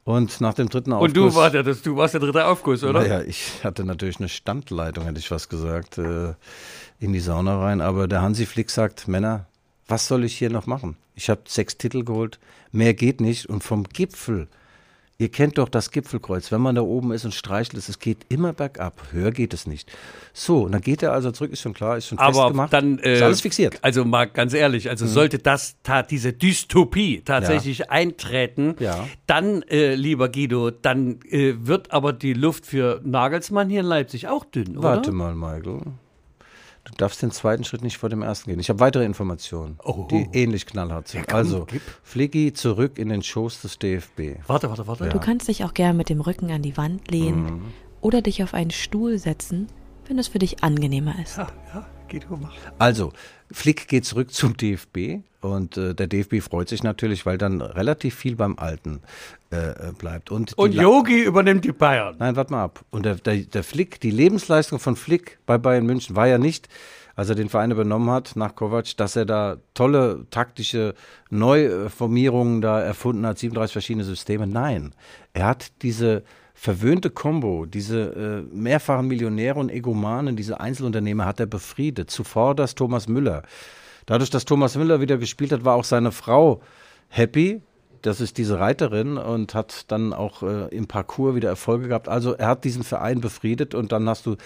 Und 0.05 0.41
nach 0.41 0.55
dem 0.55 0.69
dritten 0.69 0.93
Aufguss... 0.93 1.09
Und 1.09 1.17
du, 1.17 1.35
war 1.35 1.51
der, 1.51 1.63
das, 1.63 1.83
du 1.83 1.97
warst 1.97 2.15
der 2.15 2.21
dritte 2.21 2.47
Aufguss, 2.47 2.83
oder? 2.85 3.01
Naja, 3.01 3.21
ich 3.23 3.63
hatte 3.63 3.85
natürlich 3.85 4.19
eine 4.19 4.29
Standleitung, 4.29 5.05
hätte 5.05 5.19
ich 5.19 5.31
was 5.31 5.49
gesagt, 5.49 5.99
äh, 5.99 6.35
in 6.99 7.13
die 7.13 7.21
Sauna 7.21 7.61
rein. 7.61 7.81
Aber 7.81 8.09
der 8.09 8.23
Hansi 8.23 8.47
Flick 8.47 8.71
sagt, 8.71 9.09
Männer, 9.09 9.47
was 9.93 10.09
soll 10.09 10.25
ich 10.25 10.37
hier 10.39 10.51
noch 10.51 10.67
machen? 10.67 10.97
Ich 11.15 11.29
habe 11.29 11.43
sechs 11.47 11.77
Titel 11.77 12.03
geholt, 12.03 12.39
mehr 12.73 12.95
geht 12.95 13.21
nicht. 13.21 13.47
Und 13.47 13.63
vom 13.63 13.85
Gipfel 13.85 14.49
Ihr 15.19 15.29
kennt 15.29 15.57
doch 15.59 15.69
das 15.69 15.93
Gipfelkreuz. 15.93 16.51
Wenn 16.51 16.61
man 16.61 16.75
da 16.75 16.83
oben 16.83 17.13
ist 17.13 17.25
und 17.25 17.33
streichelt 17.33 17.77
es, 17.79 17.89
es 17.89 18.01
geht 18.01 18.27
immer 18.29 18.53
bergab. 18.53 19.01
Höher 19.13 19.31
geht 19.31 19.55
es 19.55 19.69
nicht. 19.69 19.89
So, 20.33 20.63
und 20.65 20.73
dann 20.73 20.81
geht 20.81 21.01
er 21.05 21.13
also 21.13 21.31
zurück, 21.31 21.53
ist 21.53 21.61
schon 21.61 21.75
klar, 21.75 21.97
ist 21.97 22.09
schon 22.09 22.19
Aber 22.19 22.33
festgemacht. 22.47 22.73
dann 22.73 22.99
äh, 22.99 23.15
ist 23.15 23.23
alles 23.23 23.41
fixiert. 23.41 23.75
Mhm. 23.75 23.79
Also 23.83 24.05
mal 24.05 24.25
ganz 24.25 24.53
ehrlich, 24.53 24.91
also 24.91 25.07
sollte 25.07 25.39
das 25.39 25.77
diese 26.11 26.33
Dystopie 26.33 27.23
tatsächlich 27.25 27.89
eintreten, 27.89 28.75
Ja. 28.81 29.07
dann 29.29 29.63
äh, 29.71 29.95
lieber 29.95 30.29
Guido, 30.29 30.73
dann 30.73 31.21
äh, 31.31 31.55
wird 31.57 31.93
aber 31.93 32.13
die 32.13 32.33
Luft 32.33 32.67
für 32.67 33.01
Nagelsmann 33.05 33.69
hier 33.69 33.81
in 33.81 33.87
Leipzig 33.87 34.27
auch 34.27 34.45
dünn, 34.45 34.77
oder? 34.77 34.89
Warte 34.89 35.13
mal, 35.13 35.37
Michael. 35.37 35.83
Du 36.85 36.93
darfst 36.97 37.23
den 37.23 37.31
zweiten 37.31 37.63
Schritt 37.63 37.83
nicht 37.83 37.97
vor 37.97 38.09
dem 38.09 38.23
ersten 38.23 38.51
gehen. 38.51 38.59
Ich 38.59 38.69
habe 38.69 38.81
weitere 38.81 39.05
Informationen, 39.05 39.79
Oh. 39.85 40.09
die 40.11 40.29
ähnlich 40.33 40.67
knallhart 40.67 41.07
sind. 41.09 41.29
komm, 41.29 41.37
also, 41.37 41.65
gib. 41.71 41.81
Flicky 42.03 42.53
zurück 42.53 42.99
in 42.99 43.09
den 43.09 43.23
Schoß 43.23 43.63
des 43.63 43.79
DFB. 43.79 44.39
Warte, 44.49 44.69
warte, 44.69 44.87
warte. 44.89 45.09
Du 45.09 45.21
kannst 45.21 45.47
dich 45.49 45.65
auch 45.65 45.75
gern 45.75 45.97
mit 45.97 46.09
dem 46.09 46.21
Rücken 46.21 46.51
an 46.51 46.63
die 46.63 46.77
Wand 46.77 47.09
lehnen 47.11 47.45
Mhm. 47.45 47.63
oder 48.01 48.21
dich 48.21 48.43
auf 48.43 48.53
einen 48.53 48.73
Stuhl 48.73 49.19
setzen, 49.19 49.69
wenn 50.09 50.19
es 50.19 50.27
für 50.29 50.41
dich 50.41 50.65
angenehmer 50.65 51.15
ist. 51.23 51.37
Ja, 51.39 51.47
ja, 51.73 51.87
Guido, 52.11 52.37
mach. 52.37 52.53
Also, 52.81 53.13
Flick 53.53 53.89
geht 53.89 54.05
zurück 54.05 54.33
zum 54.33 54.57
DFB 54.57 55.23
und 55.41 55.77
äh, 55.77 55.95
der 55.95 56.07
DFB 56.07 56.41
freut 56.41 56.69
sich 56.69 56.83
natürlich, 56.83 57.27
weil 57.27 57.37
dann 57.37 57.61
relativ 57.61 58.15
viel 58.15 58.37
beim 58.37 58.59
Alten 58.59 59.01
äh, 59.51 59.57
äh, 59.57 59.93
bleibt. 59.93 60.31
Und, 60.31 60.57
Und 60.57 60.73
Yogi 60.73 61.23
übernimmt 61.23 61.65
die 61.65 61.73
Bayern. 61.73 62.17
Nein, 62.19 62.37
warte 62.37 62.53
mal 62.53 62.65
ab. 62.65 62.85
Und 62.91 63.05
der, 63.05 63.17
der, 63.17 63.39
der 63.39 63.65
Flick, 63.65 64.01
die 64.01 64.11
Lebensleistung 64.11 64.79
von 64.79 64.97
Flick 64.97 65.39
bei 65.47 65.59
Bayern 65.59 65.85
München 65.85 66.15
war 66.17 66.29
ja 66.29 66.39
nicht, 66.39 66.69
als 67.15 67.29
er 67.29 67.35
den 67.35 67.49
Verein 67.49 67.71
übernommen 67.71 68.11
hat 68.11 68.37
nach 68.37 68.55
Kovac, 68.55 68.97
dass 68.97 69.17
er 69.17 69.27
da 69.27 69.57
tolle 69.75 70.27
taktische 70.31 70.95
Neuformierungen 71.31 72.63
da 72.63 72.81
erfunden 72.81 73.27
hat, 73.27 73.39
37 73.39 73.73
verschiedene 73.73 74.05
Systeme. 74.05 74.47
Nein, 74.47 74.95
er 75.35 75.47
hat 75.47 75.73
diese 75.83 76.23
verwöhnte 76.55 77.11
Kombo, 77.11 77.67
diese 77.67 78.45
äh, 78.51 78.55
mehrfachen 78.55 79.09
Millionäre 79.09 79.59
und 79.59 79.71
Egomanen, 79.71 80.37
diese 80.37 80.61
Einzelunternehmer 80.61 81.25
hat 81.25 81.41
er 81.41 81.47
befriedet. 81.47 82.11
Zuvor 82.11 82.55
das 82.55 82.75
Thomas 82.75 83.09
Müller. 83.09 83.43
Dadurch, 84.07 84.31
dass 84.31 84.45
Thomas 84.45 84.77
Müller 84.77 85.01
wieder 85.01 85.19
gespielt 85.19 85.53
hat, 85.53 85.65
war 85.65 85.77
auch 85.77 85.85
seine 85.85 86.13
Frau 86.13 86.61
happy. 87.09 87.63
Das 88.03 88.21
ist 88.21 88.37
diese 88.37 88.59
Reiterin 88.59 89.17
und 89.17 89.55
hat 89.55 89.91
dann 89.93 90.13
auch 90.13 90.43
äh, 90.43 90.69
im 90.75 90.89
Parcours 90.89 91.37
wieder 91.37 91.49
Erfolge 91.49 91.89
gehabt. 91.89 92.09
Also 92.09 92.33
er 92.33 92.49
hat 92.49 92.65
diesen 92.65 92.83
Verein 92.83 93.21
befriedet 93.21 93.75
und 93.75 93.93
dann 93.93 94.09
hast 94.09 94.27
du 94.27 94.37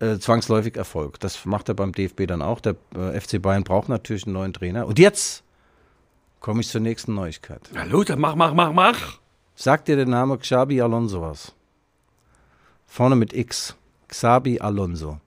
äh, 0.00 0.18
zwangsläufig 0.18 0.76
Erfolg. 0.76 1.18
Das 1.20 1.46
macht 1.46 1.70
er 1.70 1.74
beim 1.74 1.92
DFB 1.92 2.26
dann 2.26 2.42
auch. 2.42 2.60
Der 2.60 2.76
äh, 2.94 3.18
FC 3.18 3.40
Bayern 3.40 3.64
braucht 3.64 3.88
natürlich 3.88 4.26
einen 4.26 4.34
neuen 4.34 4.52
Trainer. 4.52 4.86
Und 4.86 4.98
jetzt 4.98 5.42
komme 6.40 6.60
ich 6.60 6.68
zur 6.68 6.82
nächsten 6.82 7.14
Neuigkeit. 7.14 7.62
Na 7.72 7.86
dann 7.86 8.20
mach, 8.20 8.34
mach, 8.34 8.52
mach, 8.52 8.72
mach. 8.72 9.18
Sagt 9.58 9.88
dir 9.88 9.96
der 9.96 10.06
Name 10.06 10.36
Xabi 10.38 10.80
Alonso 10.82 11.22
was? 11.22 11.54
Vorne 12.86 13.16
mit 13.16 13.32
X. 13.32 13.74
Xabi 14.08 14.60
Alonso. 14.60 15.18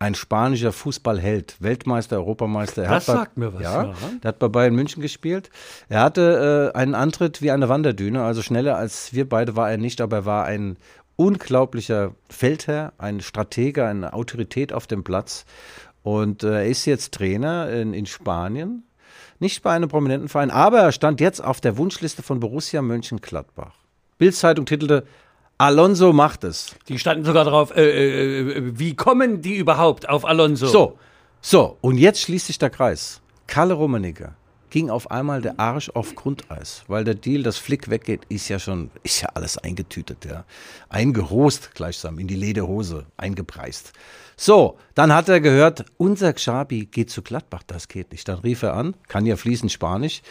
Ein 0.00 0.16
spanischer 0.16 0.72
Fußballheld, 0.72 1.56
Weltmeister, 1.60 2.16
Europameister. 2.16 2.82
Er 2.82 2.90
Das 2.90 3.06
hat 3.08 3.14
bei- 3.14 3.20
sagt 3.20 3.36
mir 3.38 3.54
was, 3.54 3.62
Ja, 3.62 3.84
ja. 3.84 3.94
der 4.22 4.28
hat 4.30 4.38
bei 4.40 4.48
Bayern 4.48 4.74
München 4.74 5.00
gespielt. 5.00 5.50
Er 5.88 6.00
hatte 6.02 6.72
äh, 6.74 6.76
einen 6.76 6.94
Antritt 6.94 7.40
wie 7.42 7.52
eine 7.52 7.68
Wanderdüne, 7.68 8.22
also 8.22 8.42
schneller 8.42 8.76
als 8.76 9.14
wir 9.14 9.26
beide 9.28 9.54
war 9.56 9.70
er 9.70 9.78
nicht, 9.78 10.00
aber 10.00 10.16
er 10.18 10.24
war 10.26 10.44
ein 10.46 10.76
unglaublicher 11.16 12.12
Feldherr, 12.28 12.92
ein 12.98 13.20
Stratege, 13.20 13.86
eine 13.86 14.12
Autorität 14.14 14.72
auf 14.72 14.86
dem 14.88 15.04
Platz. 15.04 15.44
Und 16.02 16.42
äh, 16.42 16.54
er 16.64 16.66
ist 16.66 16.84
jetzt 16.86 17.14
Trainer 17.14 17.70
in, 17.70 17.94
in 17.94 18.04
Spanien. 18.06 18.82
Nicht 19.38 19.62
bei 19.62 19.72
einem 19.72 19.88
prominenten 19.88 20.28
Verein, 20.28 20.50
aber 20.50 20.80
er 20.80 20.92
stand 20.92 21.20
jetzt 21.20 21.42
auf 21.42 21.60
der 21.60 21.76
Wunschliste 21.76 22.22
von 22.22 22.40
Borussia 22.40 22.82
Mönchengladbach. 22.82 23.74
Bild-Zeitung 24.18 24.66
titelte 24.66 25.04
Alonso 25.58 26.12
macht 26.12 26.44
es. 26.44 26.74
Die 26.88 26.98
standen 26.98 27.24
sogar 27.24 27.44
drauf, 27.44 27.74
äh, 27.76 27.82
äh, 27.82 28.40
äh, 28.40 28.78
wie 28.78 28.94
kommen 28.94 29.40
die 29.40 29.56
überhaupt 29.56 30.08
auf 30.08 30.24
Alonso? 30.24 30.66
So, 30.66 30.98
so, 31.40 31.76
und 31.80 31.98
jetzt 31.98 32.22
schließt 32.22 32.46
sich 32.46 32.58
der 32.58 32.70
Kreis. 32.70 33.20
Kalle 33.46 33.74
Rummenigge 33.74 34.34
ging 34.74 34.90
auf 34.90 35.08
einmal 35.12 35.40
der 35.40 35.60
Arsch 35.60 35.88
auf 35.90 36.16
Grundeis, 36.16 36.82
weil 36.88 37.04
der 37.04 37.14
Deal, 37.14 37.44
dass 37.44 37.58
Flick 37.58 37.90
weggeht, 37.90 38.22
ist 38.28 38.48
ja 38.48 38.58
schon, 38.58 38.90
ist 39.04 39.20
ja 39.20 39.28
alles 39.34 39.56
eingetütet, 39.56 40.24
ja. 40.24 40.44
Eingerost 40.88 41.76
gleichsam, 41.76 42.18
in 42.18 42.26
die 42.26 42.34
Lederhose, 42.34 43.06
eingepreist. 43.16 43.92
So, 44.36 44.76
dann 44.96 45.14
hat 45.14 45.28
er 45.28 45.40
gehört, 45.40 45.84
unser 45.96 46.32
Xabi 46.32 46.86
geht 46.86 47.08
zu 47.08 47.22
Gladbach, 47.22 47.62
das 47.64 47.86
geht 47.86 48.10
nicht. 48.10 48.26
Dann 48.26 48.40
rief 48.40 48.64
er 48.64 48.74
an, 48.74 48.96
kann 49.06 49.26
ja 49.26 49.36
fließend 49.36 49.70
Spanisch, 49.70 50.22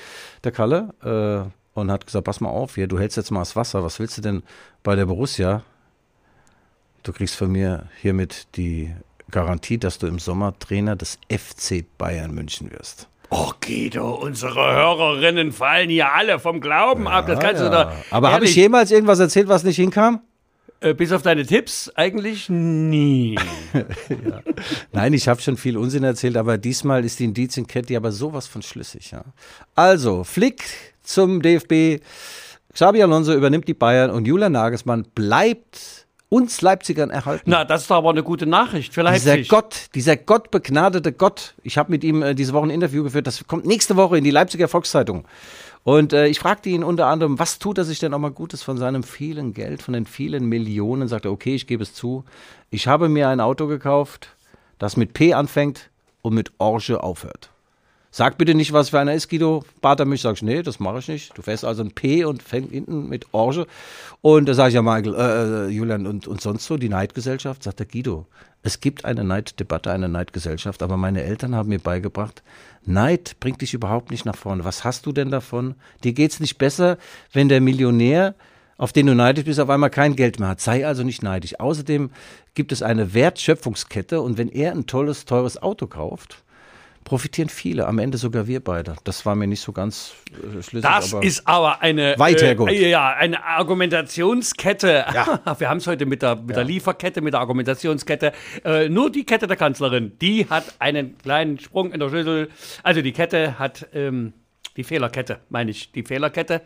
der 0.43 0.51
Kalle, 0.51 0.93
äh, 1.01 1.79
und 1.79 1.89
hat 1.89 2.05
gesagt, 2.05 2.25
pass 2.25 2.41
mal 2.41 2.49
auf, 2.49 2.75
hier, 2.75 2.87
du 2.87 2.99
hältst 2.99 3.15
jetzt 3.15 3.31
mal 3.31 3.39
das 3.39 3.55
Wasser, 3.55 3.81
was 3.81 3.97
willst 3.99 4.17
du 4.17 4.21
denn 4.21 4.43
bei 4.83 4.97
der 4.97 5.05
Borussia? 5.05 5.63
Du 7.03 7.13
kriegst 7.13 7.35
von 7.35 7.49
mir 7.49 7.87
hiermit 8.01 8.57
die 8.57 8.93
Garantie, 9.31 9.77
dass 9.77 9.99
du 9.99 10.07
im 10.07 10.19
Sommer 10.19 10.59
Trainer 10.59 10.97
des 10.97 11.17
FC 11.31 11.85
Bayern 11.97 12.33
München 12.33 12.71
wirst. 12.71 13.07
Oh 13.35 13.51
Guido, 13.61 14.13
unsere 14.13 14.75
Hörerinnen 14.75 15.51
fallen 15.51 15.89
hier 15.89 16.13
alle 16.13 16.37
vom 16.37 16.61
Glauben 16.61 17.07
ab. 17.07 17.25
Das 17.25 17.39
kannst 17.39 17.63
du 17.63 17.69
doch. 17.69 17.91
Aber 18.11 18.31
habe 18.31 18.45
ich 18.45 18.55
jemals 18.55 18.91
irgendwas 18.91 19.19
erzählt, 19.19 19.47
was 19.47 19.63
nicht 19.63 19.77
hinkam? 19.77 20.21
äh, 20.83 20.93
bis 20.93 21.11
auf 21.11 21.21
deine 21.21 21.45
Tipps 21.45 21.91
eigentlich 21.95 22.49
nie. 22.49 23.39
Nein, 24.91 25.13
ich 25.13 25.27
habe 25.27 25.41
schon 25.41 25.57
viel 25.57 25.77
Unsinn 25.77 26.03
erzählt, 26.03 26.37
aber 26.37 26.57
diesmal 26.57 27.03
ist 27.05 27.19
die 27.19 27.25
Indizienkette 27.25 27.97
aber 27.97 28.11
sowas 28.11 28.47
von 28.47 28.61
schlüssig. 28.61 29.11
Ja. 29.11 29.23
Also, 29.75 30.23
Flick 30.23 30.63
zum 31.01 31.41
DFB, 31.41 32.03
Xabi 32.73 33.01
Alonso 33.01 33.33
übernimmt 33.33 33.67
die 33.67 33.73
Bayern 33.73 34.11
und 34.11 34.27
Julian 34.27 34.51
Nagelsmann 34.51 35.07
bleibt 35.15 36.02
uns 36.33 36.61
Leipzigern 36.61 37.11
erhalten. 37.11 37.43
Na, 37.45 37.63
das 37.63 37.83
ist 37.83 37.91
doch 37.91 37.97
aber 37.97 38.09
eine 38.09 38.23
gute 38.23 38.47
Nachricht 38.47 38.95
für 38.95 39.03
Dieser 39.03 39.35
Leipzig. 39.35 39.49
Gott, 39.49 39.75
dieser 39.93 40.17
gottbegnadete 40.17 41.13
Gott. 41.13 41.53
Ich 41.61 41.77
habe 41.77 41.91
mit 41.91 42.03
ihm 42.03 42.23
äh, 42.23 42.33
diese 42.33 42.53
Woche 42.53 42.65
ein 42.65 42.71
Interview 42.71 43.03
geführt. 43.03 43.27
Das 43.27 43.45
kommt 43.45 43.67
nächste 43.67 43.95
Woche 43.97 44.17
in 44.17 44.23
die 44.23 44.31
Leipziger 44.31 44.67
Volkszeitung. 44.67 45.25
Und 45.83 46.11
äh, 46.11 46.25
ich 46.25 46.39
fragte 46.39 46.69
ihn 46.69 46.83
unter 46.83 47.05
anderem, 47.05 47.37
was 47.37 47.59
tut 47.59 47.77
er 47.77 47.83
sich 47.83 47.99
denn 47.99 48.09
nochmal 48.09 48.31
Gutes 48.31 48.63
von 48.63 48.79
seinem 48.79 49.03
vielen 49.03 49.53
Geld, 49.53 49.83
von 49.83 49.93
den 49.93 50.07
vielen 50.07 50.47
Millionen? 50.47 51.07
Sagt 51.07 51.25
er, 51.25 51.31
okay, 51.31 51.53
ich 51.53 51.67
gebe 51.67 51.83
es 51.83 51.93
zu. 51.93 52.23
Ich 52.71 52.87
habe 52.87 53.09
mir 53.09 53.29
ein 53.29 53.39
Auto 53.39 53.67
gekauft, 53.67 54.29
das 54.79 54.97
mit 54.97 55.13
P 55.13 55.35
anfängt 55.35 55.91
und 56.23 56.33
mit 56.33 56.51
Orge 56.57 57.03
aufhört. 57.03 57.51
Sag 58.15 58.37
bitte 58.37 58.53
nicht, 58.53 58.73
was 58.73 58.89
für 58.89 58.99
einer 58.99 59.15
ist, 59.15 59.27
Guido. 59.27 59.63
Bat 59.81 60.01
er 60.01 60.05
mich, 60.05 60.21
sag 60.21 60.35
ich, 60.35 60.43
nee, 60.43 60.61
das 60.61 60.79
mache 60.79 60.99
ich 60.99 61.07
nicht. 61.07 61.35
Du 61.35 61.41
fährst 61.41 61.65
also 61.65 61.81
ein 61.81 61.93
P 61.93 62.25
und 62.25 62.43
fängt 62.43 62.69
hinten 62.69 63.09
mit 63.09 63.25
Orge. 63.33 63.65
Und 64.21 64.47
da 64.47 64.53
sage 64.53 64.69
ich 64.69 64.75
ja, 64.75 64.83
Michael, 64.83 65.15
äh, 65.15 65.65
äh, 65.65 65.69
Julian, 65.69 66.05
und, 66.05 66.27
und 66.27 66.39
sonst 66.39 66.67
so, 66.67 66.77
die 66.77 66.89
Neidgesellschaft? 66.89 67.63
Sagt 67.63 67.79
der 67.79 67.87
Guido, 67.87 68.27
es 68.61 68.79
gibt 68.79 69.03
eine 69.03 69.23
Neiddebatte, 69.23 69.91
eine 69.91 70.09
Neidgesellschaft, 70.09 70.83
aber 70.83 70.95
meine 70.95 71.23
Eltern 71.23 71.55
haben 71.55 71.69
mir 71.69 71.79
beigebracht, 71.79 72.43
Neid 72.85 73.37
bringt 73.39 73.61
dich 73.61 73.73
überhaupt 73.73 74.11
nicht 74.11 74.25
nach 74.25 74.35
vorne. 74.35 74.63
Was 74.63 74.83
hast 74.83 75.07
du 75.07 75.11
denn 75.11 75.31
davon? 75.31 75.73
Dir 76.03 76.13
geht's 76.13 76.39
nicht 76.39 76.59
besser, 76.59 76.99
wenn 77.31 77.49
der 77.49 77.61
Millionär, 77.61 78.35
auf 78.77 78.93
den 78.93 79.07
du 79.07 79.15
neidisch 79.15 79.45
bist, 79.45 79.59
auf 79.59 79.71
einmal 79.71 79.89
kein 79.89 80.15
Geld 80.15 80.39
mehr 80.39 80.49
hat. 80.49 80.61
Sei 80.61 80.85
also 80.85 81.01
nicht 81.01 81.23
neidisch. 81.23 81.59
Außerdem 81.59 82.11
gibt 82.53 82.71
es 82.71 82.83
eine 82.83 83.15
Wertschöpfungskette 83.15 84.21
und 84.21 84.37
wenn 84.37 84.49
er 84.49 84.71
ein 84.71 84.85
tolles, 84.85 85.25
teures 85.25 85.59
Auto 85.59 85.87
kauft, 85.87 86.42
profitieren 87.03 87.49
viele, 87.49 87.87
am 87.87 87.99
Ende 87.99 88.17
sogar 88.17 88.47
wir 88.47 88.63
beide. 88.63 88.95
Das 89.03 89.25
war 89.25 89.35
mir 89.35 89.47
nicht 89.47 89.61
so 89.61 89.71
ganz 89.71 90.13
äh, 90.31 90.61
schlüssig. 90.61 90.81
Das 90.81 91.13
aber 91.13 91.23
ist 91.23 91.47
aber 91.47 91.81
eine, 91.81 92.17
äh, 92.17 92.89
ja, 92.89 93.13
eine 93.13 93.43
Argumentationskette. 93.43 95.05
Wir 95.57 95.69
haben 95.69 95.77
es 95.77 95.87
heute 95.87 96.05
mit 96.05 96.21
der, 96.21 96.35
mit 96.35 96.55
der 96.55 96.63
Lieferkette, 96.63 97.21
mit 97.21 97.33
der 97.33 97.41
Argumentationskette. 97.41 98.31
Äh, 98.63 98.89
nur 98.89 99.11
die 99.11 99.25
Kette 99.25 99.47
der 99.47 99.57
Kanzlerin, 99.57 100.13
die 100.21 100.47
hat 100.49 100.65
einen 100.79 101.17
kleinen 101.17 101.59
Sprung 101.59 101.91
in 101.91 101.99
der 101.99 102.09
Schlüssel. 102.09 102.49
Also 102.83 103.01
die 103.01 103.11
Kette 103.11 103.59
hat 103.59 103.87
ähm, 103.93 104.33
die 104.77 104.83
Fehlerkette, 104.83 105.39
meine 105.49 105.71
ich, 105.71 105.91
die 105.91 106.03
Fehlerkette. 106.03 106.61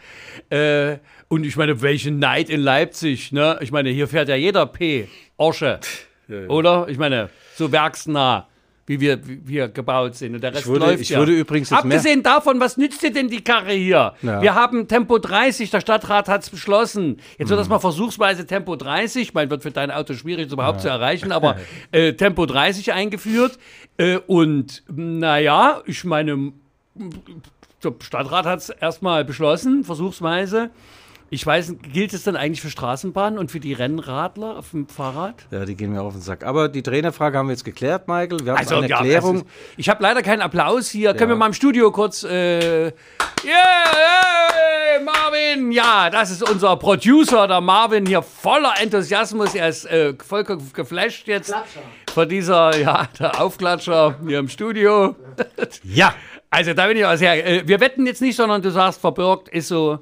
Äh, 0.49 0.97
und 1.27 1.45
ich 1.45 1.57
meine, 1.57 1.81
welche 1.81 2.11
Neid 2.11 2.49
in 2.49 2.61
Leipzig, 2.61 3.31
ne? 3.31 3.57
Ich 3.61 3.71
meine, 3.71 3.89
hier 3.89 4.07
fährt 4.07 4.29
ja 4.29 4.35
jeder 4.35 4.65
P. 4.65 5.07
Orsche. 5.37 5.79
Oder? 6.47 6.87
Ich 6.89 6.97
meine, 6.97 7.29
so 7.55 7.71
werksnah. 7.71 8.47
Wie 8.89 9.01
wir, 9.01 9.19
wie 9.27 9.45
wir 9.45 9.67
gebaut 9.67 10.15
sind. 10.15 10.33
Und 10.35 10.41
der 10.41 10.53
Rest 10.53 10.65
würde- 10.65 10.85
läuft 10.85 11.01
ich 11.01 11.09
ja. 11.09 11.19
würde 11.19 11.33
übrigens 11.33 11.73
Abgesehen 11.73 12.23
davon, 12.23 12.59
was 12.61 12.77
nützt 12.77 13.03
dir 13.03 13.11
denn 13.11 13.27
die 13.27 13.43
Karre 13.43 13.73
hier? 13.73 14.13
Ja. 14.21 14.41
Wir 14.41 14.55
haben 14.55 14.87
Tempo 14.87 15.17
30, 15.19 15.69
der 15.69 15.81
Stadtrat 15.81 16.29
hat 16.29 16.43
es 16.43 16.49
beschlossen. 16.49 17.17
Jetzt 17.37 17.47
Mhm. 17.47 17.49
wird 17.49 17.59
das 17.59 17.67
mal 17.67 17.79
versuchsweise 17.79 18.45
Tempo 18.47 18.77
30, 18.77 19.21
ich 19.23 19.33
meine, 19.33 19.49
wird 19.49 19.61
für 19.63 19.71
dein 19.71 19.91
Auto 19.91 20.13
schwierig, 20.13 20.45
das 20.45 20.53
überhaupt 20.53 20.79
zu 20.79 20.87
erreichen, 20.87 21.31
aber 21.33 21.57
äh, 21.91 22.13
Tempo 22.13 22.45
30 22.45 22.93
eingeführt. 22.93 23.59
Äh, 23.97 24.19
und 24.25 24.83
naja, 24.89 25.81
ich 25.85 26.05
meine, 26.05 26.53
der 27.83 27.93
Stadtrat 28.01 28.45
hat 28.45 28.59
es 28.59 28.69
erstmal 28.69 29.25
beschlossen, 29.25 29.83
versuchsweise. 29.83 30.69
Ich 31.29 31.45
weiß, 31.45 31.75
gilt 31.91 32.13
es 32.13 32.23
dann 32.23 32.37
eigentlich 32.37 32.61
für 32.61 32.69
Straßenbahnen 32.69 33.37
und 33.37 33.51
für 33.51 33.59
die 33.59 33.73
Rennradler 33.73 34.57
auf 34.57 34.71
dem 34.71 34.87
Fahrrad? 34.87 35.35
Ja, 35.51 35.65
die 35.65 35.75
gehen 35.75 35.91
mir 35.91 36.01
auf 36.01 36.13
den 36.13 36.21
Sack. 36.21 36.45
Aber 36.45 36.69
die 36.69 36.81
Trainerfrage 36.81 37.37
haben 37.37 37.47
wir 37.47 37.51
jetzt 37.53 37.65
geklärt, 37.65 38.07
Michael. 38.07 38.39
Wir 38.45 38.53
haben 38.53 38.59
Also, 38.59 38.75
eine 38.75 38.87
ja, 38.87 38.97
Erklärung. 38.97 39.35
es 39.35 39.41
ist- 39.41 39.47
ich 39.75 39.89
habe 39.89 40.01
leider 40.03 40.21
keinen 40.21 40.41
Applaus 40.41 40.89
hier. 40.89 41.09
Können 41.13 41.23
Ja. 41.31 41.35
wir 41.35 41.39
mal 41.39 41.47
im 41.47 41.53
Studio 41.53 41.91
kurz. 41.91 42.23
Äh, 42.23 42.85
yeah, 42.85 42.93
hey, 43.43 45.03
Marvin! 45.03 45.71
Ja, 45.73 46.09
das 46.09 46.31
ist 46.31 46.49
unser 46.49 46.77
Producer, 46.77 47.45
der 47.47 47.59
Marvin, 47.59 48.05
hier 48.05 48.21
voller 48.21 48.73
Enthusiasmus. 48.81 49.53
Er 49.53 49.67
ist 49.67 49.83
äh, 49.85 50.13
voll 50.25 50.45
ge- 50.45 50.57
geflasht 50.71 51.27
jetzt 51.27 51.53
von 52.13 52.29
dieser, 52.29 52.77
ja, 52.77 53.07
der 53.19 53.41
Aufklatscher 53.41 54.15
hier 54.25 54.39
im 54.39 54.47
Studio. 54.49 55.15
ja. 55.83 56.13
Also, 56.49 56.73
da 56.73 56.87
bin 56.87 56.95
ich 56.95 57.05
auch 57.05 57.17
sehr. 57.17 57.45
Äh, 57.45 57.67
wir 57.67 57.81
wetten 57.81 58.05
jetzt 58.05 58.21
nicht, 58.21 58.37
sondern 58.37 58.61
du 58.61 58.71
sagst, 58.71 59.01
verbirgt 59.01 59.49
ist 59.49 59.67
so. 59.67 59.99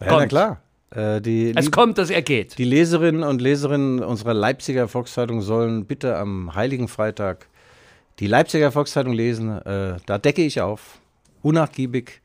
Ja, 0.00 0.06
na 0.06 0.16
Kommt. 0.18 0.28
klar. 0.28 0.60
Äh, 0.90 1.20
die, 1.20 1.52
Es 1.54 1.70
kommt, 1.70 1.98
dass 1.98 2.08
er 2.10 2.22
geht. 2.22 2.56
die 2.58 2.64
Leserinnen 2.64 3.22
und 3.22 3.40
Leserinnen 3.42 4.02
unserer 4.02 4.32
Leipziger 4.34 4.88
Volkszeitung 4.88 5.42
sollen 5.42 5.84
bitte 5.84 6.16
am 6.16 6.54
Heiligen 6.54 6.88
Freitag 6.88 7.46
die 8.20 8.26
Leipziger 8.26 8.72
Volkszeitung 8.72 9.12
lesen. 9.12 9.50
Äh, 9.62 9.96
da 10.06 10.18
decke 10.18 10.42
ich 10.42 10.60
auf. 10.60 10.98
Unnachgiebig, 11.42 12.20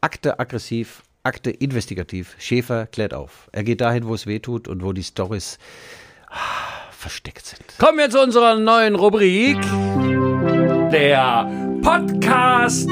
Akte 0.00 0.40
aggressiv, 0.40 1.02
Akte 1.22 1.50
investigativ. 1.50 2.34
Schäfer 2.38 2.86
klärt 2.86 3.14
auf. 3.14 3.48
Er 3.52 3.62
geht 3.62 3.80
dahin, 3.80 4.06
wo 4.06 4.14
es 4.14 4.26
weh 4.26 4.38
tut 4.38 4.66
und 4.68 4.82
wo 4.82 4.92
die 4.92 5.02
Storys 5.02 5.58
ah, 6.28 6.36
versteckt 6.90 7.44
sind. 7.46 7.62
Kommen 7.78 7.98
wir 7.98 8.10
zu 8.10 8.20
unserer 8.22 8.56
neuen 8.58 8.94
Rubrik. 8.94 9.58
Der 10.90 11.46
Podcast 11.82 12.88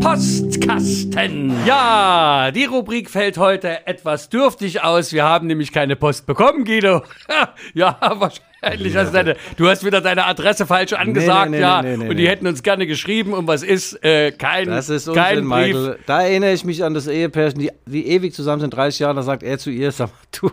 Postkasten. 0.00 1.52
Ja, 1.66 2.50
die 2.50 2.66
Rubrik 2.66 3.08
fällt 3.08 3.38
heute 3.38 3.86
etwas 3.86 4.28
dürftig 4.28 4.82
aus. 4.84 5.12
Wir 5.12 5.24
haben 5.24 5.46
nämlich 5.46 5.72
keine 5.72 5.96
Post 5.96 6.26
bekommen, 6.26 6.64
Guido. 6.64 7.02
ja, 7.74 7.98
wahrscheinlich 8.00 8.96
hast 8.96 9.08
du 9.08 9.12
deine, 9.12 9.36
du 9.56 9.68
hast 9.68 9.84
wieder 9.84 10.00
deine 10.00 10.26
Adresse 10.26 10.66
falsch 10.66 10.92
angesagt, 10.92 11.50
nee, 11.50 11.56
nee, 11.56 11.62
ja. 11.62 11.82
nee, 11.82 12.08
und 12.08 12.16
die 12.16 12.28
hätten 12.28 12.46
uns 12.46 12.62
gerne 12.62 12.86
geschrieben. 12.86 13.32
Und 13.32 13.46
was 13.46 13.62
ist? 13.62 14.04
Äh, 14.04 14.32
kein, 14.32 14.68
Das 14.68 14.90
ist 14.90 15.12
kein 15.12 15.38
Unsinn, 15.38 15.50
Brief. 15.50 15.74
Michael. 15.76 15.98
Da 16.06 16.22
erinnere 16.22 16.52
ich 16.52 16.64
mich 16.64 16.84
an 16.84 16.94
das 16.94 17.06
Ehepärchen, 17.06 17.60
die, 17.60 17.70
die 17.86 18.08
ewig 18.08 18.34
zusammen 18.34 18.60
sind, 18.60 18.74
30 18.74 19.00
Jahre. 19.00 19.14
Da 19.14 19.22
sagt 19.22 19.42
er 19.42 19.58
zu 19.58 19.70
ihr, 19.70 19.90
sag 19.90 20.08
mal, 20.08 20.16
du, 20.38 20.50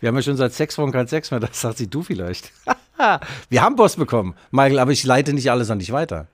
wir 0.00 0.08
haben 0.08 0.16
ja 0.16 0.22
schon 0.22 0.36
seit 0.36 0.54
sechs 0.54 0.78
Wochen 0.78 0.92
kein 0.92 1.08
Sex 1.08 1.30
mehr. 1.30 1.40
Das 1.40 1.60
sagt 1.60 1.78
sie, 1.78 1.88
du 1.88 2.02
vielleicht. 2.02 2.52
wir 3.48 3.62
haben 3.62 3.76
Post 3.76 3.98
bekommen, 3.98 4.34
Michael, 4.50 4.78
aber 4.78 4.92
ich 4.92 5.04
leite 5.04 5.32
nicht 5.32 5.50
alles 5.50 5.70
an 5.70 5.78
dich 5.78 5.92
weiter. 5.92 6.28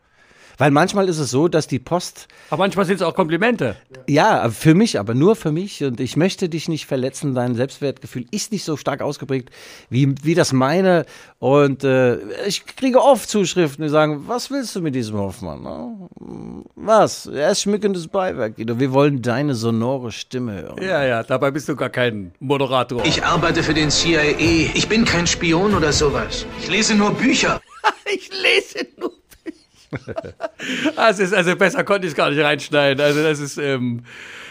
Weil 0.58 0.70
manchmal 0.72 1.08
ist 1.08 1.18
es 1.18 1.30
so, 1.30 1.46
dass 1.48 1.68
die 1.68 1.78
Post, 1.78 2.26
Aber 2.50 2.64
manchmal 2.64 2.84
sind 2.84 2.96
es 2.96 3.02
auch 3.02 3.14
Komplimente. 3.14 3.76
ja, 4.08 4.50
für 4.50 4.74
mich, 4.74 4.98
aber 4.98 5.14
nur 5.14 5.36
für 5.36 5.52
mich 5.52 5.82
und 5.84 6.00
ich 6.00 6.16
möchte 6.16 6.48
dich 6.48 6.68
nicht 6.68 6.86
verletzen, 6.86 7.34
dein 7.34 7.54
Selbstwertgefühl 7.54 8.26
ist 8.32 8.50
nicht 8.52 8.64
so 8.64 8.76
stark 8.76 9.00
ausgeprägt 9.00 9.50
wie, 9.88 10.14
wie 10.22 10.34
das 10.34 10.52
meine 10.52 11.06
und 11.38 11.84
äh, 11.84 12.16
ich 12.46 12.66
kriege 12.66 13.00
oft 13.00 13.28
Zuschriften, 13.28 13.84
die 13.84 13.88
sagen, 13.88 14.24
was 14.26 14.50
willst 14.50 14.74
du 14.74 14.80
mit 14.80 14.94
diesem 14.96 15.16
Hoffmann? 15.16 15.62
ne? 15.62 16.64
Was? 16.74 17.26
Er 17.26 17.50
ist 17.52 17.62
schmückendes 17.62 18.08
Beiwerk, 18.08 18.56
Guido. 18.56 18.78
Wir 18.80 18.92
wollen 18.92 19.22
deine 19.22 19.54
sonore 19.54 20.10
Stimme 20.12 20.62
hören. 20.62 20.82
Ja, 20.82 21.04
ja, 21.04 21.22
dabei 21.22 21.50
bist 21.52 21.68
du 21.68 21.76
gar 21.76 21.90
kein 21.90 22.32
Moderator. 22.40 23.04
Ich 23.04 23.24
arbeite 23.24 23.62
für 23.62 23.74
den 23.74 23.90
CIA. 23.90 24.20
Ich 24.74 24.88
bin 24.88 25.04
kein 25.04 25.26
Spion 25.26 25.74
oder 25.74 25.92
sowas. 25.92 26.46
Ich 26.60 26.68
lese 26.68 26.94
nur 26.94 27.12
Bücher. 27.12 27.60
Ich 28.12 28.30
lese 28.30 28.86
nur 28.98 29.10
Bücher. 29.10 29.17
Das 30.96 31.18
ist, 31.18 31.32
also 31.32 31.56
besser 31.56 31.84
konnte 31.84 32.06
ich 32.06 32.12
es 32.12 32.16
gar 32.16 32.30
nicht 32.30 32.42
reinschneiden. 32.42 33.02
Also 33.02 33.22
das 33.22 33.38
ist, 33.40 33.58
ähm, 33.58 34.02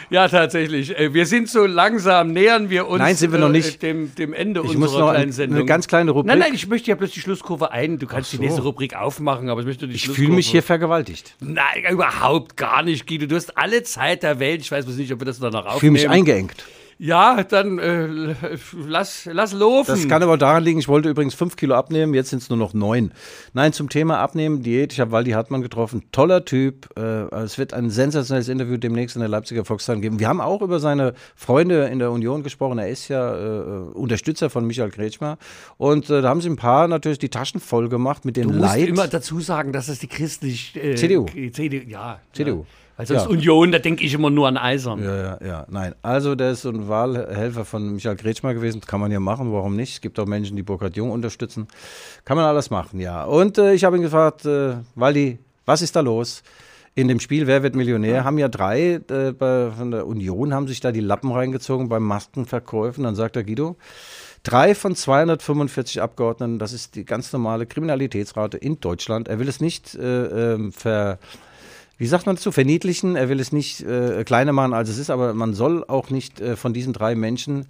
ja 0.10 0.28
tatsächlich. 0.28 0.98
Äh, 0.98 1.14
Wir 1.14 1.26
sind 1.26 1.50
so 1.50 1.66
langsam, 1.66 2.32
nähern 2.32 2.70
wir 2.70 2.88
uns 2.88 3.00
Nein, 3.00 3.16
sind 3.16 3.32
wir 3.32 3.40
noch 3.40 3.50
äh, 3.50 3.54
nicht. 3.54 3.82
dem, 3.82 4.14
dem 4.16 4.34
Ende 4.34 4.62
Ich 4.62 4.68
unserer 4.68 4.80
muss 4.80 4.92
noch 4.94 5.10
kleinen 5.12 5.30
ein, 5.30 5.32
Sendung. 5.32 5.58
eine 5.60 5.66
ganz 5.66 5.88
kleine 5.88 6.12
Rubrik. 6.12 6.28
Nein, 6.28 6.40
nein, 6.40 6.54
ich 6.54 6.68
möchte 6.68 6.90
ja 6.90 6.96
bloß 6.96 7.12
die 7.12 7.20
Schlusskurve 7.20 7.72
ein. 7.72 8.00
Du 8.00 8.08
kannst 8.08 8.32
die 8.32 8.38
so. 8.38 8.44
nächste 8.44 8.62
Rubrik 8.62 8.96
aufmachen, 8.96 9.50
aber 9.50 9.62
ich 9.62 9.68
möchte 9.68 9.88
die 9.88 9.96
ich 9.96 10.08
fühle 10.10 10.34
mich 10.34 10.50
hier 10.50 10.64
vergewaltigt. 10.64 11.36
Nein, 11.40 11.84
überhaupt 11.92 12.56
gar 12.58 12.84
nicht, 12.84 13.08
Guido. 13.08 13.26
Du 13.28 13.36
hast 13.36 13.58
alle 13.58 13.84
Zeit 13.84 14.24
der 14.24 14.40
Welt. 14.40 14.62
Ich 14.62 14.72
weiß 14.72 14.86
bloß 14.86 14.98
nicht, 14.98 15.12
ob 15.12 15.20
wir 15.22 15.26
das 15.26 15.40
danach 15.40 15.66
aufnehmen. 15.66 15.76
Ich 15.76 15.80
fühle 15.80 15.92
mich 15.92 16.10
eingeengt. 16.10 16.54
Ja, 17.00 17.44
dann 17.44 17.78
äh, 17.78 18.36
lass, 18.88 19.26
lass 19.32 19.54
laufen. 19.54 19.92
Das 19.92 20.08
kann 20.08 20.24
aber 20.24 20.38
daran 20.38 20.64
liegen, 20.64 20.80
ich 20.80 20.88
wollte 20.88 21.10
übrigens 21.10 21.36
fünf 21.36 21.56
Kilo 21.56 21.76
abnehmen, 21.76 22.14
jetzt 22.16 22.32
sind 22.32 22.42
es 22.42 22.50
nur 22.50 22.58
noch 22.58 22.74
neun. 22.74 23.12
Nein, 23.54 23.72
zum 23.72 23.90
Thema 23.90 24.18
Abnehmen, 24.18 24.64
Diät, 24.64 24.94
ich 24.94 25.00
habe 25.00 25.12
Waldi 25.12 25.32
Hartmann 25.32 25.62
getroffen, 25.62 26.04
toller 26.12 26.44
Typ. 26.44 26.90
Äh, 26.98 27.02
es 27.36 27.58
wird 27.60 27.74
ein 27.74 27.92
sensationelles 27.92 28.50
Interview 28.50 28.78
demnächst 28.78 29.16
in 29.16 29.20
der 29.20 29.30
Leipziger 29.30 29.64
Volkszeitung 29.64 30.02
geben. 30.02 30.20
Wir 30.20 30.28
haben 30.28 30.42
auch 30.42 30.62
über 30.64 30.80
seine 30.80 31.14
Freunde 31.36 31.86
in 31.86 32.00
der 32.00 32.12
Union 32.12 32.42
gesprochen. 32.42 32.80
Er 32.80 32.90
ist 32.90 33.08
ja 33.10 33.36
äh, 33.36 33.80
Unterstützer 33.94 34.50
von 34.50 34.66
Michael 34.66 34.90
Kretschmer. 34.90 35.38
Und 35.78 36.10
äh, 36.10 36.22
da 36.24 36.30
haben 36.30 36.42
sie 36.42 36.50
ein 36.50 36.56
paar 36.56 36.88
natürlich 36.88 37.20
die 37.20 37.30
Taschen 37.30 37.62
voll 37.62 37.90
gemacht 37.90 38.26
mit 38.26 38.38
den 38.38 38.48
Du 38.48 38.54
musst 38.56 38.62
Leid. 38.76 38.88
immer 38.88 39.08
dazu 39.08 39.40
sagen, 39.40 39.72
dass 39.72 39.88
es 39.88 40.00
die 40.00 40.08
christlich 40.08 40.76
äh, 40.76 40.96
CDU. 40.96 41.26
CDU, 41.28 41.88
ja. 41.88 42.20
CDU. 42.34 42.60
Ja. 42.62 42.66
Weil 42.98 43.06
sonst 43.06 43.24
Ja. 43.24 43.30
Union, 43.30 43.72
da 43.72 43.80
denke 43.80 44.04
ich 44.04 44.14
immer 44.14 44.32
nur 44.32 44.48
an 44.48 44.58
Eisern. 44.58 45.04
Ja, 45.04 45.16
ja, 45.16 45.38
ja, 45.46 45.66
nein. 45.70 45.94
Also 46.02 46.34
der 46.34 46.52
ist 46.52 46.64
so 46.64 46.70
ein 46.70 46.90
Wahlhelfer 46.90 47.64
von 47.64 47.94
Michael 47.94 48.18
Kretschmer 48.18 48.56
gewesen. 48.56 48.82
Kann 48.82 49.00
man 49.00 49.12
ja 49.12 49.20
machen, 49.20 49.54
warum 49.54 49.76
nicht? 49.76 49.94
Es 49.94 50.02
gibt 50.02 50.20
auch 50.20 50.26
Menschen, 50.26 50.56
die 50.56 50.64
Burkhard 50.64 50.98
Jung 50.98 51.12
unterstützen. 51.12 51.68
Kann 52.26 52.38
man 52.38 52.46
alles 52.46 52.72
machen, 52.72 53.00
ja. 53.00 53.24
Und 53.24 53.60
äh, 53.60 53.74
ich 53.74 53.84
habe 53.84 53.98
ihn 53.98 54.02
gefragt, 54.02 54.46
äh, 54.46 54.78
Waldi, 54.96 55.38
was 55.66 55.84
ist 55.84 55.96
da 55.96 56.02
los? 56.02 56.42
In 56.96 57.08
dem 57.08 57.20
Spiel 57.20 57.46
Wer 57.46 57.62
wird 57.62 57.76
Millionär 57.76 58.24
haben 58.24 58.40
ja 58.40 58.48
drei 58.48 59.00
äh, 59.10 59.32
bei, 59.32 59.70
von 59.70 59.92
der 59.92 60.08
Union, 60.08 60.52
haben 60.52 60.68
sich 60.68 60.80
da 60.80 60.92
die 60.92 61.00
Lappen 61.00 61.32
reingezogen 61.32 61.90
beim 61.90 62.02
Maskenverkäufen. 62.02 63.04
Dann 63.04 63.14
sagt 63.14 63.36
der 63.36 63.44
Guido, 63.44 63.76
drei 64.42 64.74
von 64.74 64.96
245 64.96 66.02
Abgeordneten, 66.02 66.58
das 66.58 66.74
ist 66.74 66.96
die 66.96 67.06
ganz 67.06 67.32
normale 67.32 67.68
Kriminalitätsrate 67.68 68.58
in 68.58 68.80
Deutschland. 68.80 69.28
Er 69.28 69.38
will 69.38 69.48
es 69.48 69.62
nicht 69.62 69.94
äh, 69.94 70.54
ähm, 70.54 70.72
ver 70.72 71.20
wie 71.98 72.08
sagt 72.08 72.26
man 72.26 72.36
dazu, 72.36 72.52
verniedlichen. 72.52 73.16
Er 73.16 73.30
will 73.30 73.40
es 73.40 73.52
nicht 73.52 73.82
äh, 73.82 74.24
kleiner 74.24 74.54
machen, 74.54 74.74
als 74.74 74.90
es 74.90 74.98
ist, 74.98 75.10
aber 75.10 75.34
man 75.34 75.54
soll 75.54 75.84
auch 75.88 76.10
nicht 76.10 76.40
äh, 76.40 76.56
von 76.56 76.74
diesen 76.74 76.94
drei 76.94 77.16
Menschen, 77.16 77.66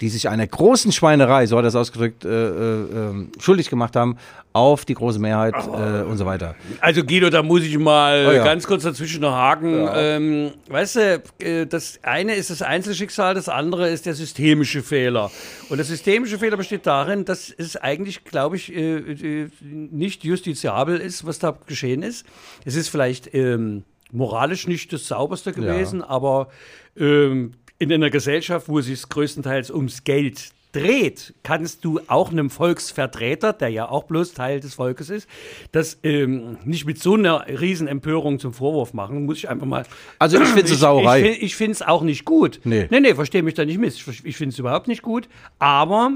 die 0.00 0.08
sich 0.08 0.28
einer 0.28 0.46
großen 0.46 0.92
Schweinerei, 0.92 1.46
so 1.46 1.56
hat 1.58 1.64
er 1.64 1.68
es 1.68 1.76
ausgedrückt, 1.76 2.24
äh, 2.24 2.28
äh, 2.28 2.82
äh, 2.82 3.26
schuldig 3.38 3.68
gemacht 3.68 3.96
haben, 3.96 4.16
auf 4.52 4.84
die 4.84 4.94
große 4.94 5.18
Mehrheit 5.20 5.54
äh, 5.54 6.02
und 6.02 6.16
so 6.16 6.26
weiter. 6.26 6.56
Also 6.80 7.04
Guido, 7.04 7.30
da 7.30 7.42
muss 7.42 7.62
ich 7.62 7.78
mal 7.78 8.26
Oh 8.28 8.32
ja. 8.32 8.42
ganz 8.42 8.66
kurz 8.66 8.82
dazwischen 8.82 9.20
noch 9.20 9.32
haken. 9.32 9.88
Ähm, 9.94 10.50
weißt 10.68 10.96
du, 10.96 11.22
äh, 11.38 11.66
das 11.66 12.00
eine 12.02 12.34
ist 12.34 12.50
das 12.50 12.62
Einzelschicksal, 12.62 13.34
das 13.34 13.48
andere 13.48 13.90
ist 13.90 14.06
der 14.06 14.14
systemische 14.14 14.82
Fehler. 14.82 15.30
Und 15.68 15.76
der 15.76 15.84
systemische 15.84 16.38
Fehler 16.38 16.56
besteht 16.56 16.86
darin, 16.86 17.24
dass 17.24 17.50
es 17.50 17.76
eigentlich, 17.76 18.24
glaube 18.24 18.56
ich, 18.56 18.74
äh, 18.74 18.96
äh, 18.98 19.48
nicht 19.62 20.24
justiziabel 20.24 20.98
ist, 20.98 21.26
was 21.26 21.38
da 21.38 21.56
geschehen 21.66 22.02
ist. 22.02 22.26
Es 22.64 22.74
ist 22.74 22.88
vielleicht 22.88 23.32
ähm, 23.34 23.84
moralisch 24.10 24.66
nicht 24.66 24.92
das 24.92 25.06
sauberste 25.06 25.52
gewesen, 25.52 26.02
aber 26.02 26.48
ähm, 26.96 27.52
in 27.80 27.92
einer 27.92 28.10
Gesellschaft, 28.10 28.68
wo 28.68 28.78
es 28.78 28.86
sich 28.86 29.08
größtenteils 29.08 29.70
ums 29.70 30.04
Geld 30.04 30.50
dreht, 30.72 31.34
kannst 31.42 31.84
du 31.84 31.98
auch 32.06 32.30
einem 32.30 32.50
Volksvertreter, 32.50 33.52
der 33.52 33.70
ja 33.70 33.88
auch 33.88 34.04
bloß 34.04 34.34
Teil 34.34 34.60
des 34.60 34.74
Volkes 34.74 35.10
ist, 35.10 35.28
das 35.72 35.98
ähm, 36.04 36.58
nicht 36.64 36.86
mit 36.86 37.02
so 37.02 37.14
einer 37.14 37.46
riesen 37.48 37.88
Empörung 37.88 38.38
zum 38.38 38.52
Vorwurf 38.52 38.92
machen, 38.92 39.24
muss 39.24 39.38
ich 39.38 39.48
einfach 39.48 39.66
mal. 39.66 39.84
Also 40.18 40.40
ich 40.40 40.48
finde 40.48 40.72
es 40.72 40.78
Sauerei. 40.78 41.30
Ich, 41.30 41.42
ich 41.42 41.56
finde 41.56 41.72
es 41.72 41.82
auch 41.82 42.02
nicht 42.02 42.24
gut. 42.24 42.60
Nee. 42.64 42.86
nee, 42.90 43.00
nee 43.00 43.14
verstehe 43.14 43.42
mich 43.42 43.54
da 43.54 43.64
nicht 43.64 43.78
miss. 43.78 43.96
Ich, 43.96 44.24
ich 44.24 44.36
finde 44.36 44.52
es 44.52 44.58
überhaupt 44.58 44.86
nicht 44.86 45.02
gut. 45.02 45.28
Aber 45.58 46.12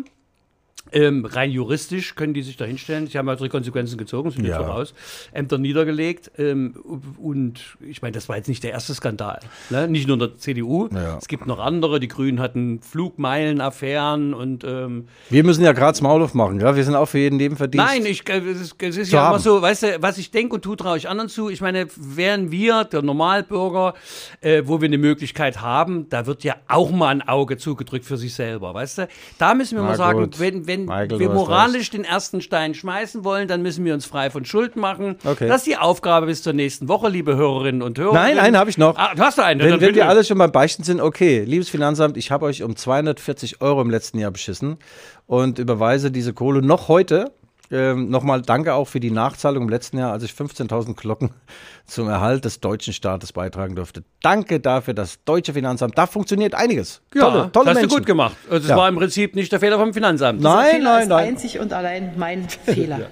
ähm, 0.92 1.24
rein 1.24 1.50
juristisch 1.50 2.14
können 2.14 2.34
die 2.34 2.42
sich 2.42 2.56
da 2.56 2.64
hinstellen. 2.64 3.06
Sie 3.08 3.18
haben 3.18 3.28
also 3.28 3.44
die 3.44 3.50
Konsequenzen 3.50 3.98
gezogen, 3.98 4.30
sind 4.30 4.46
Ja. 4.46 4.58
voraus, 4.62 4.94
Ämter 5.32 5.58
niedergelegt. 5.58 6.30
Ähm, 6.38 6.74
und 7.18 7.60
ich 7.80 8.02
meine, 8.02 8.12
das 8.12 8.28
war 8.28 8.36
jetzt 8.36 8.48
nicht 8.48 8.62
der 8.62 8.70
erste 8.72 8.94
Skandal. 8.94 9.40
Ne? 9.70 9.88
Nicht 9.88 10.06
nur 10.06 10.14
in 10.14 10.20
der 10.20 10.36
CDU. 10.36 10.88
Ja. 10.94 11.16
Es 11.18 11.26
gibt 11.28 11.46
noch 11.46 11.58
andere. 11.58 11.98
Die 12.00 12.08
Grünen 12.08 12.38
hatten 12.40 12.80
Flugmeilen-Affären 12.80 14.34
und 14.34 14.64
ähm, 14.64 15.06
Wir 15.30 15.44
müssen 15.44 15.64
ja 15.64 15.72
gerade 15.72 16.00
Maul 16.02 16.22
aufmachen, 16.22 16.60
ja? 16.60 16.76
wir 16.76 16.84
sind 16.84 16.94
auch 16.94 17.06
für 17.06 17.18
jeden 17.18 17.36
Nebenverdienst. 17.36 17.86
Nein, 17.86 18.06
ich, 18.06 18.28
äh, 18.28 18.38
es 18.38 18.60
ist, 18.60 18.76
es 18.82 18.96
ist 18.96 19.12
ja 19.12 19.22
haben. 19.22 19.32
immer 19.34 19.38
so, 19.40 19.62
weißt 19.62 19.82
du, 19.84 20.02
was 20.02 20.18
ich 20.18 20.30
denke 20.30 20.54
und 20.56 20.62
tue, 20.62 20.76
traue 20.76 20.96
ich 20.96 21.08
anderen 21.08 21.28
zu. 21.28 21.48
Ich 21.50 21.60
meine, 21.60 21.86
wären 21.96 22.50
wir, 22.50 22.84
der 22.84 23.02
Normalbürger, 23.02 23.94
äh, 24.40 24.62
wo 24.66 24.80
wir 24.80 24.86
eine 24.86 24.98
Möglichkeit 24.98 25.60
haben, 25.60 26.08
da 26.08 26.26
wird 26.26 26.44
ja 26.44 26.56
auch 26.68 26.90
mal 26.90 27.08
ein 27.08 27.22
Auge 27.22 27.56
zugedrückt 27.56 28.04
für 28.04 28.16
sich 28.16 28.34
selber, 28.34 28.74
weißt 28.74 28.98
du? 28.98 29.08
Da 29.38 29.54
müssen 29.54 29.76
wir 29.76 29.82
Na 29.82 29.88
mal 29.90 29.96
sagen, 29.96 30.20
gut. 30.20 30.40
wenn, 30.40 30.66
wenn 30.74 30.84
Michael, 30.86 31.18
wir 31.18 31.30
moralisch 31.30 31.90
den 31.90 32.04
ersten 32.04 32.40
Stein 32.40 32.74
schmeißen 32.74 33.24
wollen, 33.24 33.48
dann 33.48 33.62
müssen 33.62 33.84
wir 33.84 33.94
uns 33.94 34.06
frei 34.06 34.30
von 34.30 34.44
Schuld 34.44 34.76
machen. 34.76 35.16
Okay. 35.24 35.48
Das 35.48 35.58
ist 35.58 35.66
die 35.66 35.76
Aufgabe 35.76 36.26
bis 36.26 36.42
zur 36.42 36.52
nächsten 36.52 36.88
Woche, 36.88 37.08
liebe 37.08 37.36
Hörerinnen 37.36 37.82
und 37.82 37.98
Hörer. 37.98 38.14
Nein, 38.14 38.38
einen 38.38 38.56
habe 38.56 38.70
ich 38.70 38.78
noch. 38.78 38.96
Ah, 38.96 39.14
du 39.14 39.22
hast 39.22 39.38
einen. 39.40 39.60
Wenn, 39.60 39.80
wenn 39.80 39.94
wir 39.94 40.08
alle 40.08 40.24
schon 40.24 40.38
beim 40.38 40.52
Beichten 40.52 40.82
sind, 40.82 41.00
okay, 41.00 41.44
liebes 41.44 41.68
Finanzamt, 41.68 42.16
ich 42.16 42.30
habe 42.30 42.46
euch 42.46 42.62
um 42.62 42.76
240 42.76 43.60
Euro 43.60 43.80
im 43.82 43.90
letzten 43.90 44.18
Jahr 44.18 44.30
beschissen 44.30 44.78
und 45.26 45.58
überweise 45.58 46.10
diese 46.10 46.32
Kohle 46.32 46.62
noch 46.62 46.88
heute 46.88 47.32
Ähm, 47.70 48.10
Nochmal 48.10 48.42
danke 48.42 48.74
auch 48.74 48.86
für 48.86 49.00
die 49.00 49.10
Nachzahlung 49.10 49.64
im 49.64 49.68
letzten 49.70 49.96
Jahr, 49.98 50.12
als 50.12 50.22
ich 50.22 50.32
15.000 50.32 50.94
Glocken 50.94 51.30
zum 51.86 52.08
Erhalt 52.08 52.44
des 52.44 52.60
deutschen 52.60 52.92
Staates 52.92 53.32
beitragen 53.32 53.74
durfte. 53.74 54.04
Danke 54.22 54.60
dafür, 54.60 54.92
das 54.94 55.24
deutsche 55.24 55.54
Finanzamt. 55.54 55.96
Da 55.96 56.06
funktioniert 56.06 56.54
einiges. 56.54 57.00
Ja, 57.14 57.22
tolle, 57.22 57.52
tolle 57.52 57.70
hast 57.70 57.74
Menschen. 57.76 57.88
du 57.90 57.96
gut 57.96 58.06
gemacht. 58.06 58.36
Also 58.48 58.58
Das 58.60 58.68
Ja. 58.68 58.76
war 58.76 58.88
im 58.88 58.96
Prinzip 58.96 59.34
nicht 59.34 59.50
der 59.50 59.60
Fehler 59.60 59.78
vom 59.78 59.94
Finanzamt. 59.94 60.40
Nein, 60.42 60.70
Fehler 60.76 60.84
nein, 60.92 61.02
ist 61.02 61.08
nein. 61.08 61.28
einzig 61.28 61.58
und 61.58 61.72
allein 61.72 62.12
mein 62.16 62.48
Fehler. 62.64 63.08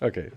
Okay. 0.00 0.32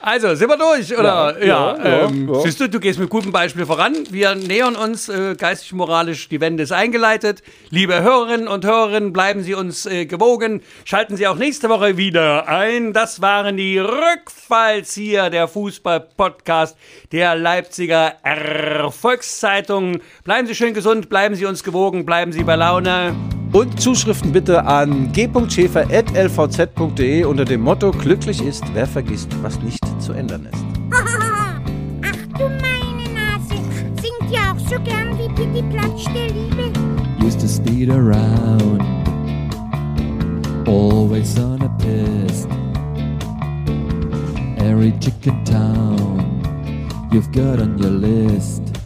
Also, 0.00 0.34
sind 0.36 0.48
wir 0.48 0.56
durch, 0.56 0.96
oder? 0.96 1.36
Ja, 1.44 1.76
ja, 1.76 2.06
ähm, 2.06 2.32
ja. 2.32 2.40
Siehst 2.40 2.60
du, 2.60 2.68
du 2.68 2.78
gehst 2.78 3.00
mit 3.00 3.10
gutem 3.10 3.32
Beispiel 3.32 3.66
voran. 3.66 3.94
Wir 4.10 4.36
nähern 4.36 4.76
uns 4.76 5.08
äh, 5.08 5.34
geistig 5.36 5.72
moralisch, 5.72 6.28
die 6.28 6.40
Wende 6.40 6.62
ist 6.62 6.72
eingeleitet. 6.72 7.42
Liebe 7.70 8.00
Hörerinnen 8.00 8.46
und 8.46 8.64
Hörer, 8.64 9.00
bleiben 9.10 9.42
Sie 9.42 9.54
uns 9.54 9.86
äh, 9.86 10.06
gewogen. 10.06 10.62
Schalten 10.84 11.16
Sie 11.16 11.26
auch 11.26 11.36
nächste 11.36 11.68
Woche 11.68 11.96
wieder 11.96 12.46
ein. 12.46 12.92
Das 12.92 13.20
waren 13.20 13.56
die 13.56 13.78
Rückfallzieher, 13.78 15.30
der 15.30 15.48
Fußball-Podcast 15.48 16.76
der 17.10 17.34
Leipziger 17.34 18.14
Erfolgszeitung. 18.22 20.00
Bleiben 20.22 20.46
Sie 20.46 20.54
schön 20.54 20.74
gesund, 20.74 21.08
bleiben 21.08 21.34
Sie 21.34 21.44
uns 21.44 21.64
gewogen, 21.64 22.06
bleiben 22.06 22.32
Sie 22.32 22.44
bei 22.44 22.54
Laune. 22.54 23.16
Und 23.52 23.80
Zuschriften 23.80 24.32
bitte 24.32 24.64
an 24.64 25.12
g.schäfer.lvz.de 25.12 27.24
unter 27.24 27.44
dem 27.44 27.60
Motto 27.62 27.90
Glücklich 27.92 28.42
ist, 28.42 28.64
wer 28.74 28.86
vergisst, 28.86 29.30
was 29.42 29.58
nicht 29.60 29.80
zu 30.00 30.12
ändern 30.12 30.46
ist. 30.52 30.64
Ach 30.92 31.04
du 32.38 32.44
meine 32.44 33.08
Nase, 33.14 33.54
singt 34.00 34.30
ja 34.30 34.52
auch 34.52 34.58
so 34.58 34.76
gern 34.82 35.18
wie 35.18 35.28
Pitti 35.34 35.62
Platsch 35.70 36.04
der 36.14 36.28
Liebe. 36.28 36.70
used 37.28 37.40
to 37.40 37.48
speed 37.48 37.90
around, 37.90 38.80
always 40.66 41.38
on 41.38 41.60
a 41.60 41.68
piss. 41.78 42.46
Every 44.56 44.92
chicken 44.98 45.44
town 45.44 46.40
you've 47.12 47.30
got 47.32 47.60
on 47.60 47.76
your 47.76 47.90
list. 47.90 48.77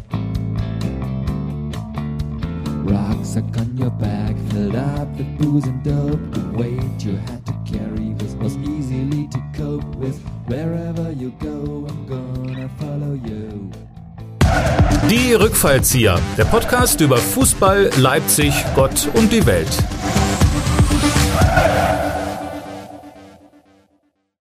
Rucksack 2.85 3.57
on 3.59 3.77
your 3.77 3.91
back, 3.91 4.35
filled 4.51 4.75
up 4.75 5.09
with 5.17 5.39
booze 5.39 5.67
and 5.67 5.83
dope. 5.85 6.21
The 6.33 6.59
weight 6.59 7.05
you 7.05 7.17
had 7.17 7.47
to 7.47 7.53
carry 7.65 8.15
was, 8.15 8.35
was 8.37 8.57
easily 8.57 9.29
to 9.29 9.39
cope 9.55 9.95
with. 9.97 10.19
Wherever 10.47 11.13
you 11.13 11.33
go, 11.39 11.87
I'm 11.89 12.07
gonna 12.07 12.69
follow 12.81 13.15
you. 13.15 13.71
Die 15.09 15.35
Rückfallzieher, 15.35 16.19
der 16.37 16.45
Podcast 16.45 17.01
über 17.01 17.17
Fußball, 17.17 17.91
Leipzig, 17.99 18.53
Gott 18.75 19.09
und 19.15 19.33
die 19.33 19.47
Welt. 19.47 19.71